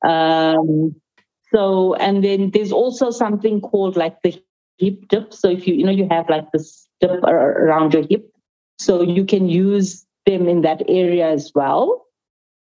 Um, 0.06 0.94
so, 1.54 1.94
and 1.96 2.22
then 2.22 2.52
there's 2.52 2.74
also 2.74 3.12
something 3.12 3.62
called 3.62 3.96
like 3.96 4.22
the 4.24 4.42
hip 4.78 5.08
dip. 5.08 5.34
So 5.34 5.50
if 5.50 5.66
you 5.66 5.76
you 5.76 5.86
know 5.86 5.92
you 5.92 6.08
have 6.10 6.28
like 6.30 6.52
this 6.52 6.86
dip 7.00 7.24
around 7.24 7.94
your 7.94 8.06
hip, 8.10 8.30
so 8.78 9.02
you 9.02 9.24
can 9.24 9.48
use 9.48 10.06
them 10.26 10.48
in 10.48 10.62
that 10.62 10.84
area 10.88 11.30
as 11.30 11.52
well. 11.54 12.06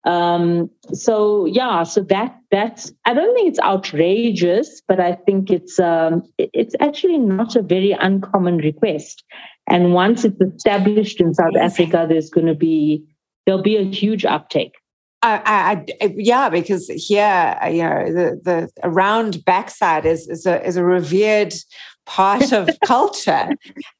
Um, 0.03 0.69
so 0.93 1.45
yeah, 1.45 1.83
so 1.83 2.01
that 2.03 2.35
that's 2.49 2.91
I 3.05 3.13
don't 3.13 3.35
think 3.35 3.49
it's 3.49 3.59
outrageous, 3.59 4.81
but 4.87 4.99
I 4.99 5.13
think 5.13 5.51
it's 5.51 5.79
um, 5.79 6.23
it's 6.37 6.75
actually 6.79 7.19
not 7.19 7.55
a 7.55 7.61
very 7.61 7.91
uncommon 7.91 8.57
request. 8.57 9.23
And 9.67 9.93
once 9.93 10.25
it's 10.25 10.41
established 10.41 11.21
in 11.21 11.35
South 11.35 11.55
Africa, 11.55 12.07
there's 12.09 12.31
going 12.31 12.47
to 12.47 12.55
be 12.55 13.05
there'll 13.45 13.61
be 13.61 13.77
a 13.77 13.83
huge 13.83 14.25
uptake. 14.25 14.73
I, 15.23 15.85
I, 16.01 16.15
yeah, 16.15 16.49
because 16.49 16.87
here, 16.87 17.55
you 17.67 17.83
know, 17.83 18.11
the 18.11 18.41
the 18.43 18.69
around 18.83 19.45
backside 19.45 20.05
is 20.05 20.27
is 20.27 20.47
a 20.47 20.65
is 20.65 20.77
a 20.77 20.83
revered 20.83 21.53
part 22.11 22.51
of 22.51 22.69
culture, 22.85 23.49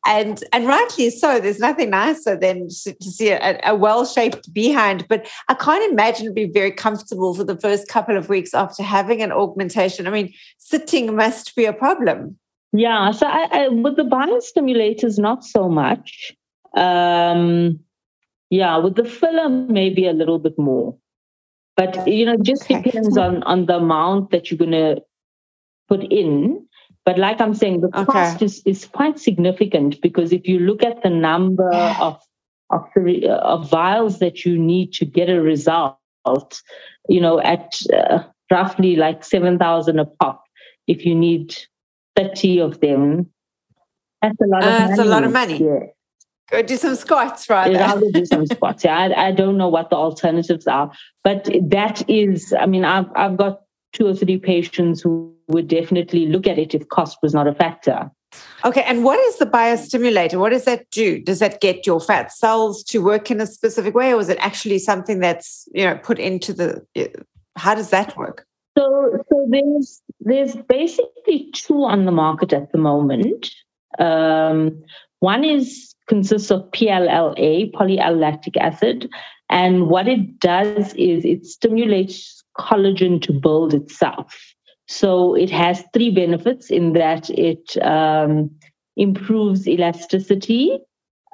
and 0.05 0.43
and 0.51 0.67
rightly 0.67 1.09
so. 1.09 1.39
There's 1.39 1.59
nothing 1.59 1.89
nicer 1.91 2.35
than 2.37 2.67
to 2.67 3.11
see 3.17 3.29
a, 3.29 3.59
a 3.63 3.75
well 3.75 4.05
shaped 4.05 4.53
behind. 4.53 5.07
But 5.07 5.27
I 5.47 5.53
can't 5.53 5.91
imagine 5.91 6.25
it'd 6.25 6.35
be 6.35 6.45
very 6.45 6.71
comfortable 6.71 7.33
for 7.33 7.43
the 7.43 7.57
first 7.57 7.87
couple 7.87 8.17
of 8.17 8.29
weeks 8.29 8.53
after 8.53 8.83
having 8.83 9.21
an 9.21 9.31
augmentation. 9.31 10.07
I 10.07 10.11
mean, 10.11 10.33
sitting 10.57 11.15
must 11.15 11.55
be 11.55 11.65
a 11.65 11.73
problem. 11.73 12.37
Yeah, 12.73 13.11
so 13.11 13.27
I, 13.27 13.47
I 13.51 13.67
with 13.69 13.95
the 13.95 14.03
biostimulators, 14.03 15.17
not 15.17 15.43
so 15.43 15.69
much. 15.69 16.33
Um, 16.75 17.79
yeah, 18.49 18.77
with 18.77 18.95
the 18.95 19.05
filler, 19.05 19.49
maybe 19.49 20.07
a 20.07 20.13
little 20.13 20.39
bit 20.39 20.57
more. 20.57 20.97
But 21.77 22.07
you 22.07 22.25
know, 22.25 22.37
just 22.37 22.63
okay. 22.63 22.81
depends 22.81 23.17
on 23.17 23.43
on 23.43 23.65
the 23.65 23.77
amount 23.77 24.31
that 24.31 24.51
you're 24.51 24.57
gonna 24.57 24.97
put 25.87 26.03
in. 26.11 26.67
But 27.05 27.17
like 27.17 27.41
I'm 27.41 27.55
saying, 27.55 27.81
the 27.81 27.87
okay. 27.87 28.05
cost 28.05 28.41
is, 28.41 28.61
is 28.65 28.85
quite 28.85 29.19
significant 29.19 29.99
because 30.01 30.31
if 30.31 30.47
you 30.47 30.59
look 30.59 30.83
at 30.83 31.01
the 31.03 31.09
number 31.09 31.73
of 31.73 32.19
of, 32.69 32.87
of 32.95 33.69
vials 33.69 34.19
that 34.19 34.45
you 34.45 34.57
need 34.57 34.93
to 34.93 35.05
get 35.05 35.29
a 35.29 35.41
result, 35.41 35.97
you 37.09 37.19
know, 37.19 37.41
at 37.41 37.73
uh, 37.93 38.23
roughly 38.49 38.95
like 38.95 39.23
seven 39.23 39.57
thousand 39.57 39.99
a 39.99 40.05
pop, 40.05 40.43
if 40.87 41.05
you 41.05 41.15
need 41.15 41.55
thirty 42.15 42.59
of 42.59 42.79
them, 42.79 43.29
that's 44.21 44.39
a 44.39 44.47
lot 44.47 44.63
uh, 44.63 44.67
of 44.67 44.71
money. 44.71 44.87
That's 44.87 44.99
a 44.99 45.05
lot 45.05 45.23
of 45.23 45.31
money. 45.31 45.63
Yeah. 45.63 45.79
Go 46.51 46.61
do 46.61 46.77
some 46.77 46.95
squats, 46.95 47.49
right? 47.49 47.71
Yeah, 47.71 47.91
I'll 47.91 48.11
do 48.11 48.25
some 48.25 48.45
squats. 48.45 48.83
Yeah, 48.83 48.97
I, 48.97 49.27
I 49.27 49.31
don't 49.31 49.57
know 49.57 49.69
what 49.69 49.89
the 49.89 49.95
alternatives 49.95 50.67
are, 50.67 50.91
but 51.23 51.49
that 51.61 52.07
is, 52.09 52.53
I 52.57 52.65
mean, 52.65 52.85
I've 52.85 53.07
I've 53.15 53.37
got 53.37 53.61
two 53.93 54.07
or 54.07 54.15
three 54.15 54.37
patients 54.37 55.01
who 55.01 55.33
would 55.47 55.67
definitely 55.67 56.27
look 56.27 56.47
at 56.47 56.57
it 56.57 56.73
if 56.73 56.87
cost 56.89 57.17
was 57.21 57.33
not 57.33 57.47
a 57.47 57.53
factor. 57.53 58.09
Okay, 58.63 58.83
and 58.83 59.03
what 59.03 59.19
is 59.19 59.37
the 59.37 59.45
biostimulator? 59.45 60.39
What 60.39 60.51
does 60.51 60.65
that 60.65 60.89
do? 60.91 61.21
Does 61.21 61.39
that 61.39 61.59
get 61.59 61.85
your 61.85 61.99
fat 61.99 62.31
cells 62.31 62.83
to 62.85 62.99
work 62.99 63.29
in 63.29 63.41
a 63.41 63.47
specific 63.47 63.93
way, 63.93 64.13
or 64.13 64.21
is 64.21 64.29
it 64.29 64.37
actually 64.39 64.79
something 64.79 65.19
that's 65.19 65.67
you 65.73 65.83
know 65.83 65.97
put 65.97 66.17
into 66.17 66.53
the? 66.53 66.85
How 67.57 67.75
does 67.75 67.89
that 67.89 68.15
work? 68.15 68.45
So, 68.77 69.17
so 69.29 69.47
there's 69.49 70.01
there's 70.21 70.55
basically 70.55 71.49
two 71.53 71.83
on 71.83 72.05
the 72.05 72.11
market 72.11 72.53
at 72.53 72.71
the 72.71 72.77
moment. 72.77 73.49
Um, 73.99 74.81
one 75.19 75.43
is 75.43 75.93
consists 76.07 76.51
of 76.51 76.69
PLLA, 76.71 77.71
poly-L-lactic 77.73 78.57
acid. 78.57 79.09
And 79.49 79.87
what 79.87 80.09
it 80.09 80.39
does 80.39 80.93
is 80.95 81.23
it 81.23 81.45
stimulates 81.45 82.40
collagen 82.57 83.21
to 83.21 83.33
build 83.33 83.73
itself. 83.73 84.35
So 84.87 85.35
it 85.35 85.49
has 85.49 85.83
three 85.93 86.11
benefits 86.11 86.69
in 86.69 86.93
that 86.93 87.29
it 87.29 87.77
um, 87.81 88.51
improves 88.97 89.67
elasticity, 89.67 90.79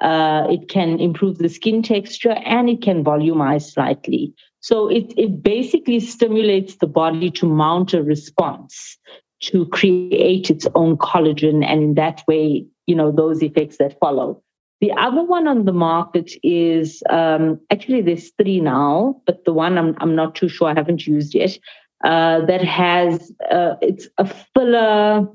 uh, 0.00 0.46
it 0.48 0.68
can 0.68 1.00
improve 1.00 1.38
the 1.38 1.48
skin 1.48 1.82
texture, 1.82 2.36
and 2.44 2.68
it 2.70 2.82
can 2.82 3.02
volumize 3.02 3.72
slightly. 3.72 4.32
So 4.60 4.88
it, 4.88 5.12
it 5.16 5.42
basically 5.42 5.98
stimulates 6.00 6.76
the 6.76 6.86
body 6.86 7.30
to 7.32 7.46
mount 7.46 7.94
a 7.94 8.02
response 8.02 8.96
to 9.40 9.66
create 9.66 10.50
its 10.50 10.66
own 10.74 10.96
collagen, 10.96 11.64
and 11.64 11.82
in 11.82 11.94
that 11.94 12.22
way, 12.28 12.66
you 12.86 12.94
know, 12.94 13.10
those 13.10 13.42
effects 13.42 13.78
that 13.78 13.98
follow. 13.98 14.42
The 14.80 14.92
other 14.92 15.24
one 15.24 15.48
on 15.48 15.64
the 15.64 15.72
market 15.72 16.32
is 16.42 17.02
um, 17.10 17.60
actually 17.70 18.02
there's 18.02 18.30
three 18.40 18.60
now, 18.60 19.20
but 19.26 19.44
the 19.44 19.52
one 19.52 19.76
I'm 19.76 19.96
I'm 19.98 20.14
not 20.14 20.34
too 20.34 20.48
sure 20.48 20.68
I 20.68 20.74
haven't 20.74 21.06
used 21.06 21.34
yet. 21.34 21.58
Uh, 22.04 22.46
that 22.46 22.62
has 22.62 23.32
uh, 23.50 23.74
it's 23.82 24.08
a 24.18 24.26
filler 24.54 25.26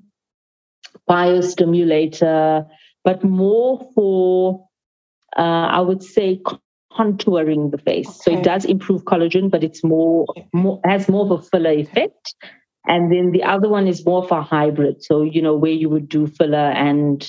biostimulator, 1.09 2.65
but 3.03 3.23
more 3.23 3.85
for 3.93 4.65
uh, 5.37 5.41
I 5.41 5.81
would 5.81 6.03
say 6.03 6.41
contouring 6.95 7.71
the 7.71 7.77
face. 7.77 8.07
Okay. 8.07 8.19
So 8.23 8.39
it 8.39 8.43
does 8.43 8.65
improve 8.65 9.03
collagen, 9.03 9.49
but 9.49 9.63
it's 9.63 9.83
more, 9.83 10.25
more 10.53 10.79
has 10.85 11.09
more 11.09 11.25
of 11.25 11.31
a 11.31 11.41
filler 11.41 11.71
effect. 11.71 12.35
And 12.85 13.11
then 13.11 13.31
the 13.31 13.43
other 13.43 13.69
one 13.69 13.87
is 13.87 14.05
more 14.05 14.27
for 14.27 14.41
hybrid. 14.41 15.03
So 15.03 15.23
you 15.23 15.41
know 15.41 15.55
where 15.55 15.71
you 15.71 15.89
would 15.89 16.09
do 16.09 16.27
filler 16.27 16.57
and 16.57 17.25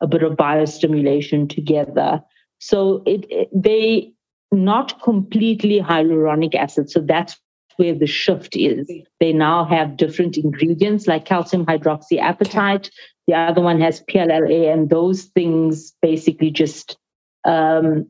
a 0.00 0.06
bit 0.06 0.22
of 0.22 0.34
biostimulation 0.34 1.48
together. 1.48 2.22
So 2.58 3.02
it, 3.06 3.26
it 3.30 3.48
they 3.54 4.12
not 4.50 5.02
completely 5.02 5.80
hyaluronic 5.80 6.54
acid. 6.54 6.90
So 6.90 7.00
that's 7.00 7.38
where 7.76 7.94
the 7.94 8.06
shift 8.06 8.56
is. 8.56 8.90
They 9.20 9.32
now 9.32 9.64
have 9.64 9.96
different 9.96 10.36
ingredients 10.36 11.06
like 11.06 11.24
calcium 11.24 11.64
hydroxyapatite. 11.66 12.86
Okay. 12.86 12.90
The 13.28 13.34
other 13.34 13.60
one 13.60 13.80
has 13.80 14.02
PLLA, 14.10 14.72
and 14.72 14.88
those 14.88 15.24
things 15.24 15.92
basically 16.00 16.50
just 16.50 16.96
um, 17.44 18.08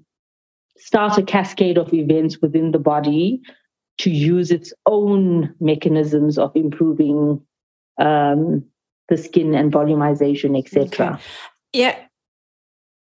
start 0.77 1.19
a 1.19 1.23
cascade 1.23 1.77
of 1.77 1.93
events 1.93 2.39
within 2.41 2.71
the 2.71 2.79
body 2.79 3.43
to 3.99 4.11
use 4.11 4.51
its 4.51 4.73
own 4.87 5.55
mechanisms 5.61 6.39
of 6.39 6.53
improving 6.55 7.41
um, 7.99 8.65
the 9.09 9.17
skin 9.17 9.55
and 9.55 9.73
volumization, 9.73 10.57
etc. 10.57 11.15
Okay. 11.15 11.23
Yeah. 11.73 11.97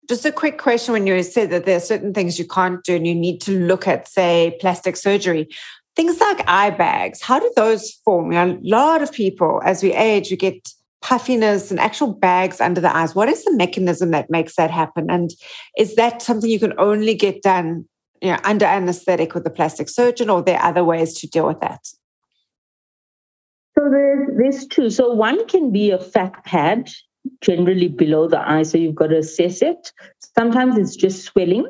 Just 0.08 0.24
a 0.24 0.32
quick 0.32 0.58
question 0.58 0.92
when 0.92 1.06
you 1.06 1.22
said 1.22 1.50
that 1.50 1.64
there 1.64 1.76
are 1.76 1.80
certain 1.80 2.12
things 2.12 2.38
you 2.38 2.46
can't 2.46 2.82
do 2.84 2.96
and 2.96 3.06
you 3.06 3.14
need 3.14 3.40
to 3.42 3.58
look 3.66 3.86
at, 3.86 4.08
say, 4.08 4.56
plastic 4.60 4.96
surgery. 4.96 5.48
Things 5.94 6.18
like 6.20 6.42
eye 6.48 6.70
bags, 6.70 7.20
how 7.22 7.38
do 7.38 7.52
those 7.54 7.92
form? 8.04 8.32
You 8.32 8.38
know, 8.38 8.50
a 8.52 8.58
lot 8.62 9.02
of 9.02 9.12
people, 9.12 9.60
as 9.64 9.82
we 9.82 9.92
age, 9.92 10.30
we 10.30 10.36
get 10.36 10.72
puffiness 11.02 11.70
and 11.70 11.78
actual 11.78 12.12
bags 12.12 12.60
under 12.60 12.80
the 12.80 12.94
eyes. 12.94 13.14
What 13.14 13.28
is 13.28 13.44
the 13.44 13.52
mechanism 13.52 14.10
that 14.12 14.30
makes 14.30 14.56
that 14.56 14.70
happen? 14.70 15.10
And 15.10 15.30
is 15.76 15.96
that 15.96 16.22
something 16.22 16.48
you 16.48 16.58
can 16.58 16.74
only 16.78 17.14
get 17.14 17.42
done 17.42 17.86
you 18.22 18.30
know, 18.30 18.38
under 18.44 18.64
anesthetic 18.64 19.34
with 19.34 19.46
a 19.46 19.50
plastic 19.50 19.88
surgeon, 19.88 20.30
or 20.30 20.38
are 20.38 20.44
there 20.44 20.62
other 20.62 20.84
ways 20.84 21.14
to 21.18 21.26
deal 21.26 21.46
with 21.46 21.60
that? 21.60 21.84
So 23.76 23.88
there's, 23.90 24.28
there's 24.38 24.66
two. 24.66 24.90
So 24.90 25.12
one 25.12 25.46
can 25.48 25.72
be 25.72 25.90
a 25.90 25.98
fat 25.98 26.44
pad 26.44 26.90
generally 27.40 27.88
below 27.88 28.28
the 28.28 28.40
eye, 28.48 28.62
so 28.62 28.78
you've 28.78 28.94
got 28.94 29.08
to 29.08 29.18
assess 29.18 29.62
it. 29.62 29.92
Sometimes 30.36 30.78
it's 30.78 30.96
just 30.96 31.24
swelling. 31.24 31.66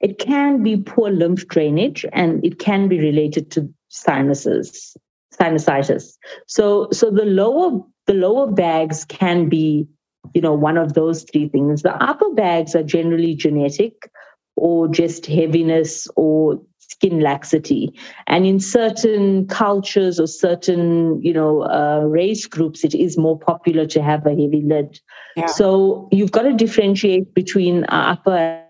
It 0.00 0.18
can 0.18 0.62
be 0.62 0.78
poor 0.78 1.10
lymph 1.10 1.46
drainage, 1.48 2.06
and 2.12 2.44
it 2.44 2.58
can 2.58 2.88
be 2.88 2.98
related 2.98 3.50
to 3.52 3.68
sinuses, 3.88 4.96
sinusitis. 5.38 6.16
So, 6.46 6.88
so 6.90 7.10
the 7.10 7.26
lower 7.26 7.80
the 8.06 8.14
lower 8.14 8.50
bags 8.50 9.04
can 9.04 9.48
be, 9.48 9.86
you 10.34 10.40
know, 10.40 10.54
one 10.54 10.76
of 10.76 10.94
those 10.94 11.24
three 11.24 11.48
things. 11.48 11.82
The 11.82 11.94
upper 12.02 12.30
bags 12.32 12.74
are 12.74 12.82
generally 12.82 13.34
genetic, 13.34 14.10
or 14.56 14.88
just 14.88 15.26
heaviness, 15.26 16.08
or 16.16 16.60
skin 16.90 17.20
laxity. 17.20 17.92
And 18.26 18.46
in 18.46 18.60
certain 18.60 19.46
cultures 19.46 20.18
or 20.18 20.26
certain, 20.26 21.22
you 21.22 21.32
know, 21.32 21.62
uh, 21.62 22.00
race 22.00 22.46
groups, 22.46 22.84
it 22.84 22.94
is 22.94 23.16
more 23.16 23.38
popular 23.38 23.86
to 23.86 24.02
have 24.02 24.26
a 24.26 24.30
heavy 24.30 24.62
lid. 24.64 25.00
Yeah. 25.36 25.46
So 25.46 26.08
you've 26.10 26.32
got 26.32 26.42
to 26.42 26.52
differentiate 26.52 27.32
between 27.34 27.84
upper 27.88 28.62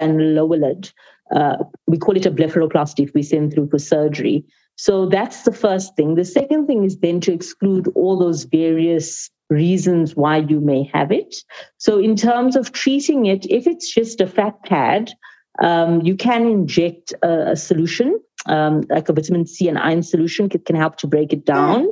and 0.00 0.34
lower 0.34 0.56
lid. 0.56 0.92
Uh, 1.34 1.58
we 1.86 1.98
call 1.98 2.16
it 2.16 2.26
a 2.26 2.30
blepharoplasty 2.30 3.04
if 3.04 3.14
we 3.14 3.22
send 3.22 3.52
through 3.52 3.68
for 3.68 3.78
surgery. 3.78 4.44
So 4.76 5.06
that's 5.06 5.42
the 5.42 5.52
first 5.52 5.94
thing. 5.96 6.14
The 6.14 6.24
second 6.24 6.66
thing 6.66 6.84
is 6.84 6.98
then 6.98 7.20
to 7.20 7.32
exclude 7.32 7.88
all 7.94 8.18
those 8.18 8.44
various 8.44 9.30
reasons 9.50 10.16
why 10.16 10.38
you 10.38 10.60
may 10.60 10.90
have 10.94 11.12
it. 11.12 11.36
So, 11.76 11.98
in 11.98 12.16
terms 12.16 12.56
of 12.56 12.72
treating 12.72 13.26
it, 13.26 13.44
if 13.50 13.66
it's 13.66 13.92
just 13.92 14.20
a 14.20 14.26
fat 14.26 14.62
pad, 14.64 15.12
um, 15.60 16.00
you 16.02 16.16
can 16.16 16.46
inject 16.46 17.12
a, 17.22 17.52
a 17.52 17.56
solution, 17.56 18.18
um, 18.46 18.82
like 18.88 19.08
a 19.08 19.12
vitamin 19.12 19.46
C 19.46 19.68
and 19.68 19.78
iron 19.78 20.02
solution, 20.02 20.48
it 20.52 20.64
can 20.64 20.76
help 20.76 20.96
to 20.98 21.06
break 21.06 21.32
it 21.32 21.44
down. 21.44 21.88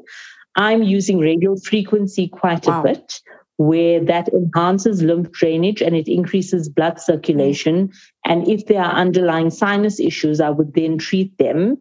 I'm 0.56 0.82
using 0.82 1.18
radio 1.18 1.56
frequency 1.56 2.28
quite 2.28 2.66
wow. 2.66 2.80
a 2.80 2.82
bit, 2.82 3.20
where 3.56 4.02
that 4.04 4.28
enhances 4.28 5.02
lymph 5.02 5.30
drainage 5.32 5.82
and 5.82 5.94
it 5.94 6.08
increases 6.08 6.68
blood 6.68 7.00
circulation. 7.00 7.90
And 8.24 8.48
if 8.48 8.66
there 8.66 8.82
are 8.82 8.92
underlying 8.92 9.50
sinus 9.50 10.00
issues, 10.00 10.40
I 10.40 10.50
would 10.50 10.74
then 10.74 10.98
treat 10.98 11.36
them 11.38 11.76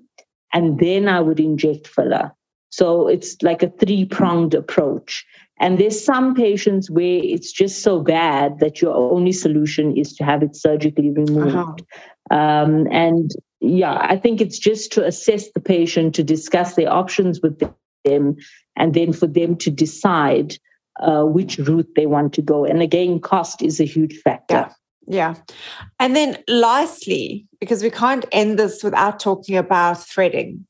and 0.54 0.80
then 0.80 1.08
I 1.08 1.22
would 1.22 1.40
inject 1.40 1.88
filler. 1.88 2.34
So 2.70 3.08
it's 3.08 3.36
like 3.42 3.64
a 3.64 3.70
three 3.70 4.06
pronged 4.06 4.54
approach. 4.54 5.26
And 5.60 5.78
there's 5.78 6.04
some 6.04 6.36
patients 6.36 6.90
where 6.90 7.20
it's 7.22 7.52
just 7.52 7.82
so 7.82 8.02
bad 8.02 8.60
that 8.60 8.82
your 8.82 8.96
only 8.96 9.34
solution 9.34 9.98
is 9.98 10.14
to 10.14 10.24
have 10.24 10.42
it 10.42 10.56
surgically 10.56 11.10
removed. 11.10 11.56
Uh-huh. 11.56 12.36
Um, 12.36 12.88
and 12.92 13.32
yeah, 13.60 13.98
I 14.00 14.16
think 14.16 14.40
it's 14.40 14.58
just 14.58 14.92
to 14.94 15.06
assess 15.06 15.52
the 15.52 15.60
patient, 15.60 16.16
to 16.16 16.24
discuss 16.24 16.76
their 16.76 16.92
options 16.92 17.42
with 17.42 17.62
them, 18.06 18.38
and 18.78 18.94
then 18.94 19.12
for 19.12 19.28
them 19.28 19.58
to 19.58 19.70
decide 19.70 20.58
uh, 21.02 21.24
which 21.24 21.58
route 21.58 21.90
they 21.96 22.06
want 22.06 22.34
to 22.34 22.42
go. 22.42 22.64
And 22.64 22.82
again, 22.82 23.20
cost 23.20 23.62
is 23.62 23.80
a 23.80 23.86
huge 23.86 24.18
factor. 24.22 24.54
Yeah. 24.54 24.74
Yeah. 25.12 25.36
And 26.00 26.16
then 26.16 26.38
lastly, 26.48 27.48
because 27.60 27.82
we 27.82 27.90
can't 27.90 28.26
end 28.32 28.60
this 28.60 28.84
without 28.84 29.20
talking 29.20 29.58
about 29.58 30.06
threading. 30.08 30.68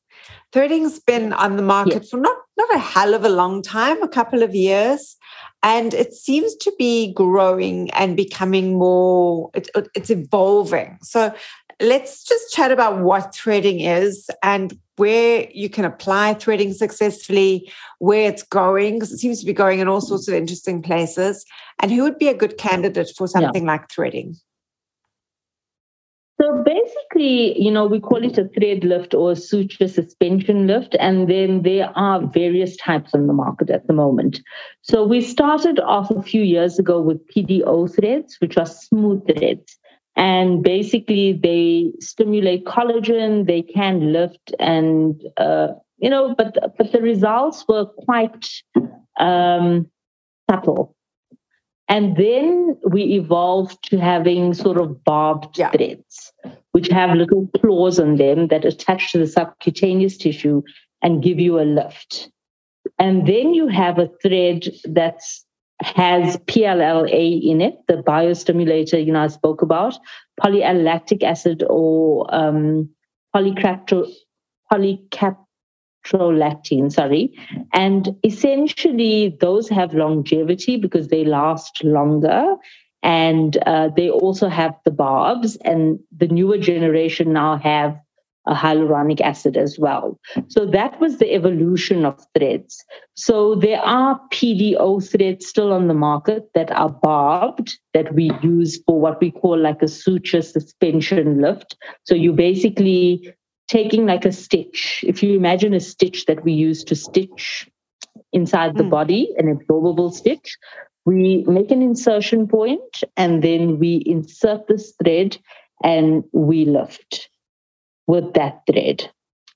Threading's 0.52 0.98
been 0.98 1.32
on 1.32 1.56
the 1.56 1.62
market 1.62 2.02
yes. 2.02 2.10
for 2.10 2.16
not, 2.18 2.36
not 2.56 2.74
a 2.74 2.78
hell 2.78 3.14
of 3.14 3.24
a 3.24 3.28
long 3.28 3.62
time, 3.62 4.02
a 4.02 4.08
couple 4.08 4.42
of 4.42 4.54
years. 4.54 5.16
And 5.62 5.94
it 5.94 6.14
seems 6.14 6.56
to 6.56 6.72
be 6.78 7.12
growing 7.12 7.90
and 7.90 8.16
becoming 8.16 8.78
more, 8.78 9.50
it, 9.54 9.68
it's 9.94 10.10
evolving. 10.10 10.98
So 11.02 11.34
let's 11.80 12.24
just 12.24 12.52
chat 12.52 12.72
about 12.72 13.00
what 13.00 13.34
threading 13.34 13.80
is 13.80 14.28
and 14.42 14.78
where 14.96 15.48
you 15.52 15.70
can 15.70 15.84
apply 15.84 16.34
threading 16.34 16.72
successfully, 16.72 17.70
where 17.98 18.28
it's 18.28 18.42
going, 18.42 18.94
because 18.94 19.12
it 19.12 19.18
seems 19.18 19.40
to 19.40 19.46
be 19.46 19.52
going 19.52 19.78
in 19.80 19.88
all 19.88 20.00
sorts 20.00 20.28
of 20.28 20.34
interesting 20.34 20.82
places, 20.82 21.44
and 21.78 21.90
who 21.90 22.02
would 22.02 22.18
be 22.18 22.28
a 22.28 22.34
good 22.34 22.58
candidate 22.58 23.10
for 23.16 23.26
something 23.26 23.64
yeah. 23.64 23.72
like 23.72 23.90
threading. 23.90 24.36
So 26.40 26.62
basically, 26.64 27.60
you 27.60 27.70
know, 27.70 27.86
we 27.86 28.00
call 28.00 28.24
it 28.24 28.38
a 28.38 28.48
thread 28.48 28.82
lift 28.82 29.12
or 29.12 29.32
a 29.32 29.36
suture 29.36 29.88
suspension 29.88 30.66
lift, 30.66 30.96
and 30.98 31.28
then 31.28 31.62
there 31.62 31.92
are 31.94 32.26
various 32.26 32.76
types 32.78 33.12
on 33.12 33.26
the 33.26 33.34
market 33.34 33.68
at 33.68 33.86
the 33.86 33.92
moment. 33.92 34.40
So 34.80 35.04
we 35.04 35.20
started 35.20 35.78
off 35.80 36.10
a 36.10 36.22
few 36.22 36.42
years 36.42 36.78
ago 36.78 37.02
with 37.02 37.26
PDO 37.28 37.94
threads, 37.94 38.36
which 38.40 38.56
are 38.56 38.66
smooth 38.66 39.26
threads 39.26 39.78
and 40.16 40.62
basically 40.62 41.32
they 41.32 41.92
stimulate 42.00 42.64
collagen 42.64 43.46
they 43.46 43.62
can 43.62 44.12
lift 44.12 44.52
and 44.58 45.22
uh, 45.36 45.68
you 45.98 46.10
know 46.10 46.34
but 46.36 46.56
but 46.76 46.92
the 46.92 47.00
results 47.00 47.64
were 47.68 47.86
quite 47.86 48.48
um, 49.18 49.88
subtle 50.50 50.96
and 51.90 52.16
then 52.16 52.78
we 52.88 53.02
evolved 53.02 53.82
to 53.90 53.98
having 53.98 54.54
sort 54.54 54.78
of 54.78 55.04
barbed 55.04 55.58
yeah. 55.58 55.70
threads 55.70 56.32
which 56.72 56.88
have 56.88 57.16
little 57.16 57.48
claws 57.60 58.00
on 58.00 58.16
them 58.16 58.46
that 58.48 58.64
attach 58.64 59.12
to 59.12 59.18
the 59.18 59.26
subcutaneous 59.26 60.16
tissue 60.16 60.62
and 61.02 61.22
give 61.22 61.38
you 61.38 61.60
a 61.60 61.62
lift 61.62 62.30
and 62.98 63.26
then 63.26 63.52
you 63.52 63.68
have 63.68 63.98
a 63.98 64.08
thread 64.22 64.66
that's 64.84 65.44
has 65.82 66.36
PLLA 66.36 67.42
in 67.42 67.60
it, 67.62 67.78
the 67.88 67.94
biostimulator 67.94 69.04
you 69.04 69.12
know 69.12 69.22
I 69.22 69.28
spoke 69.28 69.62
about, 69.62 69.98
poly-L-lactic 70.40 71.22
acid 71.22 71.64
or 71.68 72.26
um, 72.34 72.90
polycaprolactone, 76.04 76.92
sorry. 76.92 77.32
And 77.72 78.16
essentially, 78.24 79.36
those 79.40 79.68
have 79.68 79.94
longevity 79.94 80.76
because 80.76 81.08
they 81.08 81.24
last 81.24 81.82
longer. 81.84 82.56
And 83.02 83.56
uh, 83.64 83.88
they 83.96 84.10
also 84.10 84.48
have 84.48 84.74
the 84.84 84.90
barbs, 84.90 85.56
and 85.64 85.98
the 86.14 86.28
newer 86.28 86.58
generation 86.58 87.32
now 87.32 87.56
have 87.56 87.98
a 88.46 88.54
hyaluronic 88.54 89.20
acid 89.20 89.56
as 89.56 89.78
well. 89.78 90.18
So 90.48 90.66
that 90.66 91.00
was 91.00 91.18
the 91.18 91.32
evolution 91.34 92.04
of 92.04 92.22
threads. 92.36 92.84
So 93.14 93.54
there 93.54 93.80
are 93.80 94.20
PDO 94.32 95.10
threads 95.10 95.46
still 95.46 95.72
on 95.72 95.88
the 95.88 95.94
market 95.94 96.48
that 96.54 96.70
are 96.72 96.88
barbed 96.88 97.78
that 97.94 98.14
we 98.14 98.30
use 98.42 98.82
for 98.86 99.00
what 99.00 99.20
we 99.20 99.30
call 99.30 99.58
like 99.58 99.82
a 99.82 99.88
suture 99.88 100.42
suspension 100.42 101.40
lift. 101.40 101.76
So 102.04 102.14
you 102.14 102.32
basically 102.32 103.32
taking 103.70 104.04
like 104.04 104.24
a 104.24 104.32
stitch. 104.32 105.04
If 105.06 105.22
you 105.22 105.34
imagine 105.34 105.72
a 105.74 105.80
stitch 105.80 106.26
that 106.26 106.44
we 106.44 106.52
use 106.52 106.82
to 106.84 106.96
stitch 106.96 107.70
inside 108.32 108.76
the 108.76 108.82
mm. 108.82 108.90
body, 108.90 109.32
an 109.38 109.46
absorbable 109.46 110.12
stitch, 110.12 110.58
we 111.06 111.44
make 111.46 111.70
an 111.70 111.80
insertion 111.80 112.48
point 112.48 113.04
and 113.16 113.42
then 113.42 113.78
we 113.78 114.02
insert 114.04 114.66
this 114.66 114.92
thread 115.02 115.38
and 115.82 116.24
we 116.32 116.64
lift 116.64 117.30
with 118.06 118.34
that 118.34 118.62
thread. 118.70 119.08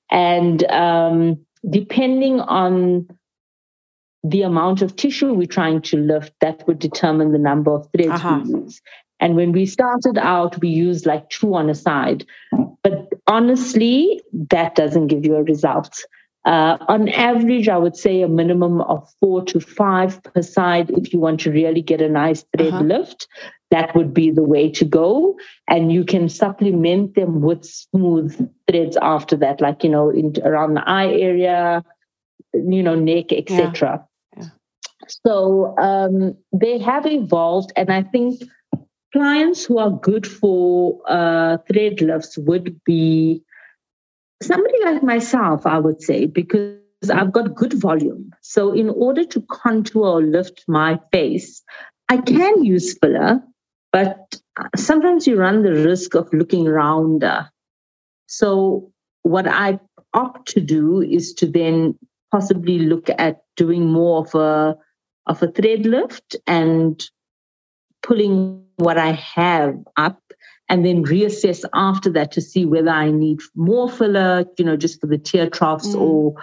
And 0.09 0.63
um, 0.71 1.45
depending 1.69 2.39
on 2.39 3.07
the 4.23 4.43
amount 4.43 4.81
of 4.81 4.95
tissue 4.95 5.33
we're 5.33 5.45
trying 5.45 5.81
to 5.83 5.97
lift, 5.97 6.33
that 6.39 6.65
would 6.67 6.79
determine 6.79 7.33
the 7.33 7.37
number 7.37 7.71
of 7.71 7.87
threads 7.91 8.11
uh-huh. 8.11 8.41
we 8.43 8.61
use. 8.61 8.81
And 9.19 9.35
when 9.35 9.51
we 9.51 9.65
started 9.65 10.17
out, 10.17 10.59
we 10.61 10.69
used 10.69 11.05
like 11.05 11.29
two 11.29 11.53
on 11.55 11.69
a 11.69 11.75
side. 11.75 12.25
But 12.83 13.07
honestly, 13.27 14.21
that 14.49 14.75
doesn't 14.75 15.07
give 15.07 15.25
you 15.25 15.35
a 15.35 15.43
result. 15.43 16.03
Uh, 16.45 16.77
on 16.87 17.09
average, 17.09 17.67
I 17.67 17.77
would 17.77 17.95
say 17.95 18.21
a 18.21 18.27
minimum 18.27 18.81
of 18.81 19.09
four 19.19 19.43
to 19.45 19.59
five 19.59 20.21
per 20.21 20.43
side 20.43 20.91
if 20.91 21.11
you 21.11 21.19
want 21.19 21.39
to 21.41 21.51
really 21.51 21.81
get 21.81 22.01
a 22.01 22.09
nice 22.09 22.45
thread 22.55 22.73
uh-huh. 22.73 22.83
lift. 22.83 23.27
That 23.71 23.95
would 23.95 24.13
be 24.13 24.29
the 24.29 24.43
way 24.43 24.69
to 24.71 24.85
go. 24.85 25.37
And 25.67 25.91
you 25.91 26.05
can 26.05 26.29
supplement 26.29 27.15
them 27.15 27.41
with 27.41 27.65
smooth 27.65 28.47
threads 28.69 28.95
after 29.01 29.35
that, 29.37 29.59
like, 29.59 29.83
you 29.83 29.89
know, 29.89 30.11
in, 30.11 30.35
around 30.43 30.75
the 30.75 30.87
eye 30.87 31.11
area, 31.11 31.83
you 32.53 32.83
know, 32.83 32.95
neck, 32.95 33.33
etc. 33.33 34.05
Yeah. 34.37 34.43
Yeah. 34.43 34.49
So 35.25 35.75
um, 35.79 36.37
they 36.53 36.77
have 36.77 37.07
evolved. 37.07 37.73
And 37.75 37.91
I 37.91 38.03
think 38.03 38.43
clients 39.15 39.63
who 39.63 39.77
are 39.77 39.91
good 39.91 40.27
for 40.27 40.99
uh, 41.07 41.57
thread 41.69 42.01
lifts 42.01 42.37
would 42.37 42.83
be 42.83 43.41
somebody 44.43 44.73
like 44.83 45.03
myself, 45.03 45.65
I 45.65 45.79
would 45.79 46.01
say, 46.01 46.25
because 46.25 46.75
I've 47.09 47.31
got 47.31 47.55
good 47.55 47.79
volume. 47.79 48.31
So, 48.41 48.73
in 48.73 48.89
order 48.89 49.23
to 49.23 49.41
contour 49.49 50.05
or 50.05 50.21
lift 50.21 50.65
my 50.67 50.99
face, 51.13 51.63
I 52.09 52.17
can 52.17 52.65
use 52.65 52.97
filler, 52.99 53.39
but 53.93 54.35
sometimes 54.75 55.27
you 55.27 55.37
run 55.37 55.63
the 55.63 55.71
risk 55.71 56.13
of 56.13 56.27
looking 56.33 56.65
rounder. 56.65 57.49
So, 58.27 58.91
what 59.23 59.47
I 59.47 59.79
opt 60.13 60.49
to 60.49 60.59
do 60.59 61.01
is 61.01 61.33
to 61.35 61.47
then 61.47 61.97
possibly 62.33 62.79
look 62.79 63.09
at 63.17 63.43
doing 63.55 63.85
more 63.89 64.25
of 64.25 64.35
a 64.35 64.75
of 65.27 65.41
a 65.41 65.51
thread 65.51 65.85
lift 65.85 66.35
and 66.45 67.01
pulling 68.05 68.63
what 68.77 68.97
I 68.97 69.13
have 69.13 69.75
up 69.97 70.21
and 70.69 70.85
then 70.85 71.03
reassess 71.03 71.63
after 71.73 72.11
that 72.11 72.31
to 72.33 72.41
see 72.41 72.65
whether 72.65 72.89
I 72.89 73.11
need 73.11 73.39
more 73.55 73.89
filler, 73.89 74.45
you 74.57 74.65
know, 74.65 74.77
just 74.77 75.01
for 75.01 75.07
the 75.07 75.17
tear 75.17 75.49
troughs 75.49 75.95
mm. 75.95 75.99
or 75.99 76.35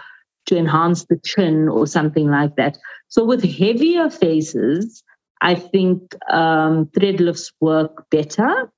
to 0.47 0.57
enhance 0.57 1.05
the 1.05 1.21
chin 1.25 1.69
or 1.69 1.87
something 1.87 2.29
like 2.29 2.57
that. 2.57 2.79
So 3.09 3.25
with 3.25 3.45
heavier 3.45 4.11
faces, 4.11 5.03
I 5.41 5.55
think 5.55 6.15
um, 6.31 6.89
thread 6.95 7.21
lifts 7.21 7.53
work 7.61 8.09
better. 8.11 8.71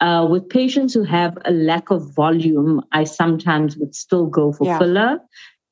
Uh, 0.00 0.26
with 0.28 0.48
patients 0.48 0.92
who 0.92 1.04
have 1.04 1.38
a 1.44 1.50
lack 1.50 1.90
of 1.90 2.14
volume, 2.14 2.82
I 2.92 3.04
sometimes 3.04 3.76
would 3.76 3.94
still 3.94 4.26
go 4.26 4.52
for 4.52 4.66
yeah. 4.66 4.78
filler. 4.78 5.18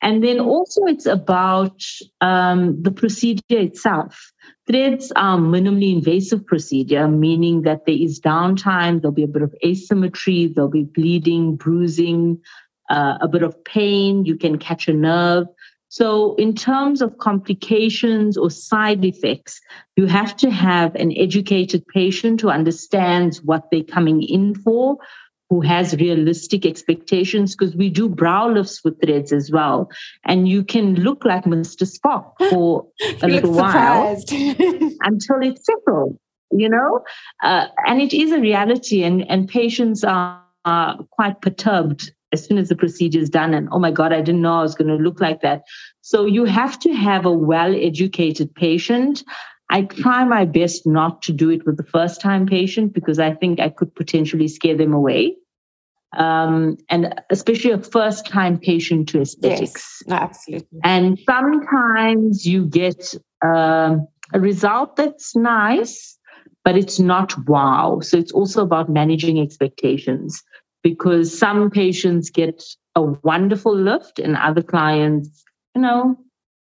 And 0.01 0.23
then 0.25 0.41
also, 0.41 0.85
it's 0.87 1.07
about 1.07 1.81
um, 2.21 2.83
the 2.83 2.91
procedure 2.91 3.43
itself. 3.51 4.32
Threads 4.69 5.11
are 5.17 5.39
minimally 5.39 5.93
invasive 5.93 6.47
procedure, 6.47 7.09
meaning 7.09 7.63
that 7.63 7.85
there 7.85 7.97
is 7.97 8.21
downtime, 8.21 9.01
there'll 9.01 9.13
be 9.13 9.25
a 9.25 9.29
bit 9.29 9.43
of 9.43 9.55
asymmetry, 9.65 10.47
there'll 10.47 10.71
be 10.71 10.85
bleeding, 10.85 11.57
bruising, 11.57 12.41
uh, 12.89 13.19
a 13.21 13.27
bit 13.27 13.43
of 13.43 13.65
pain, 13.65 14.25
you 14.25 14.37
can 14.37 14.59
catch 14.59 14.87
a 14.87 14.93
nerve. 14.93 15.47
So, 15.89 16.37
in 16.37 16.55
terms 16.55 17.03
of 17.03 17.19
complications 17.19 18.39
or 18.39 18.51
side 18.51 19.05
effects, 19.05 19.61
you 19.97 20.07
have 20.07 20.37
to 20.39 20.51
have 20.51 20.95
an 20.95 21.13
educated 21.19 21.87
patient 21.89 22.41
who 22.41 22.49
understands 22.49 23.43
what 23.43 23.71
they're 23.71 23.83
coming 23.83 24.23
in 24.23 24.55
for, 24.55 24.97
who 25.53 25.61
has 25.61 25.95
realistic 25.97 26.65
expectations 26.65 27.55
because 27.55 27.77
we 27.77 27.91
do 27.91 28.09
brow 28.09 28.49
lifts 28.49 28.83
with 28.83 28.99
threads 29.03 29.35
as 29.35 29.51
well. 29.51 29.91
And 30.25 30.49
you 30.49 30.65
can 30.65 30.95
look 30.95 31.27
like 31.27 31.45
Mr. 31.45 31.87
Spock 31.87 32.33
for 32.51 32.87
a 33.23 33.29
little 33.29 33.53
while 33.53 34.17
until 34.31 35.43
it's 35.43 35.67
settled, 35.67 36.19
you 36.53 36.71
know? 36.71 37.05
Uh, 37.43 37.67
and 37.87 38.01
it 38.01 38.15
is 38.15 38.33
a 38.33 38.41
reality, 38.41 39.03
and, 39.03 39.31
and 39.31 39.47
patients 39.47 40.03
are, 40.05 40.43
are 40.65 40.97
quite 41.11 41.43
perturbed 41.43 42.11
as 42.33 42.47
soon 42.47 42.57
as 42.57 42.71
the 42.71 42.77
procedure 42.77 43.19
is 43.19 43.29
done. 43.29 43.53
And 43.53 43.69
oh 43.73 43.79
my 43.79 43.91
God, 43.91 44.11
I 44.11 44.23
didn't 44.23 44.41
know 44.41 44.61
I 44.61 44.63
was 44.63 44.75
going 44.75 44.89
to 44.89 45.05
look 45.05 45.21
like 45.21 45.43
that. 45.43 45.65
So 46.01 46.25
you 46.25 46.47
have 46.47 46.79
to 46.79 46.95
have 46.95 47.27
a 47.27 47.31
well 47.31 47.75
educated 47.75 48.55
patient. 48.55 49.23
I 49.69 49.83
try 49.83 50.25
my 50.25 50.47
best 50.47 50.87
not 50.87 51.21
to 51.23 51.33
do 51.33 51.51
it 51.51 51.67
with 51.67 51.77
the 51.77 51.85
first 51.85 52.23
time 52.23 52.47
patient 52.47 52.95
because 52.95 53.19
I 53.19 53.35
think 53.35 53.61
I 53.61 53.69
could 53.69 53.95
potentially 53.95 54.49
scare 54.49 54.79
them 54.79 54.95
away. 54.95 55.37
Um, 56.17 56.77
and 56.89 57.15
especially 57.31 57.71
a 57.71 57.79
first 57.79 58.27
time 58.27 58.59
patient 58.59 59.09
to 59.11 59.21
aesthetics. 59.21 60.03
Yes, 60.07 60.21
absolutely. 60.21 60.81
And 60.85 61.19
sometimes 61.27 62.45
you 62.47 62.67
get 62.67 63.15
um, 63.45 64.07
a 64.33 64.41
result 64.41 64.97
that's 64.97 65.35
nice, 65.35 66.19
but 66.65 66.77
it's 66.77 66.99
not 66.99 67.35
wow. 67.47 68.01
So 68.01 68.19
it's 68.19 68.33
also 68.33 68.63
about 68.63 68.89
managing 68.89 69.41
expectations 69.41 70.43
because 70.83 71.37
some 71.37 71.71
patients 71.71 72.31
get 72.31 72.63
a 72.95 73.03
wonderful 73.03 73.75
lift 73.75 74.19
and 74.19 74.37
other 74.37 74.63
clients, 74.63 75.45
you 75.75 75.81
know, 75.81 76.17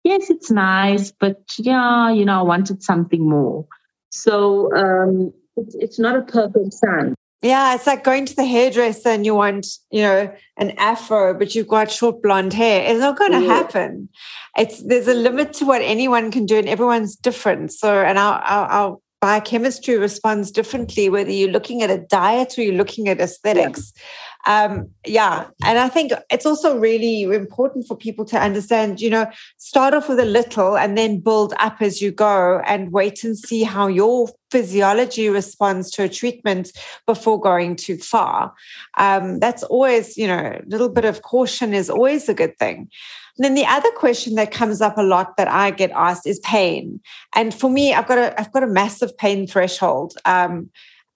yes, 0.04 0.30
it's 0.30 0.50
nice, 0.50 1.12
but 1.12 1.42
yeah, 1.58 2.10
you 2.10 2.24
know, 2.24 2.38
I 2.38 2.42
wanted 2.42 2.82
something 2.82 3.28
more. 3.28 3.66
So 4.10 4.74
um, 4.74 5.32
it's, 5.56 5.74
it's 5.74 5.98
not 5.98 6.16
a 6.16 6.22
perfect 6.22 6.72
science. 6.72 7.16
Yeah, 7.42 7.74
it's 7.74 7.86
like 7.86 8.02
going 8.02 8.24
to 8.26 8.34
the 8.34 8.44
hairdresser 8.44 9.10
and 9.10 9.26
you 9.26 9.34
want, 9.34 9.66
you 9.90 10.02
know, 10.02 10.34
an 10.56 10.70
afro, 10.78 11.34
but 11.34 11.54
you've 11.54 11.68
got 11.68 11.90
short 11.90 12.22
blonde 12.22 12.52
hair. 12.52 12.90
It's 12.90 13.00
not 13.00 13.18
going 13.18 13.32
to 13.32 13.38
mm. 13.38 13.46
yeah. 13.46 13.54
happen. 13.54 14.08
It's 14.56 14.82
there's 14.82 15.06
a 15.06 15.14
limit 15.14 15.52
to 15.54 15.66
what 15.66 15.82
anyone 15.82 16.30
can 16.30 16.46
do, 16.46 16.56
and 16.56 16.68
everyone's 16.68 17.14
different. 17.14 17.72
So, 17.72 18.00
and 18.00 18.18
our, 18.18 18.40
our, 18.40 18.66
our 18.66 18.98
biochemistry 19.20 19.98
responds 19.98 20.50
differently 20.50 21.08
whether 21.10 21.30
you're 21.30 21.50
looking 21.50 21.82
at 21.82 21.90
a 21.90 21.98
diet 21.98 22.56
or 22.58 22.62
you're 22.62 22.74
looking 22.74 23.08
at 23.08 23.20
aesthetics. 23.20 23.92
Yeah 23.94 24.02
um, 24.46 24.88
yeah 25.04 25.46
and 25.64 25.78
i 25.78 25.88
think 25.88 26.12
it's 26.30 26.46
also 26.46 26.78
really 26.78 27.22
important 27.22 27.86
for 27.86 27.96
people 27.96 28.24
to 28.24 28.38
understand 28.38 29.00
you 29.00 29.10
know 29.10 29.26
start 29.58 29.94
off 29.94 30.08
with 30.08 30.18
a 30.18 30.24
little 30.24 30.76
and 30.76 30.96
then 30.96 31.20
build 31.20 31.52
up 31.58 31.76
as 31.80 32.00
you 32.00 32.10
go 32.10 32.60
and 32.66 32.92
wait 32.92 33.24
and 33.24 33.36
see 33.38 33.62
how 33.62 33.86
your 33.86 34.28
physiology 34.50 35.28
responds 35.28 35.90
to 35.90 36.04
a 36.04 36.08
treatment 36.08 36.70
before 37.06 37.40
going 37.40 37.76
too 37.76 37.96
far 37.96 38.52
um, 38.98 39.38
that's 39.40 39.62
always 39.64 40.16
you 40.16 40.26
know 40.26 40.58
a 40.60 40.62
little 40.66 40.88
bit 40.88 41.04
of 41.04 41.22
caution 41.22 41.74
is 41.74 41.90
always 41.90 42.28
a 42.28 42.34
good 42.34 42.56
thing 42.58 42.88
and 43.38 43.44
then 43.44 43.54
the 43.54 43.66
other 43.66 43.90
question 43.92 44.34
that 44.36 44.50
comes 44.50 44.80
up 44.80 44.96
a 44.96 45.02
lot 45.02 45.36
that 45.36 45.48
I 45.48 45.70
get 45.70 45.90
asked 45.90 46.26
is 46.26 46.38
pain. 46.40 47.00
And 47.34 47.54
for 47.54 47.68
me, 47.68 47.92
I've 47.92 48.06
got 48.06 48.18
a 48.18 48.40
I've 48.40 48.52
got 48.52 48.62
a 48.62 48.66
massive 48.66 49.16
pain 49.18 49.46
threshold. 49.46 50.14
Um, 50.24 50.70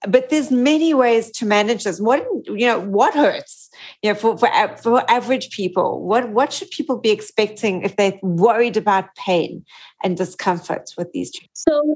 but 0.07 0.29
there's 0.29 0.51
many 0.51 0.93
ways 0.93 1.29
to 1.31 1.45
manage 1.45 1.83
this. 1.83 1.99
What 1.99 2.25
you 2.45 2.65
know 2.65 2.79
what 2.79 3.13
hurts 3.13 3.69
you 4.01 4.11
know 4.11 4.15
for, 4.15 4.37
for 4.37 4.49
for 4.77 5.11
average 5.11 5.51
people? 5.51 6.03
What 6.03 6.29
what 6.29 6.51
should 6.51 6.71
people 6.71 6.97
be 6.97 7.11
expecting 7.11 7.83
if 7.83 7.95
they're 7.95 8.19
worried 8.21 8.77
about 8.77 9.15
pain 9.15 9.63
and 10.03 10.17
discomfort 10.17 10.91
with 10.97 11.11
these 11.11 11.31
treatments? 11.31 11.63
So 11.67 11.95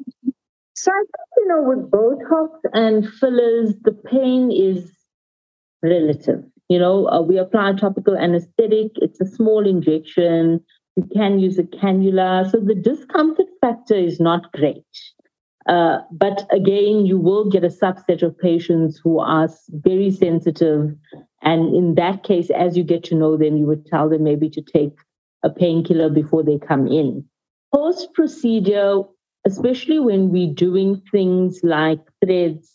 so 0.76 0.92
i 0.92 1.00
think 1.00 1.10
you 1.38 1.48
know 1.48 1.64
with 1.64 1.90
botox 1.90 2.50
and 2.74 3.10
fillers 3.14 3.74
the 3.84 3.94
pain 3.94 4.52
is 4.52 4.92
relative. 5.82 6.44
You 6.70 6.80
know 6.80 7.08
uh, 7.10 7.22
we 7.22 7.38
apply 7.38 7.74
topical 7.74 8.16
anesthetic. 8.16 8.92
It's 8.98 9.20
a 9.20 9.26
small 9.26 9.68
injection. 9.68 10.64
You 10.96 11.08
can 11.14 11.40
use 11.40 11.58
a 11.58 11.64
cannula. 11.64 12.50
So 12.52 12.60
the 12.60 12.76
discomfort 12.76 13.48
factor 13.62 13.96
is 13.96 14.20
not 14.20 14.52
great 14.54 14.86
uh, 15.68 16.00
but 16.12 16.48
again, 16.52 17.06
you 17.06 17.18
will 17.18 17.50
get 17.50 17.64
a 17.64 17.70
subset 17.70 18.22
of 18.22 18.38
patients 18.38 19.00
who 19.04 19.20
are 19.20 19.50
very 19.70 20.12
sensitive. 20.12 20.96
And 21.42 21.76
in 21.76 21.96
that 21.96 22.24
case, 22.24 22.50
as 22.52 22.78
you 22.78 22.84
get 22.84 23.04
to 23.06 23.16
know 23.16 23.36
them, 23.36 23.58
you 23.58 23.66
would 23.66 23.86
tell 23.86 24.10
them 24.10 24.24
maybe 24.24 24.50
to 24.52 24.62
take 24.62 24.94
a 25.44 25.50
painkiller 25.50 26.10
before 26.10 26.44
they 26.44 26.60
come 26.60 26.88
in. 26.88 27.26
Post 27.74 28.14
procedure, 28.14 29.02
especially 29.46 30.00
when 30.00 30.30
we're 30.30 30.54
doing 30.54 31.02
things 31.12 31.60
like 31.64 32.00
threads, 32.24 32.72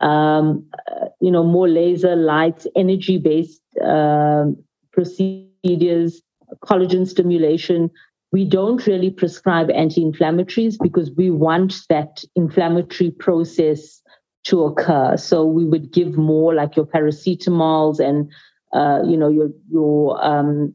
um, 0.00 0.66
uh, 0.90 1.06
you 1.20 1.30
know, 1.30 1.44
more 1.44 1.68
laser 1.68 2.16
lights, 2.16 2.66
energy 2.74 3.18
based 3.18 3.62
uh, 3.84 4.46
procedures, 4.92 6.22
collagen 6.64 7.06
stimulation, 7.06 7.90
we 8.32 8.46
don't 8.46 8.86
really 8.86 9.10
prescribe 9.10 9.70
anti-inflammatories 9.70 10.76
because 10.82 11.10
we 11.16 11.30
want 11.30 11.74
that 11.90 12.24
inflammatory 12.34 13.10
process 13.10 14.00
to 14.44 14.64
occur. 14.64 15.16
So 15.16 15.44
we 15.44 15.64
would 15.64 15.92
give 15.92 16.16
more 16.16 16.54
like 16.54 16.74
your 16.74 16.86
paracetamols 16.86 18.00
and 18.00 18.32
uh, 18.72 19.02
you 19.06 19.16
know 19.18 19.28
your 19.28 19.50
your 19.70 20.24
um, 20.24 20.74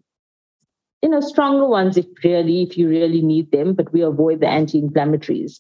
you 1.02 1.10
know 1.10 1.20
stronger 1.20 1.66
ones 1.66 1.98
if 1.98 2.06
really 2.24 2.62
if 2.62 2.78
you 2.78 2.88
really 2.88 3.22
need 3.22 3.52
them, 3.52 3.74
but 3.74 3.92
we 3.92 4.02
avoid 4.02 4.40
the 4.40 4.48
anti-inflammatories. 4.48 5.60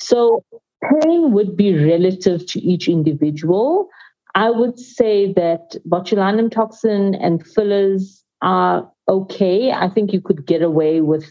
So 0.00 0.44
pain 0.82 1.32
would 1.32 1.56
be 1.56 1.74
relative 1.74 2.46
to 2.46 2.60
each 2.60 2.88
individual. 2.88 3.88
I 4.34 4.50
would 4.50 4.78
say 4.78 5.32
that 5.32 5.76
botulinum 5.88 6.52
toxin 6.52 7.14
and 7.14 7.44
fillers 7.44 8.22
are 8.42 8.88
okay. 9.08 9.72
I 9.72 9.88
think 9.88 10.12
you 10.12 10.20
could 10.20 10.46
get 10.46 10.62
away 10.62 11.00
with, 11.00 11.26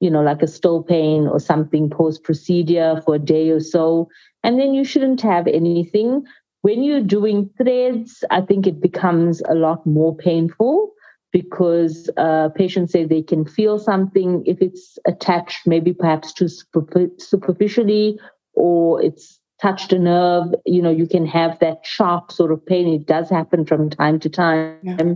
you 0.00 0.10
know, 0.10 0.22
like 0.22 0.42
a 0.42 0.46
Stilpane 0.46 1.30
or 1.30 1.40
something 1.40 1.90
post 1.90 2.22
procedure 2.22 3.00
for 3.04 3.16
a 3.16 3.18
day 3.18 3.50
or 3.50 3.60
so. 3.60 4.08
And 4.42 4.58
then 4.58 4.74
you 4.74 4.84
shouldn't 4.84 5.20
have 5.22 5.46
anything. 5.46 6.24
When 6.62 6.82
you're 6.82 7.02
doing 7.02 7.50
threads, 7.56 8.24
I 8.30 8.40
think 8.40 8.66
it 8.66 8.80
becomes 8.80 9.42
a 9.48 9.54
lot 9.54 9.84
more 9.84 10.16
painful 10.16 10.92
because 11.32 12.10
uh, 12.16 12.50
patients 12.50 12.92
say 12.92 13.04
they 13.04 13.22
can 13.22 13.44
feel 13.44 13.78
something 13.78 14.42
if 14.46 14.60
it's 14.60 14.98
attached, 15.06 15.66
maybe 15.66 15.92
perhaps 15.92 16.32
too 16.32 16.48
superficially, 17.18 18.20
or 18.52 19.02
it's 19.02 19.40
touched 19.60 19.92
a 19.92 19.98
nerve. 19.98 20.54
You 20.66 20.82
know, 20.82 20.90
you 20.90 21.06
can 21.06 21.24
have 21.26 21.58
that 21.60 21.84
sharp 21.84 22.30
sort 22.30 22.52
of 22.52 22.64
pain. 22.64 22.86
It 22.88 23.06
does 23.06 23.30
happen 23.30 23.64
from 23.64 23.88
time 23.88 24.20
to 24.20 24.28
time. 24.28 24.76
Yeah. 24.82 25.14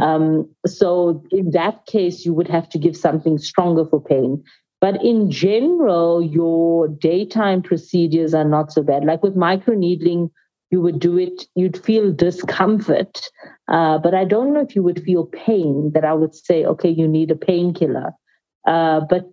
Um, 0.00 0.48
so 0.66 1.22
in 1.30 1.50
that 1.52 1.86
case, 1.86 2.24
you 2.24 2.34
would 2.34 2.48
have 2.48 2.68
to 2.70 2.78
give 2.78 2.96
something 2.96 3.38
stronger 3.38 3.84
for 3.84 4.00
pain. 4.00 4.42
But 4.80 5.02
in 5.02 5.30
general, 5.30 6.22
your 6.22 6.88
daytime 6.88 7.62
procedures 7.62 8.34
are 8.34 8.44
not 8.44 8.72
so 8.72 8.82
bad. 8.82 9.04
Like 9.04 9.22
with 9.22 9.36
microneedling, 9.36 10.30
you 10.70 10.80
would 10.80 10.98
do 10.98 11.16
it, 11.16 11.46
you'd 11.54 11.82
feel 11.82 12.12
discomfort, 12.12 13.20
uh, 13.68 13.98
but 13.98 14.14
I 14.14 14.24
don't 14.24 14.52
know 14.52 14.60
if 14.60 14.74
you 14.74 14.82
would 14.82 15.02
feel 15.04 15.26
pain 15.26 15.92
that 15.94 16.04
I 16.04 16.12
would 16.12 16.34
say, 16.34 16.64
okay, 16.64 16.88
you 16.88 17.06
need 17.06 17.30
a 17.30 17.36
painkiller. 17.36 18.12
Uh, 18.66 19.00
but 19.08 19.30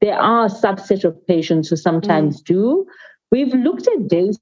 there 0.00 0.18
are 0.18 0.46
a 0.46 0.48
subset 0.48 1.04
of 1.04 1.26
patients 1.26 1.68
who 1.68 1.76
sometimes 1.76 2.40
mm. 2.40 2.44
do. 2.46 2.86
We've 3.30 3.52
looked 3.52 3.86
at 3.88 4.08
day 4.08 4.32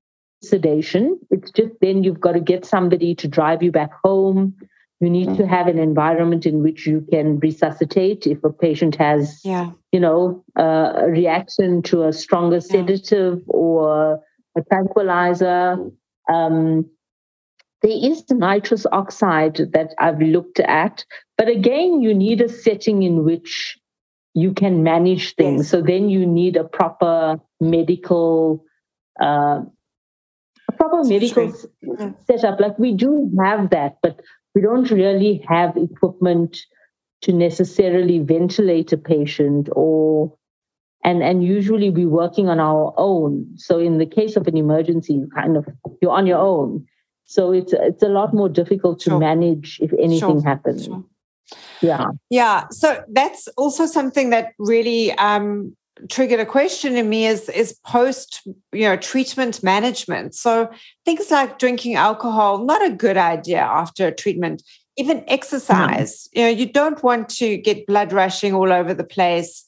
sedation. 0.43 1.19
It's 1.31 1.51
just 1.51 1.73
then 1.81 2.05
you've 2.05 2.21
got 2.21 2.33
to 2.33 2.41
get 2.41 2.65
somebody 2.65 3.15
to 3.17 3.29
drive 3.29 3.63
you 3.63 3.73
back 3.73 3.91
home. 4.05 4.55
You 5.03 5.11
need 5.11 5.37
to 5.37 5.49
have 5.49 5.67
an 5.67 5.81
environment 5.81 6.47
in 6.47 6.63
which 6.63 6.87
you 6.87 7.05
can 7.11 7.41
resuscitate 7.41 8.25
if 8.25 8.45
a 8.45 8.53
patient 8.53 8.95
has, 8.95 9.41
yeah. 9.45 9.73
you 9.91 9.99
know, 9.99 10.45
uh, 10.57 10.93
a 10.95 11.07
reaction 11.09 11.83
to 11.83 12.05
a 12.05 12.13
stronger 12.13 12.61
sedative 12.61 13.39
yeah. 13.39 13.53
or 13.53 14.21
a 14.57 14.63
tranquilizer. 14.71 15.77
Um, 16.33 16.89
there 17.83 17.91
is 17.91 18.23
nitrous 18.31 18.87
oxide 18.93 19.57
that 19.73 19.93
I've 19.99 20.21
looked 20.21 20.61
at, 20.61 21.05
but 21.37 21.49
again, 21.49 22.01
you 22.01 22.15
need 22.15 22.41
a 22.41 22.49
setting 22.49 23.03
in 23.03 23.25
which 23.25 23.77
you 24.35 24.53
can 24.53 24.85
manage 24.85 25.35
things. 25.35 25.63
Yes. 25.63 25.71
So 25.71 25.83
then 25.83 26.11
you 26.11 26.25
need 26.25 26.55
a 26.55 26.63
proper 26.63 27.41
medical, 27.61 28.65
uh, 29.21 29.63
a 30.69 30.73
proper 30.77 31.03
medical 31.03 31.53
setup. 32.29 32.61
Like 32.61 32.79
we 32.79 32.93
do 32.93 33.33
have 33.43 33.71
that, 33.71 33.97
but 34.01 34.21
we 34.55 34.61
don't 34.61 34.91
really 34.91 35.45
have 35.49 35.77
equipment 35.77 36.59
to 37.23 37.33
necessarily 37.33 38.19
ventilate 38.19 38.93
a 38.93 38.99
patient 38.99 39.69
or 39.73 40.37
and 41.05 41.23
and 41.23 41.45
usually 41.45 41.91
we're 41.91 42.09
working 42.09 42.49
on 42.49 42.61
our 42.61 42.93
own 42.97 43.47
so 43.57 43.79
in 43.79 43.99
the 43.99 44.07
case 44.07 44.37
of 44.37 44.47
an 44.47 44.57
emergency 44.57 45.15
you 45.15 45.29
kind 45.35 45.57
of 45.57 45.67
you're 46.01 46.13
on 46.13 46.27
your 46.27 46.39
own 46.39 46.85
so 47.25 47.53
it's 47.53 47.73
it's 47.73 48.03
a 48.03 48.09
lot 48.09 48.35
more 48.35 48.49
difficult 48.49 49.01
to 49.01 49.11
sure. 49.11 49.19
manage 49.19 49.79
if 49.81 49.93
anything 49.95 50.41
sure. 50.41 50.45
happens 50.45 50.85
sure. 50.85 51.05
yeah 51.81 52.07
yeah 52.31 52.67
so 52.71 53.03
that's 53.13 53.49
also 53.57 53.87
something 53.87 54.31
that 54.31 54.53
really 54.59 55.13
um 55.13 55.75
triggered 56.09 56.41
a 56.41 56.47
question 56.47 56.97
in 56.97 57.09
me 57.09 57.27
is 57.27 57.49
is 57.49 57.79
post 57.85 58.43
you 58.73 58.83
know 58.83 58.97
treatment 58.97 59.63
management. 59.63 60.35
So 60.35 60.71
things 61.05 61.31
like 61.31 61.59
drinking 61.59 61.95
alcohol 61.95 62.65
not 62.65 62.85
a 62.85 62.95
good 62.95 63.17
idea 63.17 63.61
after 63.61 64.09
a 64.09 64.15
treatment. 64.15 64.63
Even 64.97 65.25
exercise 65.27 66.29
you 66.33 66.43
know 66.43 66.49
you 66.49 66.67
don't 66.67 67.03
want 67.03 67.29
to 67.31 67.57
get 67.57 67.87
blood 67.87 68.13
rushing 68.13 68.55
all 68.55 68.73
over 68.73 68.95
the 68.95 69.05
place. 69.05 69.65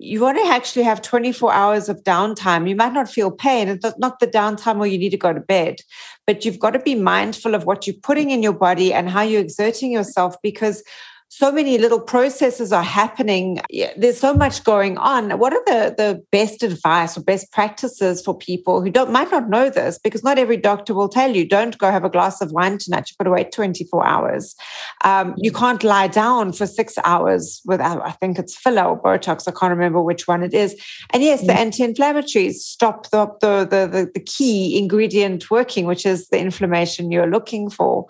You 0.00 0.20
want 0.20 0.38
to 0.38 0.46
actually 0.46 0.84
have 0.84 1.02
24 1.02 1.52
hours 1.52 1.88
of 1.88 2.04
downtime. 2.04 2.68
You 2.68 2.76
might 2.76 2.92
not 2.92 3.10
feel 3.10 3.32
pain 3.32 3.68
it's 3.68 3.84
not 3.98 4.20
the 4.20 4.28
downtime 4.28 4.76
where 4.78 4.88
you 4.88 4.98
need 4.98 5.10
to 5.10 5.16
go 5.16 5.32
to 5.32 5.40
bed 5.40 5.80
but 6.26 6.44
you've 6.44 6.58
got 6.58 6.72
to 6.72 6.78
be 6.78 6.94
mindful 6.94 7.54
of 7.54 7.64
what 7.64 7.86
you're 7.86 7.96
putting 8.02 8.30
in 8.30 8.42
your 8.42 8.52
body 8.52 8.92
and 8.92 9.08
how 9.08 9.22
you're 9.22 9.40
exerting 9.40 9.90
yourself 9.90 10.36
because 10.42 10.84
so 11.30 11.52
many 11.52 11.76
little 11.76 12.00
processes 12.00 12.72
are 12.72 12.82
happening. 12.82 13.60
There's 13.96 14.18
so 14.18 14.32
much 14.32 14.64
going 14.64 14.96
on. 14.96 15.38
What 15.38 15.52
are 15.52 15.62
the, 15.66 15.94
the 15.94 16.24
best 16.32 16.62
advice 16.62 17.18
or 17.18 17.22
best 17.22 17.52
practices 17.52 18.22
for 18.22 18.36
people 18.36 18.80
who 18.80 18.90
don't 18.90 19.12
might 19.12 19.30
not 19.30 19.50
know 19.50 19.68
this? 19.68 19.98
Because 19.98 20.24
not 20.24 20.38
every 20.38 20.56
doctor 20.56 20.94
will 20.94 21.08
tell 21.08 21.36
you, 21.36 21.46
don't 21.46 21.76
go 21.76 21.90
have 21.90 22.04
a 22.04 22.08
glass 22.08 22.40
of 22.40 22.50
wine 22.52 22.78
tonight. 22.78 23.10
You've 23.10 23.18
got 23.18 23.24
to 23.24 23.30
wait 23.30 23.52
24 23.52 24.06
hours. 24.06 24.56
Um, 25.04 25.34
you 25.36 25.52
can't 25.52 25.84
lie 25.84 26.08
down 26.08 26.54
for 26.54 26.66
six 26.66 26.96
hours 27.04 27.60
without, 27.66 28.00
I 28.06 28.12
think 28.12 28.38
it's 28.38 28.56
filler 28.56 28.84
or 28.84 29.00
Botox. 29.00 29.46
I 29.46 29.52
can't 29.52 29.70
remember 29.70 30.00
which 30.00 30.26
one 30.26 30.42
it 30.42 30.54
is. 30.54 30.80
And 31.10 31.22
yes, 31.22 31.46
the 31.46 31.52
anti-inflammatories 31.52 32.54
stop 32.54 33.10
the, 33.10 33.26
the, 33.40 33.68
the, 33.70 34.10
the 34.14 34.20
key 34.20 34.78
ingredient 34.78 35.50
working, 35.50 35.84
which 35.84 36.06
is 36.06 36.28
the 36.28 36.38
inflammation 36.38 37.12
you're 37.12 37.30
looking 37.30 37.68
for. 37.68 38.06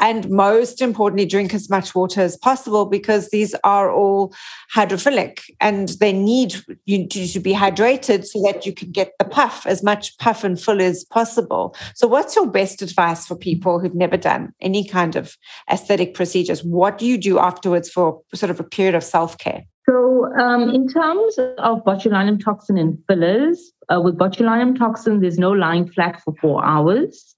And 0.00 0.30
most 0.30 0.80
importantly, 0.80 1.26
drink 1.26 1.54
as 1.54 1.68
much 1.68 1.94
water 1.94 2.20
as 2.20 2.36
possible 2.36 2.86
because 2.86 3.30
these 3.30 3.54
are 3.64 3.90
all 3.90 4.34
hydrophilic 4.74 5.40
and 5.60 5.88
they 6.00 6.12
need 6.12 6.54
you 6.86 7.08
to 7.08 7.40
be 7.40 7.52
hydrated 7.52 8.24
so 8.24 8.40
that 8.42 8.64
you 8.64 8.72
can 8.72 8.90
get 8.90 9.12
the 9.18 9.24
puff, 9.24 9.66
as 9.66 9.82
much 9.82 10.16
puff 10.18 10.44
and 10.44 10.60
full 10.60 10.80
as 10.80 11.04
possible. 11.04 11.74
So, 11.94 12.06
what's 12.06 12.36
your 12.36 12.46
best 12.46 12.82
advice 12.82 13.26
for 13.26 13.36
people 13.36 13.78
who've 13.78 13.94
never 13.94 14.16
done 14.16 14.52
any 14.60 14.86
kind 14.86 15.16
of 15.16 15.36
aesthetic 15.70 16.14
procedures? 16.14 16.62
What 16.62 16.98
do 16.98 17.06
you 17.06 17.18
do 17.18 17.38
afterwards 17.38 17.90
for 17.90 18.20
sort 18.34 18.50
of 18.50 18.60
a 18.60 18.64
period 18.64 18.94
of 18.94 19.02
self 19.02 19.38
care? 19.38 19.64
So, 19.88 20.30
um, 20.38 20.68
in 20.68 20.86
terms 20.86 21.38
of 21.38 21.82
botulinum 21.84 22.44
toxin 22.44 22.78
and 22.78 22.98
fillers, 23.08 23.72
uh, 23.88 24.00
with 24.00 24.18
botulinum 24.18 24.78
toxin, 24.78 25.20
there's 25.20 25.38
no 25.38 25.50
lying 25.50 25.88
flat 25.88 26.20
for 26.22 26.34
four 26.40 26.64
hours 26.64 27.34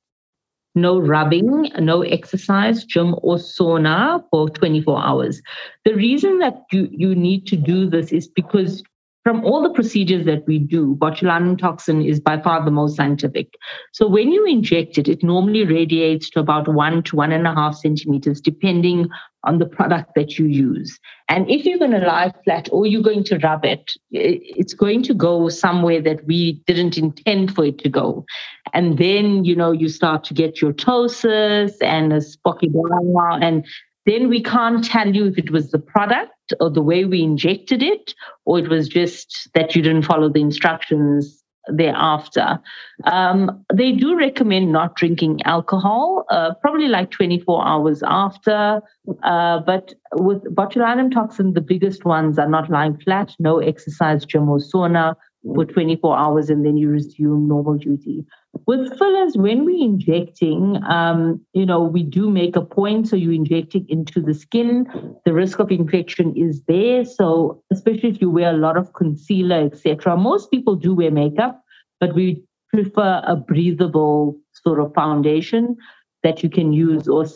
no 0.74 0.98
rubbing, 0.98 1.70
no 1.78 2.02
exercise, 2.02 2.84
gym 2.84 3.14
or 3.22 3.36
sauna 3.36 4.22
for 4.30 4.48
24 4.50 5.02
hours. 5.02 5.42
The 5.84 5.94
reason 5.94 6.38
that 6.38 6.62
you, 6.72 6.88
you 6.90 7.14
need 7.14 7.46
to 7.48 7.56
do 7.56 7.88
this 7.88 8.12
is 8.12 8.28
because 8.28 8.82
from 9.22 9.44
all 9.44 9.62
the 9.62 9.74
procedures 9.74 10.24
that 10.24 10.46
we 10.46 10.58
do, 10.58 10.96
botulinum 10.96 11.58
toxin 11.58 12.02
is 12.02 12.20
by 12.20 12.40
far 12.40 12.64
the 12.64 12.70
most 12.70 12.96
scientific. 12.96 13.54
So 13.92 14.08
when 14.08 14.32
you 14.32 14.46
inject 14.46 14.96
it, 14.96 15.08
it 15.08 15.22
normally 15.22 15.64
radiates 15.64 16.30
to 16.30 16.40
about 16.40 16.68
one 16.68 17.02
to 17.04 17.16
one 17.16 17.32
and 17.32 17.46
a 17.46 17.54
half 17.54 17.76
centimeters, 17.76 18.40
depending 18.40 19.08
on 19.44 19.58
the 19.58 19.66
product 19.66 20.14
that 20.16 20.38
you 20.38 20.46
use. 20.46 20.98
And 21.28 21.50
if 21.50 21.64
you're 21.64 21.78
going 21.78 21.90
to 21.92 21.98
lie 21.98 22.32
flat 22.44 22.68
or 22.72 22.86
you're 22.86 23.02
going 23.02 23.24
to 23.24 23.38
rub 23.38 23.64
it, 23.64 23.92
it's 24.10 24.74
going 24.74 25.02
to 25.04 25.14
go 25.14 25.48
somewhere 25.48 26.00
that 26.02 26.26
we 26.26 26.62
didn't 26.66 26.98
intend 26.98 27.54
for 27.54 27.64
it 27.64 27.78
to 27.78 27.88
go. 27.88 28.24
And 28.72 28.98
then, 28.98 29.44
you 29.44 29.56
know, 29.56 29.72
you 29.72 29.88
start 29.88 30.24
to 30.24 30.34
get 30.34 30.60
your 30.60 30.72
ptosis 30.72 31.72
and 31.82 32.12
a 32.12 32.20
spocky 32.20 32.70
brow 32.70 33.38
and 33.40 33.66
then 34.06 34.28
we 34.28 34.42
can't 34.42 34.84
tell 34.84 35.14
you 35.14 35.26
if 35.26 35.38
it 35.38 35.50
was 35.50 35.70
the 35.70 35.78
product 35.78 36.52
or 36.58 36.70
the 36.70 36.82
way 36.82 37.04
we 37.04 37.22
injected 37.22 37.82
it, 37.82 38.14
or 38.44 38.58
it 38.58 38.68
was 38.68 38.88
just 38.88 39.48
that 39.54 39.76
you 39.76 39.82
didn't 39.82 40.02
follow 40.02 40.28
the 40.28 40.40
instructions 40.40 41.40
thereafter. 41.68 42.58
Um, 43.04 43.64
they 43.72 43.92
do 43.92 44.16
recommend 44.16 44.72
not 44.72 44.96
drinking 44.96 45.40
alcohol, 45.44 46.24
uh, 46.30 46.54
probably 46.60 46.88
like 46.88 47.10
24 47.10 47.66
hours 47.66 48.02
after. 48.04 48.80
Uh, 49.22 49.60
but 49.60 49.94
with 50.14 50.42
botulinum 50.54 51.12
toxin, 51.12 51.52
the 51.52 51.60
biggest 51.60 52.04
ones 52.04 52.38
are 52.38 52.48
not 52.48 52.70
lying 52.70 52.98
flat, 52.98 53.34
no 53.38 53.58
exercise, 53.58 54.24
gym 54.24 54.48
or 54.48 54.58
sauna 54.58 55.14
for 55.42 55.64
24 55.64 56.18
hours, 56.18 56.50
and 56.50 56.64
then 56.64 56.76
you 56.76 56.88
resume 56.88 57.48
normal 57.48 57.76
duty. 57.76 58.24
With 58.66 58.98
fillers, 58.98 59.36
when 59.36 59.64
we're 59.64 59.84
injecting, 59.84 60.82
um, 60.84 61.40
you 61.54 61.66
know, 61.66 61.82
we 61.82 62.02
do 62.02 62.30
make 62.30 62.56
a 62.56 62.62
point. 62.62 63.08
So 63.08 63.16
you're 63.16 63.32
injecting 63.32 63.86
into 63.88 64.20
the 64.20 64.34
skin. 64.34 64.86
The 65.24 65.32
risk 65.32 65.58
of 65.60 65.70
infection 65.70 66.36
is 66.36 66.62
there. 66.68 67.04
So 67.04 67.62
especially 67.72 68.10
if 68.10 68.20
you 68.20 68.30
wear 68.30 68.50
a 68.50 68.58
lot 68.58 68.76
of 68.76 68.92
concealer, 68.92 69.66
etc. 69.66 70.16
Most 70.16 70.50
people 70.50 70.76
do 70.76 70.94
wear 70.94 71.10
makeup, 71.10 71.62
but 72.00 72.14
we 72.14 72.42
prefer 72.72 73.22
a 73.26 73.36
breathable 73.36 74.36
sort 74.52 74.80
of 74.80 74.94
foundation 74.94 75.76
that 76.22 76.42
you 76.42 76.50
can 76.50 76.72
use 76.72 77.08
or 77.08 77.26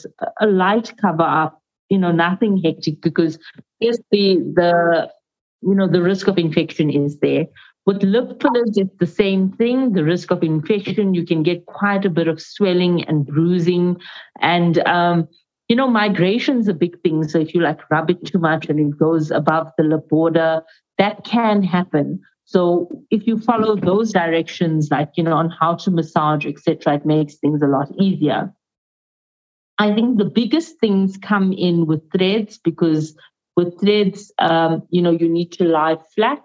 a 0.41 0.47
light 0.47 0.93
cover 1.01 1.23
up. 1.23 1.61
You 1.91 1.99
know, 1.99 2.12
nothing 2.12 2.61
hectic 2.62 3.01
because 3.03 3.39
yes, 3.81 3.99
the 4.11 4.39
the 4.55 5.11
you 5.62 5.75
know 5.75 5.89
the 5.89 6.03
risk 6.03 6.29
of 6.29 6.39
infection 6.39 6.91
is 6.91 7.19
there 7.19 7.47
with 7.87 8.03
lip 8.03 8.41
fillers, 8.41 8.76
it's 8.76 8.97
the 8.99 9.07
same 9.07 9.53
thing. 9.53 9.93
The 9.93 10.05
risk 10.05 10.30
of 10.30 10.43
infection, 10.43 11.14
you 11.14 11.24
can 11.24 11.43
get 11.43 11.66
quite 11.66 12.05
a 12.05 12.11
bit 12.11 12.28
of 12.28 12.41
swelling 12.41 13.05
and 13.05 13.26
bruising. 13.26 13.99
And, 14.41 14.78
um, 14.87 15.28
you 15.68 15.76
know, 15.76 15.89
migration 15.89 16.59
is 16.59 16.68
a 16.68 16.74
big 16.74 17.01
thing. 17.03 17.28
So 17.28 17.39
if 17.39 17.55
you 17.55 17.61
like 17.61 17.91
rub 17.91 18.11
it 18.11 18.24
too 18.24 18.39
much 18.39 18.68
and 18.68 18.80
it 18.80 18.99
goes 18.99 19.30
above 19.30 19.70
the 19.76 19.85
lip 19.85 20.09
border, 20.09 20.62
that 20.97 21.24
can 21.24 21.62
happen. 21.62 22.20
So 22.47 22.89
if 23.11 23.26
you 23.26 23.39
follow 23.39 23.76
those 23.76 24.12
directions, 24.12 24.89
like, 24.91 25.11
you 25.16 25.24
know, 25.24 25.37
on 25.37 25.51
how 25.51 25.74
to 25.76 25.91
massage, 25.91 26.47
etc., 26.47 26.97
it 26.97 27.07
makes 27.07 27.37
things 27.37 27.62
a 27.62 27.66
lot 27.66 27.89
easier. 27.99 28.53
I 29.78 29.93
think 29.95 30.18
the 30.18 30.24
biggest 30.24 30.78
things 30.78 31.16
come 31.16 31.53
in 31.53 31.87
with 31.87 32.01
threads 32.12 32.59
because 32.59 33.16
with 33.57 33.78
threads, 33.80 34.32
um, 34.39 34.87
you 34.91 35.03
know, 35.03 35.11
you 35.11 35.28
need 35.28 35.53
to 35.53 35.64
lie 35.64 35.97
flat 36.14 36.45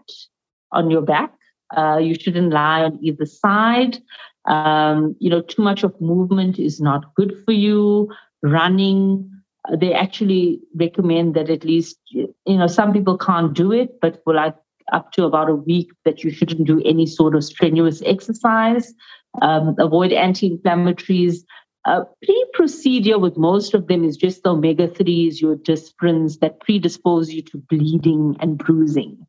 on 0.71 0.89
your 0.89 1.01
back. 1.01 1.33
Uh, 1.75 1.97
you 2.01 2.15
shouldn't 2.15 2.51
lie 2.51 2.83
on 2.83 2.99
either 3.01 3.25
side. 3.25 3.99
Um, 4.45 5.15
you 5.19 5.29
know, 5.29 5.41
too 5.41 5.61
much 5.61 5.83
of 5.83 5.99
movement 6.01 6.57
is 6.57 6.81
not 6.81 7.13
good 7.15 7.35
for 7.45 7.51
you. 7.51 8.09
Running, 8.41 9.29
uh, 9.67 9.75
they 9.75 9.93
actually 9.93 10.61
recommend 10.75 11.35
that 11.35 11.49
at 11.49 11.63
least, 11.63 11.97
you 12.09 12.33
know, 12.47 12.67
some 12.67 12.93
people 12.93 13.17
can't 13.17 13.53
do 13.53 13.71
it, 13.71 13.99
but 14.01 14.23
for 14.23 14.33
like 14.33 14.55
up 14.91 15.11
to 15.11 15.25
about 15.25 15.49
a 15.49 15.55
week, 15.55 15.91
that 16.05 16.23
you 16.23 16.31
shouldn't 16.31 16.65
do 16.65 16.81
any 16.83 17.05
sort 17.05 17.35
of 17.35 17.43
strenuous 17.43 18.01
exercise. 18.05 18.93
Um, 19.41 19.75
avoid 19.77 20.11
anti 20.11 20.49
inflammatories. 20.49 21.43
Uh, 21.85 22.03
pre-procedure 22.23 23.17
with 23.17 23.37
most 23.37 23.73
of 23.73 23.87
them 23.87 24.03
is 24.03 24.17
just 24.17 24.43
the 24.43 24.51
omega-3s, 24.51 25.39
your 25.39 25.55
Disprins 25.55 26.39
that 26.39 26.59
predispose 26.59 27.31
you 27.31 27.41
to 27.43 27.57
bleeding 27.57 28.35
and 28.39 28.57
bruising. 28.57 29.25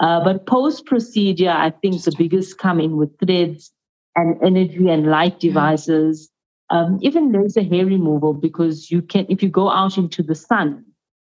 Uh, 0.00 0.22
but 0.22 0.46
post 0.46 0.86
procedure, 0.86 1.50
I 1.50 1.70
think 1.70 2.02
the 2.02 2.14
biggest 2.16 2.58
come 2.58 2.80
in 2.80 2.96
with 2.96 3.18
threads 3.18 3.72
and 4.14 4.40
energy 4.42 4.88
and 4.88 5.06
light 5.06 5.40
devices, 5.40 6.30
um, 6.70 6.98
even 7.02 7.32
laser 7.32 7.62
hair 7.62 7.86
removal, 7.86 8.32
because 8.32 8.90
you 8.90 9.02
can, 9.02 9.26
if 9.28 9.42
you 9.42 9.48
go 9.48 9.70
out 9.70 9.98
into 9.98 10.22
the 10.22 10.34
sun, 10.34 10.84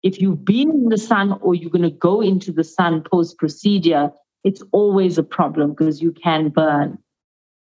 if 0.03 0.21
you've 0.21 0.45
been 0.45 0.71
in 0.71 0.89
the 0.89 0.99
sun 0.99 1.39
or 1.41 1.55
you're 1.55 1.71
going 1.71 1.83
to 1.83 1.91
go 1.91 2.21
into 2.21 2.53
the 2.53 2.65
sun 2.65 3.03
post 3.03 3.39
procedure, 3.39 4.11
it's 4.45 4.63
always 4.73 5.19
a 5.19 5.23
problem 5.23 5.71
because 5.71 6.01
you 6.01 6.13
can 6.13 6.49
burn. 6.49 6.99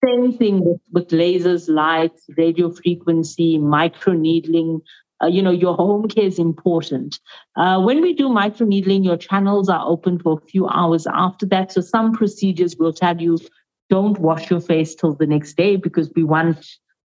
Same 0.05 0.33
thing 0.33 0.65
with, 0.65 0.81
with 0.93 1.09
lasers, 1.09 1.69
lights, 1.69 2.27
radio 2.37 2.71
frequency, 2.71 3.59
micro 3.59 4.13
needling, 4.13 4.81
uh, 5.23 5.27
you 5.27 5.43
know, 5.43 5.51
your 5.51 5.75
home 5.75 6.09
care 6.09 6.25
is 6.25 6.39
important. 6.39 7.19
Uh, 7.57 7.81
when 7.81 8.03
we 8.03 8.13
do 8.13 8.29
microneedling, 8.29 9.05
your 9.05 9.17
channels 9.17 9.69
are 9.69 9.87
open 9.87 10.19
for 10.19 10.39
a 10.39 10.47
few 10.47 10.69
hours 10.69 11.07
after 11.07 11.47
that. 11.47 11.73
So 11.73 11.81
some 11.81 12.13
procedures 12.13 12.77
will 12.77 12.93
tell 12.93 13.21
you 13.21 13.39
don't 13.89 14.19
wash 14.19 14.51
your 14.51 14.61
face 14.61 14.95
till 14.95 15.15
the 15.15 15.27
next 15.27 15.57
day 15.57 15.77
because 15.77 16.11
we 16.17 16.25
want 16.25 16.67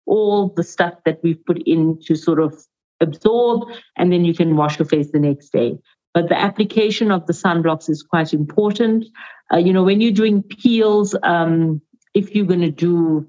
all 0.06 0.48
the 0.48 0.64
stuff 0.64 0.94
that 1.04 1.20
we've 1.22 1.42
put 1.46 1.62
in 1.66 1.98
to 2.06 2.14
sort 2.14 2.40
of 2.40 2.62
absorb, 3.00 3.68
and 3.96 4.12
then 4.12 4.24
you 4.24 4.34
can 4.34 4.56
wash 4.56 4.78
your 4.78 4.86
face 4.86 5.10
the 5.12 5.20
next 5.20 5.50
day. 5.50 5.78
But 6.12 6.28
the 6.28 6.38
application 6.38 7.10
of 7.10 7.26
the 7.26 7.32
sunblocks 7.32 7.88
is 7.88 8.02
quite 8.02 8.32
important. 8.32 9.06
Uh, 9.52 9.58
you 9.58 9.72
know, 9.72 9.82
when 9.82 10.00
you're 10.00 10.12
doing 10.12 10.42
peels, 10.42 11.16
um, 11.22 11.80
if 12.14 12.34
you're 12.34 12.46
going 12.46 12.60
to 12.60 12.70
do 12.70 13.26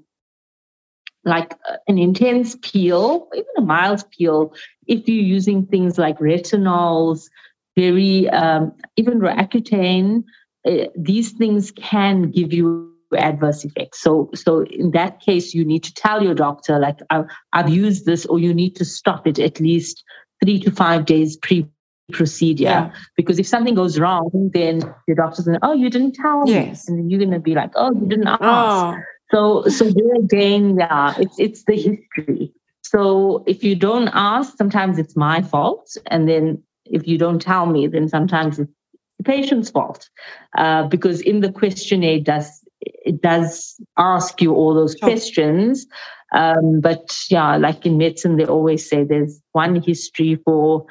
like 1.26 1.52
uh, 1.68 1.76
an 1.88 1.98
intense 1.98 2.56
peel, 2.62 3.28
even 3.34 3.44
a 3.58 3.60
mild 3.60 4.08
peel, 4.10 4.54
if 4.86 5.06
you're 5.08 5.22
using 5.22 5.66
things 5.66 5.98
like 5.98 6.18
retinols, 6.18 7.28
very 7.76 8.28
um, 8.30 8.72
even 8.96 9.18
Roaccutane, 9.20 10.24
uh, 10.66 10.86
these 10.96 11.32
things 11.32 11.72
can 11.72 12.30
give 12.30 12.52
you 12.52 12.92
adverse 13.16 13.64
effects. 13.64 14.00
So, 14.00 14.30
so 14.34 14.64
in 14.64 14.92
that 14.92 15.20
case, 15.20 15.52
you 15.52 15.64
need 15.64 15.84
to 15.84 15.94
tell 15.94 16.22
your 16.22 16.34
doctor, 16.34 16.78
like, 16.78 16.98
I've, 17.10 17.26
I've 17.52 17.68
used 17.68 18.06
this, 18.06 18.24
or 18.26 18.38
you 18.38 18.54
need 18.54 18.76
to 18.76 18.84
stop 18.84 19.26
it 19.26 19.38
at 19.38 19.60
least 19.60 20.02
three 20.42 20.60
to 20.60 20.70
five 20.70 21.04
days 21.04 21.36
pre 21.36 21.68
procedure 22.12 22.62
yeah. 22.62 22.92
because 23.16 23.40
if 23.40 23.48
something 23.48 23.74
goes 23.74 23.98
wrong 23.98 24.30
then 24.54 24.80
your 25.08 25.16
doctor's 25.16 25.44
going 25.44 25.58
oh 25.62 25.72
you 25.72 25.90
didn't 25.90 26.12
tell 26.12 26.42
me 26.42 26.54
and 26.56 26.76
then 26.86 27.10
you're 27.10 27.18
going 27.18 27.32
to 27.32 27.40
be 27.40 27.52
like 27.54 27.72
oh 27.74 27.92
you 27.92 28.06
didn't 28.06 28.28
ask 28.28 28.40
oh. 28.42 28.96
So, 29.32 29.64
so 29.68 29.84
there 29.84 30.14
again, 30.18 30.76
yeah, 30.78 31.14
it's 31.18 31.38
it's 31.38 31.64
the 31.64 31.74
history. 31.74 32.52
So 32.82 33.42
if 33.46 33.64
you 33.64 33.74
don't 33.74 34.08
ask, 34.12 34.56
sometimes 34.56 34.98
it's 34.98 35.16
my 35.16 35.42
fault, 35.42 35.96
and 36.06 36.28
then 36.28 36.62
if 36.84 37.08
you 37.08 37.18
don't 37.18 37.42
tell 37.42 37.66
me, 37.66 37.88
then 37.88 38.08
sometimes 38.08 38.58
it's 38.58 38.70
the 39.18 39.24
patient's 39.24 39.70
fault, 39.70 40.08
uh, 40.56 40.84
because 40.84 41.20
in 41.20 41.40
the 41.40 41.50
questionnaire 41.50 42.20
does 42.20 42.62
it 42.80 43.20
does 43.20 43.80
ask 43.96 44.40
you 44.40 44.54
all 44.54 44.74
those 44.74 44.94
sure. 44.98 45.08
questions. 45.08 45.86
Um, 46.32 46.80
but 46.80 47.16
yeah, 47.30 47.56
like 47.56 47.86
in 47.86 47.98
medicine, 47.98 48.36
they 48.36 48.46
always 48.46 48.88
say 48.88 49.04
there's 49.04 49.40
one 49.52 49.80
history 49.82 50.36
for 50.44 50.84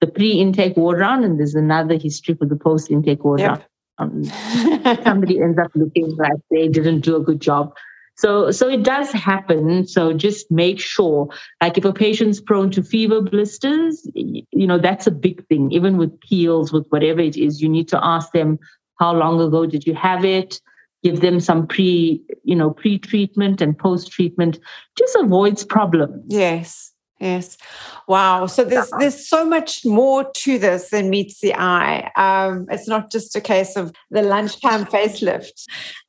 the 0.00 0.06
pre-intake 0.06 0.76
ward 0.76 0.98
round, 0.98 1.24
and 1.24 1.38
there's 1.38 1.54
another 1.54 1.96
history 1.96 2.34
for 2.34 2.46
the 2.46 2.56
post-intake 2.56 3.24
ward 3.24 3.40
yep. 3.40 3.48
round. 3.48 3.64
Um, 3.98 4.24
somebody 5.04 5.40
ends 5.40 5.58
up 5.58 5.70
looking 5.74 6.16
like 6.16 6.38
they 6.50 6.68
didn't 6.68 7.00
do 7.00 7.16
a 7.16 7.20
good 7.20 7.40
job. 7.40 7.74
So, 8.18 8.50
so 8.50 8.68
it 8.68 8.82
does 8.82 9.12
happen. 9.12 9.86
So 9.86 10.12
just 10.12 10.50
make 10.50 10.80
sure, 10.80 11.28
like 11.62 11.78
if 11.78 11.84
a 11.84 11.92
patient's 11.92 12.40
prone 12.40 12.72
to 12.72 12.82
fever 12.82 13.20
blisters, 13.20 14.08
you 14.14 14.66
know, 14.66 14.78
that's 14.78 15.06
a 15.06 15.12
big 15.12 15.46
thing. 15.46 15.70
Even 15.70 15.96
with 15.96 16.20
peels, 16.20 16.72
with 16.72 16.84
whatever 16.88 17.20
it 17.20 17.36
is, 17.36 17.62
you 17.62 17.68
need 17.68 17.86
to 17.88 18.04
ask 18.04 18.32
them, 18.32 18.58
how 18.98 19.14
long 19.14 19.40
ago 19.40 19.66
did 19.66 19.86
you 19.86 19.94
have 19.94 20.24
it? 20.24 20.60
Give 21.04 21.20
them 21.20 21.38
some 21.38 21.68
pre, 21.68 22.20
you 22.42 22.56
know, 22.56 22.70
pre-treatment 22.70 23.60
and 23.60 23.78
post-treatment. 23.78 24.58
Just 24.96 25.14
avoids 25.14 25.64
problems. 25.64 26.24
Yes. 26.26 26.92
Yes. 27.20 27.58
Wow. 28.06 28.46
So 28.46 28.62
there's 28.64 28.90
there's 28.98 29.28
so 29.28 29.44
much 29.44 29.84
more 29.84 30.30
to 30.30 30.58
this 30.58 30.90
than 30.90 31.10
meets 31.10 31.40
the 31.40 31.54
eye. 31.54 32.12
Um, 32.14 32.66
it's 32.70 32.86
not 32.86 33.10
just 33.10 33.34
a 33.34 33.40
case 33.40 33.74
of 33.74 33.92
the 34.10 34.22
lunchtime 34.22 34.84
facelift. 34.94 35.66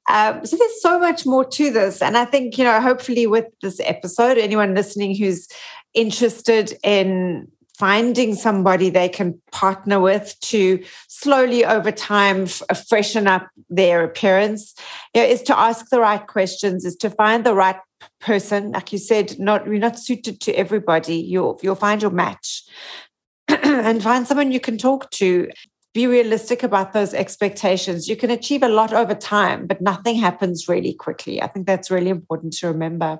Um, 0.09 0.45
so 0.45 0.55
there's 0.55 0.81
so 0.81 0.99
much 0.99 1.25
more 1.25 1.45
to 1.45 1.71
this. 1.71 2.01
And 2.01 2.17
I 2.17 2.25
think, 2.25 2.57
you 2.57 2.63
know, 2.63 2.79
hopefully 2.79 3.27
with 3.27 3.45
this 3.61 3.79
episode, 3.83 4.37
anyone 4.37 4.75
listening 4.75 5.15
who's 5.15 5.47
interested 5.93 6.77
in 6.83 7.47
finding 7.79 8.35
somebody 8.35 8.89
they 8.89 9.07
can 9.07 9.39
partner 9.51 9.99
with 10.01 10.35
to 10.41 10.83
slowly 11.07 11.63
over 11.63 11.91
time 11.91 12.43
f- 12.43 12.61
freshen 12.89 13.25
up 13.25 13.47
their 13.69 14.03
appearance 14.03 14.75
you 15.15 15.21
know, 15.21 15.27
is 15.27 15.41
to 15.41 15.57
ask 15.57 15.89
the 15.89 15.99
right 15.99 16.27
questions 16.27 16.83
is 16.83 16.97
to 16.97 17.09
find 17.09 17.45
the 17.45 17.55
right 17.55 17.77
person 18.19 18.71
like 18.71 18.91
you 18.91 18.97
said 18.97 19.39
not 19.39 19.65
you're 19.65 19.77
not 19.77 19.97
suited 19.97 20.41
to 20.41 20.51
everybody 20.53 21.15
you'll 21.15 21.59
you'll 21.63 21.75
find 21.75 22.01
your 22.01 22.11
match 22.11 22.63
and 23.47 24.03
find 24.03 24.27
someone 24.27 24.51
you 24.51 24.59
can 24.59 24.77
talk 24.77 25.09
to 25.11 25.49
be 25.93 26.07
realistic 26.07 26.63
about 26.63 26.93
those 26.93 27.13
expectations. 27.13 28.07
You 28.07 28.15
can 28.15 28.29
achieve 28.29 28.63
a 28.63 28.69
lot 28.69 28.93
over 28.93 29.15
time, 29.15 29.65
but 29.65 29.81
nothing 29.81 30.15
happens 30.15 30.67
really 30.67 30.93
quickly. 30.93 31.41
I 31.41 31.47
think 31.47 31.65
that's 31.65 31.89
really 31.89 32.09
important 32.09 32.53
to 32.57 32.67
remember. 32.67 33.19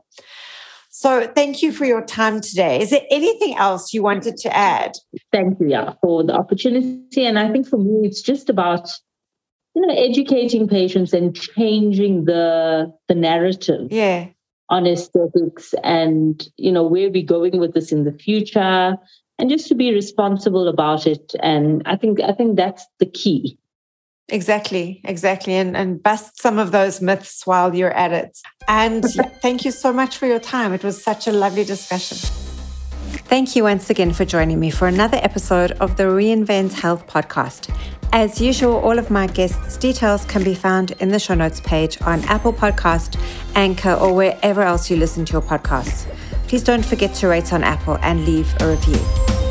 So, 0.92 1.32
thank 1.36 1.62
you 1.62 1.72
for 1.72 1.86
your 1.86 2.04
time 2.04 2.42
today. 2.42 2.82
Is 2.82 2.90
there 2.90 3.06
anything 3.10 3.56
else 3.56 3.94
you 3.94 4.04
wanted 4.04 4.38
to 4.38 4.56
add? 4.56 4.94
Thank 5.32 5.60
you, 5.60 5.70
yeah, 5.70 5.94
for 6.02 6.24
the 6.24 6.34
opportunity. 6.34 7.26
And 7.26 7.40
I 7.40 7.52
think 7.52 7.68
for 7.68 7.78
me, 7.78 8.08
it's 8.08 8.22
just 8.22 8.50
about 8.50 8.90
you 9.76 9.86
know 9.86 9.94
educating 9.94 10.68
patients 10.68 11.14
and 11.14 11.36
changing 11.36 12.26
the 12.26 12.92
the 13.08 13.16
narrative. 13.16 13.92
Yeah. 13.92 14.28
On 14.70 14.86
aesthetics 14.86 15.74
and 15.84 16.48
you 16.58 16.72
know 16.72 16.84
where 16.84 17.10
we're 17.10 17.24
going 17.24 17.60
with 17.60 17.74
this 17.74 17.92
in 17.92 18.04
the 18.04 18.14
future 18.14 18.96
and 19.40 19.50
just 19.50 19.68
to 19.68 19.76
be 19.76 19.94
responsible 19.94 20.68
about 20.68 21.08
it. 21.08 21.34
And 21.42 21.82
i 21.86 21.96
think 21.96 22.20
i 22.22 22.32
think 22.32 22.56
that's 22.56 22.86
the 23.00 23.06
key. 23.06 23.58
Exactly 24.28 25.02
exactly. 25.06 25.54
And 25.54 25.76
and 25.76 26.02
bust 26.02 26.40
some 26.40 26.60
of 26.60 26.72
those 26.72 27.02
myths 27.02 27.48
while 27.48 27.74
you're 27.74 27.94
at 27.94 28.12
it. 28.12 28.38
And 28.68 29.04
thank 29.42 29.66
you 29.66 29.72
so 29.72 29.92
much 29.92 30.18
for 30.18 30.28
your 30.28 30.40
time. 30.40 30.74
It 30.74 30.84
was 30.84 31.04
such 31.04 31.28
a 31.28 31.32
lovely 31.32 31.64
discussion 31.64 32.49
Thank 33.26 33.56
you 33.56 33.64
once 33.64 33.90
again 33.90 34.12
for 34.12 34.26
joining 34.26 34.60
me 34.60 34.72
for 34.72 34.88
another 34.88 35.18
episode 35.22 35.72
of 35.74 35.98
the 35.98 36.04
Reinvent 36.04 36.74
Health 36.74 37.06
podcast. 37.08 37.74
As 38.12 38.42
usual, 38.42 38.78
all 38.78 38.98
of 38.98 39.12
my 39.12 39.28
guests' 39.28 39.78
details 39.78 40.26
can 40.26 40.44
be 40.44 40.56
found 40.56 40.92
in 41.00 41.10
the 41.10 41.20
show 41.20 41.36
notes 41.36 41.62
page 41.62 42.02
on 42.02 42.24
Apple 42.24 42.54
Podcast, 42.54 43.20
Anchor, 43.56 43.94
or 43.94 44.16
wherever 44.16 44.64
else 44.64 44.90
you 44.90 44.98
listen 44.98 45.26
to 45.26 45.34
your 45.34 45.44
podcasts. 45.44 46.08
Please 46.48 46.64
don't 46.64 46.84
forget 46.84 47.14
to 47.16 47.28
rate 47.28 47.54
on 47.54 47.64
Apple 47.64 48.00
and 48.02 48.26
leave 48.26 48.52
a 48.62 48.68
review. 48.68 49.49